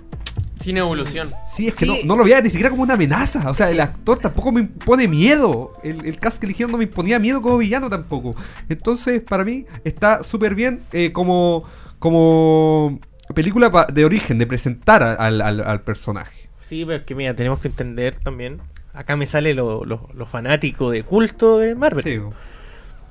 Sin 0.59 0.77
evolución. 0.77 1.29
Sí, 1.55 1.67
es 1.67 1.73
que 1.75 1.85
Sí. 1.85 1.91
no, 1.91 1.97
no 2.05 2.17
lo 2.17 2.23
veía 2.25 2.41
ni 2.41 2.49
siquiera 2.49 2.69
como 2.69 2.83
una 2.83 2.95
amenaza. 2.95 3.49
O 3.49 3.53
sea, 3.53 3.69
el 3.69 3.79
actor 3.79 4.19
tampoco 4.19 4.51
me 4.51 4.61
impone 4.61 5.07
miedo. 5.07 5.71
El, 5.83 6.05
el 6.05 6.19
cast 6.19 6.37
que 6.39 6.45
eligieron 6.45 6.71
no 6.71 6.77
me 6.77 6.83
imponía 6.83 7.17
miedo 7.19 7.41
como 7.41 7.57
villano 7.57 7.89
tampoco. 7.89 8.35
Entonces, 8.67 9.21
para 9.21 9.45
mí, 9.45 9.65
está 9.85 10.23
súper 10.23 10.55
bien 10.55 10.81
eh, 10.91 11.11
como, 11.13 11.63
como 11.99 12.99
película 13.33 13.71
pa- 13.71 13.85
de 13.91 14.03
origen, 14.05 14.37
de 14.37 14.47
presentar 14.47 15.01
al- 15.03 15.41
al 15.41 15.81
personaje. 15.81 16.49
Sí, 16.61 16.83
pero 16.85 16.97
es 16.99 17.03
que 17.03 17.15
mira, 17.15 17.35
tenemos 17.35 17.59
que 17.59 17.67
entender 17.69 18.15
también. 18.15 18.59
Acá 18.93 19.15
me 19.15 19.25
sale 19.27 19.53
lo, 19.53 19.85
lo- 19.85 20.09
lo 20.13 20.25
fanático 20.25 20.89
de 20.91 21.03
culto 21.03 21.57
de 21.59 21.75
Marvel. 21.75 22.03
Sí, 22.03 22.19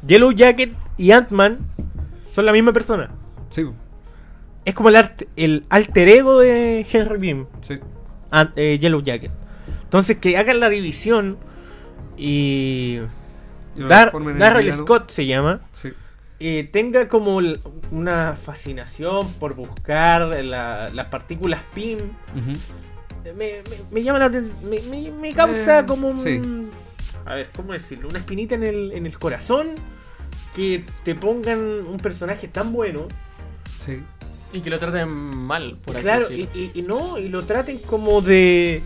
Yellow 0.07 0.33
Jacket 0.33 0.73
y 0.97 1.13
Ant-Man 1.13 1.59
son 2.35 2.47
la 2.47 2.53
misma 2.53 2.73
persona. 2.73 3.11
sí, 3.51 3.65
Es 4.69 4.75
como 4.75 4.91
el, 4.91 4.97
art- 4.97 5.23
el 5.37 5.65
alter 5.71 6.09
ego 6.11 6.39
de 6.41 6.87
Henry 6.93 7.19
Pym, 7.19 7.47
sí. 7.63 7.79
Ant- 8.31 8.53
eh, 8.57 8.79
Yellow 8.79 9.01
Jacket. 9.03 9.31
Entonces, 9.85 10.19
que 10.19 10.37
hagan 10.37 10.61
la 10.61 10.69
división 10.69 11.39
y. 12.19 12.99
Dar- 13.77 14.13
Darrell. 14.39 14.73
Scott 14.73 15.11
se 15.11 15.25
llama. 15.27 15.61
Sí. 15.73 15.91
eh, 16.41 16.69
tenga 16.71 17.09
como 17.09 17.41
una 17.91 18.35
fascinación 18.35 19.33
por 19.41 19.55
buscar 19.57 20.23
la- 20.45 20.89
las 20.93 21.07
partículas 21.07 21.61
PIM. 21.75 21.97
Ujú. 21.99 22.53
Me, 23.25 23.33
me- 23.35 23.63
me 23.91 24.03
llama 24.03 24.19
la 24.21 24.27
atención. 24.27 24.57
Me, 24.69 24.81
me- 24.83 25.11
me 25.11 25.33
causa 25.33 25.81
Eh, 25.81 25.87
como 25.87 26.09
un. 26.09 26.23
sí. 26.23 26.41
A 27.25 27.35
ver, 27.35 27.49
¿cómo 27.57 27.73
decirlo? 27.73 28.09
Una 28.09 28.19
espinita 28.19 28.55
en 28.55 28.63
el, 28.65 28.93
en 28.93 29.07
el 29.07 29.19
corazón. 29.19 29.69
Que 30.55 30.85
te 31.05 31.15
pongan 31.15 31.59
un 31.87 31.97
personaje 31.97 32.49
tan 32.49 32.73
bueno. 32.73 33.07
Sí. 33.85 34.03
Y 34.53 34.61
que 34.61 34.71
lo 34.71 34.79
traten 34.79 35.09
mal, 35.11 35.77
por 35.85 35.97
así 35.97 36.05
claro, 36.05 36.31
y, 36.31 36.47
decirlo. 36.47 36.61
y- 36.75 36.79
y 36.79 36.83
no, 36.83 37.19
y 37.19 37.29
lo 37.29 37.45
traten 37.45 37.79
como 37.81 38.21
de. 38.23 38.83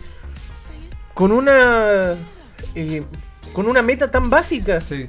Con 1.13 1.31
una. 1.31 2.15
eh, 2.75 3.03
con 3.53 3.67
una 3.67 3.81
meta 3.81 4.09
tan 4.11 4.29
básica. 4.29 4.81
Sí. 4.81 5.07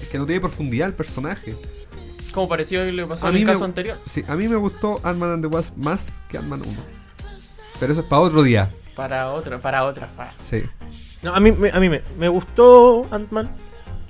Es 0.00 0.08
que 0.08 0.16
no 0.18 0.24
tiene 0.26 0.40
profundidad 0.40 0.88
el 0.88 0.94
personaje. 0.94 1.54
Como 2.32 2.48
pareció 2.48 2.84
que 2.84 2.92
le 2.92 3.04
pasó 3.04 3.26
A 3.26 3.30
en 3.30 3.36
el 3.36 3.44
me- 3.44 3.52
caso 3.52 3.64
anterior. 3.64 3.98
Sí, 4.06 4.24
a 4.28 4.36
mí 4.36 4.46
me 4.48 4.56
gustó 4.56 5.00
Ant-Man 5.02 5.32
and 5.32 5.42
the 5.42 5.48
Wasp 5.48 5.76
más 5.76 6.12
que 6.28 6.38
Ant-Man 6.38 6.62
1. 6.62 6.70
Pero 7.80 7.92
eso 7.92 8.02
es 8.02 8.06
para 8.06 8.22
otro 8.22 8.42
día. 8.42 8.70
Para 8.94 9.32
otra, 9.32 9.60
para 9.60 9.84
otra 9.84 10.06
fase. 10.08 10.62
Sí. 10.62 10.90
No, 11.22 11.34
a 11.34 11.40
mí, 11.40 11.50
me- 11.52 11.70
a 11.70 11.80
mí 11.80 11.88
me, 11.88 12.02
me 12.18 12.28
gustó 12.28 13.06
Ant-Man. 13.10 13.50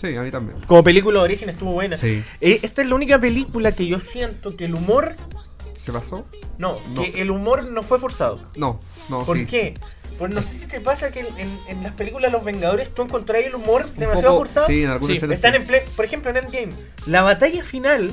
Sí, 0.00 0.14
a 0.14 0.22
mí 0.22 0.30
también. 0.30 0.58
Como 0.66 0.84
película 0.84 1.20
de 1.20 1.24
origen 1.24 1.48
estuvo 1.48 1.72
buena. 1.72 1.96
Sí. 1.96 2.22
Eh, 2.40 2.60
esta 2.62 2.82
es 2.82 2.88
la 2.88 2.94
única 2.94 3.18
película 3.18 3.72
que 3.72 3.86
yo 3.86 3.98
siento 3.98 4.56
que 4.56 4.66
el 4.66 4.74
humor. 4.74 5.14
¿Se 5.88 5.92
pasó? 5.92 6.26
No, 6.58 6.76
No. 6.90 7.00
que 7.02 7.22
el 7.22 7.30
humor 7.30 7.64
no 7.70 7.82
fue 7.82 7.98
forzado. 7.98 8.38
No, 8.56 8.78
no, 9.08 9.24
¿Por 9.24 9.38
sí. 9.38 9.46
qué? 9.46 9.72
Pues 10.18 10.34
no 10.34 10.42
sé 10.42 10.58
si 10.58 10.66
te 10.66 10.80
pasa 10.82 11.10
que 11.10 11.20
en, 11.20 11.58
en 11.66 11.82
las 11.82 11.92
películas 11.94 12.30
de 12.30 12.36
los 12.36 12.44
Vengadores 12.44 12.92
tú 12.92 13.00
encontrás 13.02 13.42
el 13.42 13.54
humor 13.54 13.86
Un 13.94 13.98
demasiado 14.00 14.34
poco- 14.34 14.44
forzado. 14.44 14.66
Sí, 14.66 14.82
en 14.84 14.90
algunas 14.90 15.18
Sí, 15.18 15.26
Están 15.32 15.54
en 15.54 15.66
ple- 15.66 15.84
por 15.96 16.04
ejemplo, 16.04 16.30
en 16.30 16.36
Endgame, 16.36 16.72
la 17.06 17.22
batalla 17.22 17.64
final 17.64 18.10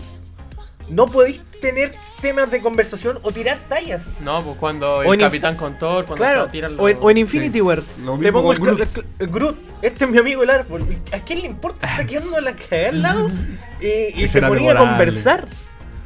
no 0.88 1.06
podéis 1.08 1.42
tener 1.60 1.94
temas 2.22 2.50
de 2.50 2.62
conversación 2.62 3.20
o 3.24 3.32
tirar 3.34 3.58
tallas. 3.68 4.04
No, 4.22 4.42
pues 4.42 4.56
cuando 4.58 4.98
O 5.00 5.14
el 5.14 5.20
Capitán 5.20 5.58
con 5.58 5.78
Thor, 5.78 6.06
cuando 6.06 6.24
Claro, 6.24 6.46
se 6.46 6.52
tiran 6.52 6.78
los... 6.78 6.80
o 6.86 6.88
en, 6.88 6.98
o 7.02 7.10
en 7.12 7.18
Infinity 7.18 7.58
Sí. 7.58 7.62
War. 7.62 7.82
Te 8.22 8.32
pongo 8.32 8.54
el, 8.54 8.60
Groot. 8.60 8.98
el- 9.20 9.28
Groot. 9.28 9.58
Este 9.82 10.06
es 10.06 10.12
mi 10.12 10.18
amigo 10.18 10.44
el 10.44 10.50
árbol. 10.50 10.98
¿A 11.12 11.20
quién 11.20 11.42
le 11.42 11.48
importa? 11.48 11.88
Está 11.88 12.06
quedando 12.06 12.40
la 12.40 12.56
cagada 12.56 12.88
al 12.90 13.02
lado. 13.02 13.28
Y, 13.82 14.28
se 14.30 14.42
ponía 14.42 14.72
a 14.72 14.78
conversar. 14.78 15.48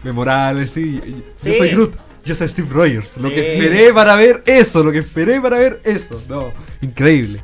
Memorable, 0.04 0.68
sí. 0.68 1.02
Yo 1.44 1.54
soy 1.54 1.70
Groot. 1.70 1.96
Yo 2.26 2.36
soy 2.36 2.48
Steve 2.50 2.68
Rogers. 2.72 3.18
Lo 3.18 3.30
que 3.30 3.54
esperé 3.54 3.94
para 3.94 4.16
ver 4.16 4.44
eso. 4.46 4.84
Lo 4.84 4.92
que 4.92 5.00
esperé 5.00 5.40
para 5.42 5.58
ver 5.58 5.82
eso. 5.84 6.22
No, 6.28 6.52
increíble. 6.82 7.42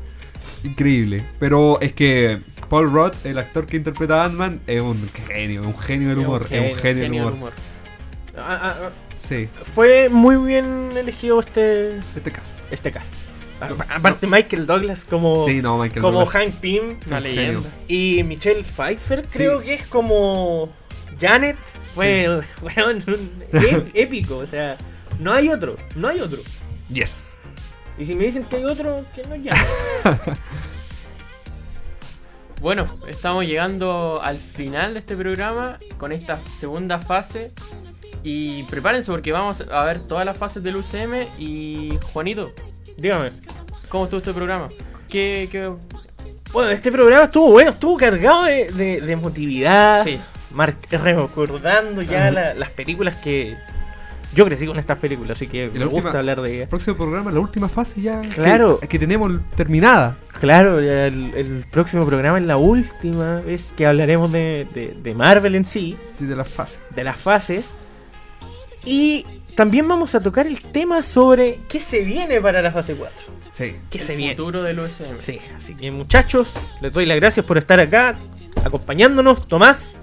Increíble. 0.63 1.25
Pero 1.39 1.79
es 1.81 1.93
que 1.93 2.41
Paul 2.69 2.91
Roth, 2.91 3.25
el 3.25 3.37
actor 3.39 3.65
que 3.65 3.77
interpreta 3.77 4.21
a 4.21 4.25
Ant-Man, 4.25 4.59
es 4.67 4.81
un 4.81 5.09
genio. 5.27 5.63
Un 5.63 5.77
genio 5.77 6.09
del 6.09 6.19
humor. 6.19 6.47
Es 6.49 6.59
un 6.73 6.77
genio 6.77 7.03
del 7.03 7.03
Genio 7.03 7.21
humor. 7.21 7.31
del 7.33 7.39
humor. 7.41 7.53
Ah, 8.37 8.59
ah, 8.61 8.75
ah. 8.83 8.89
Sí, 9.27 9.47
Fue 9.73 10.09
muy 10.09 10.35
bien 10.37 10.89
elegido 10.95 11.39
este, 11.39 11.97
este 12.15 12.31
cast. 12.31 12.47
este 12.69 12.91
cast. 12.91 13.11
Aparte 13.89 14.27
Michael 14.27 14.67
Douglas 14.67 15.03
como, 15.09 15.45
Sí, 15.47 15.61
no, 15.61 15.79
Michael 15.79 16.01
como 16.01 16.19
Douglas. 16.19 16.33
Hank 16.45 16.55
Pym 16.55 16.97
Una 17.07 17.17
Un 17.17 17.23
leyenda. 17.23 17.69
y 17.87 18.21
Michelle 18.23 18.63
Pfeiffer 18.63 19.25
creo 19.31 19.61
que 19.61 19.73
es 19.75 19.87
como 19.87 20.71
Janet. 21.19 21.55
Fue 21.95 22.27
weón, 22.61 23.03
ép- 23.51 23.91
épico, 23.95 24.37
o 24.37 24.45
sea, 24.45 24.77
no 25.19 25.33
hay 25.33 25.49
otro, 25.49 25.75
no 25.95 26.07
hay 26.09 26.19
otro. 26.19 26.41
Yes. 26.89 27.31
Y 27.97 28.05
si 28.05 28.13
me 28.13 28.25
dicen 28.25 28.43
que 28.43 28.57
hay 28.57 28.65
otro, 28.65 29.05
que 29.15 29.21
no 29.23 29.29
Janet. 29.29 30.37
Bueno, 32.61 32.87
estamos 33.07 33.45
llegando 33.45 34.19
al 34.23 34.37
final 34.37 34.93
de 34.93 34.99
este 34.99 35.15
programa 35.15 35.77
con 35.97 36.11
esta 36.11 36.39
segunda 36.59 36.97
fase. 36.97 37.51
Y 38.23 38.63
prepárense 38.63 39.11
porque 39.11 39.31
vamos 39.31 39.61
a 39.71 39.83
ver 39.83 39.99
todas 39.99 40.25
las 40.25 40.37
fases 40.37 40.63
del 40.63 40.77
UCM. 40.77 41.27
Y 41.37 41.97
Juanito, 42.13 42.53
Dígame. 42.97 43.29
¿cómo 43.89 44.05
estuvo 44.05 44.19
este 44.19 44.33
programa? 44.33 44.69
¿Qué, 45.09 45.47
qué- 45.51 45.69
Bueno, 46.51 46.71
este 46.71 46.91
programa 46.91 47.25
estuvo 47.25 47.51
bueno, 47.51 47.71
estuvo 47.71 47.97
cargado 47.97 48.45
de, 48.45 48.71
de, 48.71 49.01
de 49.01 49.11
emotividad. 49.13 50.03
Sí. 50.03 50.19
Mar- 50.51 50.75
recordando 50.89 52.01
ya 52.01 52.31
la- 52.31 52.53
las 52.53 52.69
películas 52.71 53.15
que. 53.15 53.55
Yo 54.33 54.43
crecí 54.45 54.65
con 54.67 54.77
estas 54.77 54.97
películas, 54.97 55.37
así 55.37 55.47
que 55.47 55.65
Y 55.73 55.77
me 55.77 55.85
gusta 55.85 55.95
última- 56.09 56.19
hablar 56.19 56.41
de 56.41 56.49
El 56.49 56.55
ellas. 56.57 56.69
próximo 56.69 56.97
programa, 56.97 57.31
la 57.31 57.39
última 57.39 57.69
fase 57.69 58.01
ya. 58.01 58.19
que- 58.19 58.27
Claro. 58.29 58.79
Que, 58.79 58.99
tenemos 58.99 59.31
terminada. 59.55 60.17
Claro, 60.39 60.79
el, 60.79 61.31
el 61.35 61.65
próximo 61.71 62.05
programa 62.05 62.37
es 62.39 62.43
la 62.43 62.57
última 62.57 63.39
vez 63.41 63.71
que 63.77 63.85
hablaremos 63.85 64.31
de, 64.33 64.67
de- 64.73 64.93
de 65.01 65.15
Marvel 65.15 65.55
en 65.55 65.63
sí, 65.63 65.95
Sí, 66.17 66.25
de 66.25 66.35
la 66.35 66.43
fase. 66.43 66.77
de 66.93 67.03
las 67.05 67.17
fases. 67.17 67.69
Y 68.83 69.25
también 69.55 69.87
vamos 69.87 70.15
a 70.15 70.19
tocar 70.19 70.47
el 70.47 70.59
tema 70.61 71.01
sobre 71.01 71.59
qué 71.69 71.79
se 71.79 71.99
viene 72.01 72.41
para 72.41 72.61
la 72.61 72.71
fase 72.71 72.93
4. 72.95 73.15
Sí. 73.53 73.75
¿Qué 73.89 73.97
el 73.99 74.03
se 74.03 74.15
viene? 74.17 74.35
futuro 74.35 74.63
del 74.63 74.79
USM. 74.79 75.19
Sí, 75.19 75.39
así 75.57 75.75
que 75.75 75.89
muchachos, 75.91 76.51
les 76.81 76.91
doy 76.91 77.05
las 77.05 77.15
gracias 77.17 77.45
por 77.45 77.57
estar 77.57 77.79
acá, 77.79 78.15
acompañándonos. 78.65 79.47
Tomás, 79.47 79.97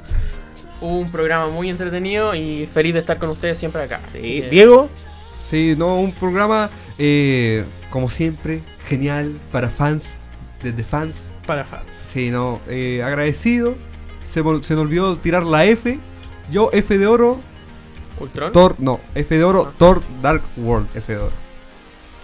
Un 0.82 1.10
programa 1.10 1.48
muy 1.48 1.70
entretenido 1.70 2.34
y 2.34 2.66
feliz 2.66 2.92
de 2.92 2.98
estar 2.98 3.18
con 3.18 3.30
ustedes 3.30 3.58
siempre 3.58 3.82
acá. 3.82 4.00
Sí, 4.12 4.20
que- 4.42 4.48
Diego, 4.50 4.88
Sí, 5.50 5.74
no, 5.76 6.00
un 6.00 6.12
programa, 6.12 6.70
eh, 6.98 7.64
como 7.90 8.08
siempre, 8.08 8.62
genial 8.86 9.38
para 9.52 9.68
fans, 9.70 10.14
desde 10.62 10.82
fans. 10.82 11.16
para 11.46 11.64
fans. 11.64 11.84
Sí, 12.08 12.30
no, 12.30 12.58
eh, 12.68 13.02
agradecido. 13.04 13.74
Se, 14.24 14.42
me- 14.42 14.62
se 14.64 14.74
me 14.74 14.80
olvidó 14.80 15.16
tirar 15.18 15.42
la 15.44 15.66
F. 15.66 15.98
Yo, 16.50 16.70
F 16.72 16.96
de 16.96 17.06
oro, 17.06 17.38
Ultron. 18.18 18.50
Thor, 18.52 18.76
no, 18.78 18.98
F 19.14 19.36
de 19.36 19.44
oro, 19.44 19.66
Ah. 19.68 19.74
Thor 19.78 20.00
Dark 20.22 20.42
World, 20.56 20.88
F 20.94 21.12
de 21.12 21.18
oro. 21.18 21.32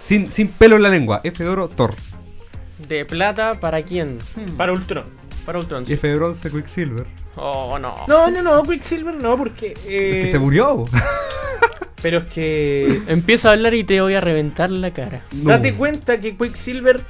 Sin, 0.01 0.31
sin 0.31 0.47
pelo 0.47 0.75
en 0.77 0.81
la 0.83 0.89
lengua, 0.89 1.21
F 1.23 1.43
de 1.43 1.49
oro, 1.49 1.69
Thor. 1.69 1.93
De 2.87 3.05
plata 3.05 3.59
para 3.59 3.83
quién? 3.83 4.17
Hmm, 4.35 4.55
Para 4.57 4.71
Ultron. 4.71 5.05
para 5.45 5.59
Ultron. 5.59 5.83
Y 5.83 5.87
sí. 5.87 5.93
F 5.93 6.07
de 6.07 6.15
bronce, 6.15 6.49
Quicksilver. 6.49 7.05
Oh, 7.35 7.77
no. 7.79 8.05
No, 8.07 8.29
no, 8.29 8.41
no, 8.41 8.63
Quicksilver 8.63 9.15
no, 9.21 9.37
porque. 9.37 9.73
eh, 9.85 10.19
Es 10.19 10.25
que 10.25 10.31
se 10.31 10.39
murió. 10.39 10.85
Pero 12.01 12.19
es 12.19 12.25
que. 12.25 13.01
Empieza 13.07 13.49
a 13.49 13.53
hablar 13.53 13.73
y 13.73 13.83
te 13.83 13.99
voy 14.01 14.15
a 14.15 14.19
reventar 14.21 14.69
la 14.69 14.91
cara. 14.91 15.23
No. 15.31 15.49
Date 15.51 15.73
cuenta 15.73 16.19
que 16.19 16.35
Quicksilver 16.35 17.01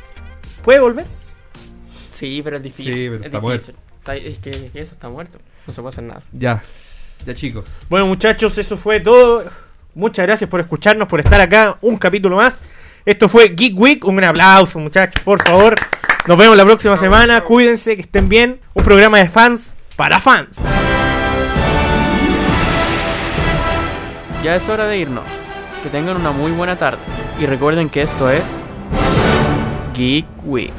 puede 0.63 0.79
volver. 0.79 1.05
Sí, 2.11 2.41
pero 2.43 2.57
es 2.57 2.63
difícil. 2.63 2.93
Sí, 2.93 2.99
pero 3.09 3.15
es 3.17 3.25
está 3.25 3.39
difícil. 3.39 3.75
Está- 3.99 4.15
es 4.15 4.37
que, 4.39 4.51
que 4.71 4.81
eso 4.81 4.93
está 4.93 5.09
muerto. 5.09 5.37
No 5.67 5.73
se 5.73 5.81
puede 5.81 5.89
hacer 5.93 6.03
nada. 6.03 6.21
Ya, 6.31 6.61
ya 7.25 7.33
chicos. 7.33 7.65
Bueno, 7.89 8.07
muchachos, 8.07 8.57
eso 8.57 8.77
fue 8.77 8.99
todo. 8.99 9.45
Muchas 9.95 10.25
gracias 10.25 10.49
por 10.49 10.59
escucharnos, 10.59 11.07
por 11.07 11.19
estar 11.19 11.39
acá. 11.41 11.77
Un 11.81 11.97
capítulo 11.97 12.35
más. 12.37 12.55
Esto 13.05 13.29
fue 13.29 13.49
Geek 13.49 13.77
Week. 13.79 14.05
Un 14.05 14.23
aplauso, 14.23 14.79
muchachos, 14.79 15.21
por 15.23 15.41
favor. 15.43 15.75
Nos 16.27 16.37
vemos 16.37 16.55
la 16.57 16.65
próxima 16.65 16.97
semana. 16.97 17.41
Cuídense, 17.41 17.95
que 17.95 18.01
estén 18.03 18.27
bien. 18.29 18.59
Un 18.73 18.83
programa 18.83 19.17
de 19.19 19.29
fans 19.29 19.71
para 19.99 20.21
fans. 20.21 20.55
Ya 24.41 24.55
es 24.55 24.69
hora 24.69 24.85
de 24.85 24.97
irnos. 24.97 25.25
Que 25.83 25.89
tengan 25.89 26.15
una 26.15 26.31
muy 26.31 26.53
buena 26.53 26.77
tarde. 26.77 26.99
Y 27.37 27.45
recuerden 27.45 27.89
que 27.89 28.03
esto 28.03 28.31
es 28.31 28.43
Geek 29.93 30.25
Week. 30.45 30.71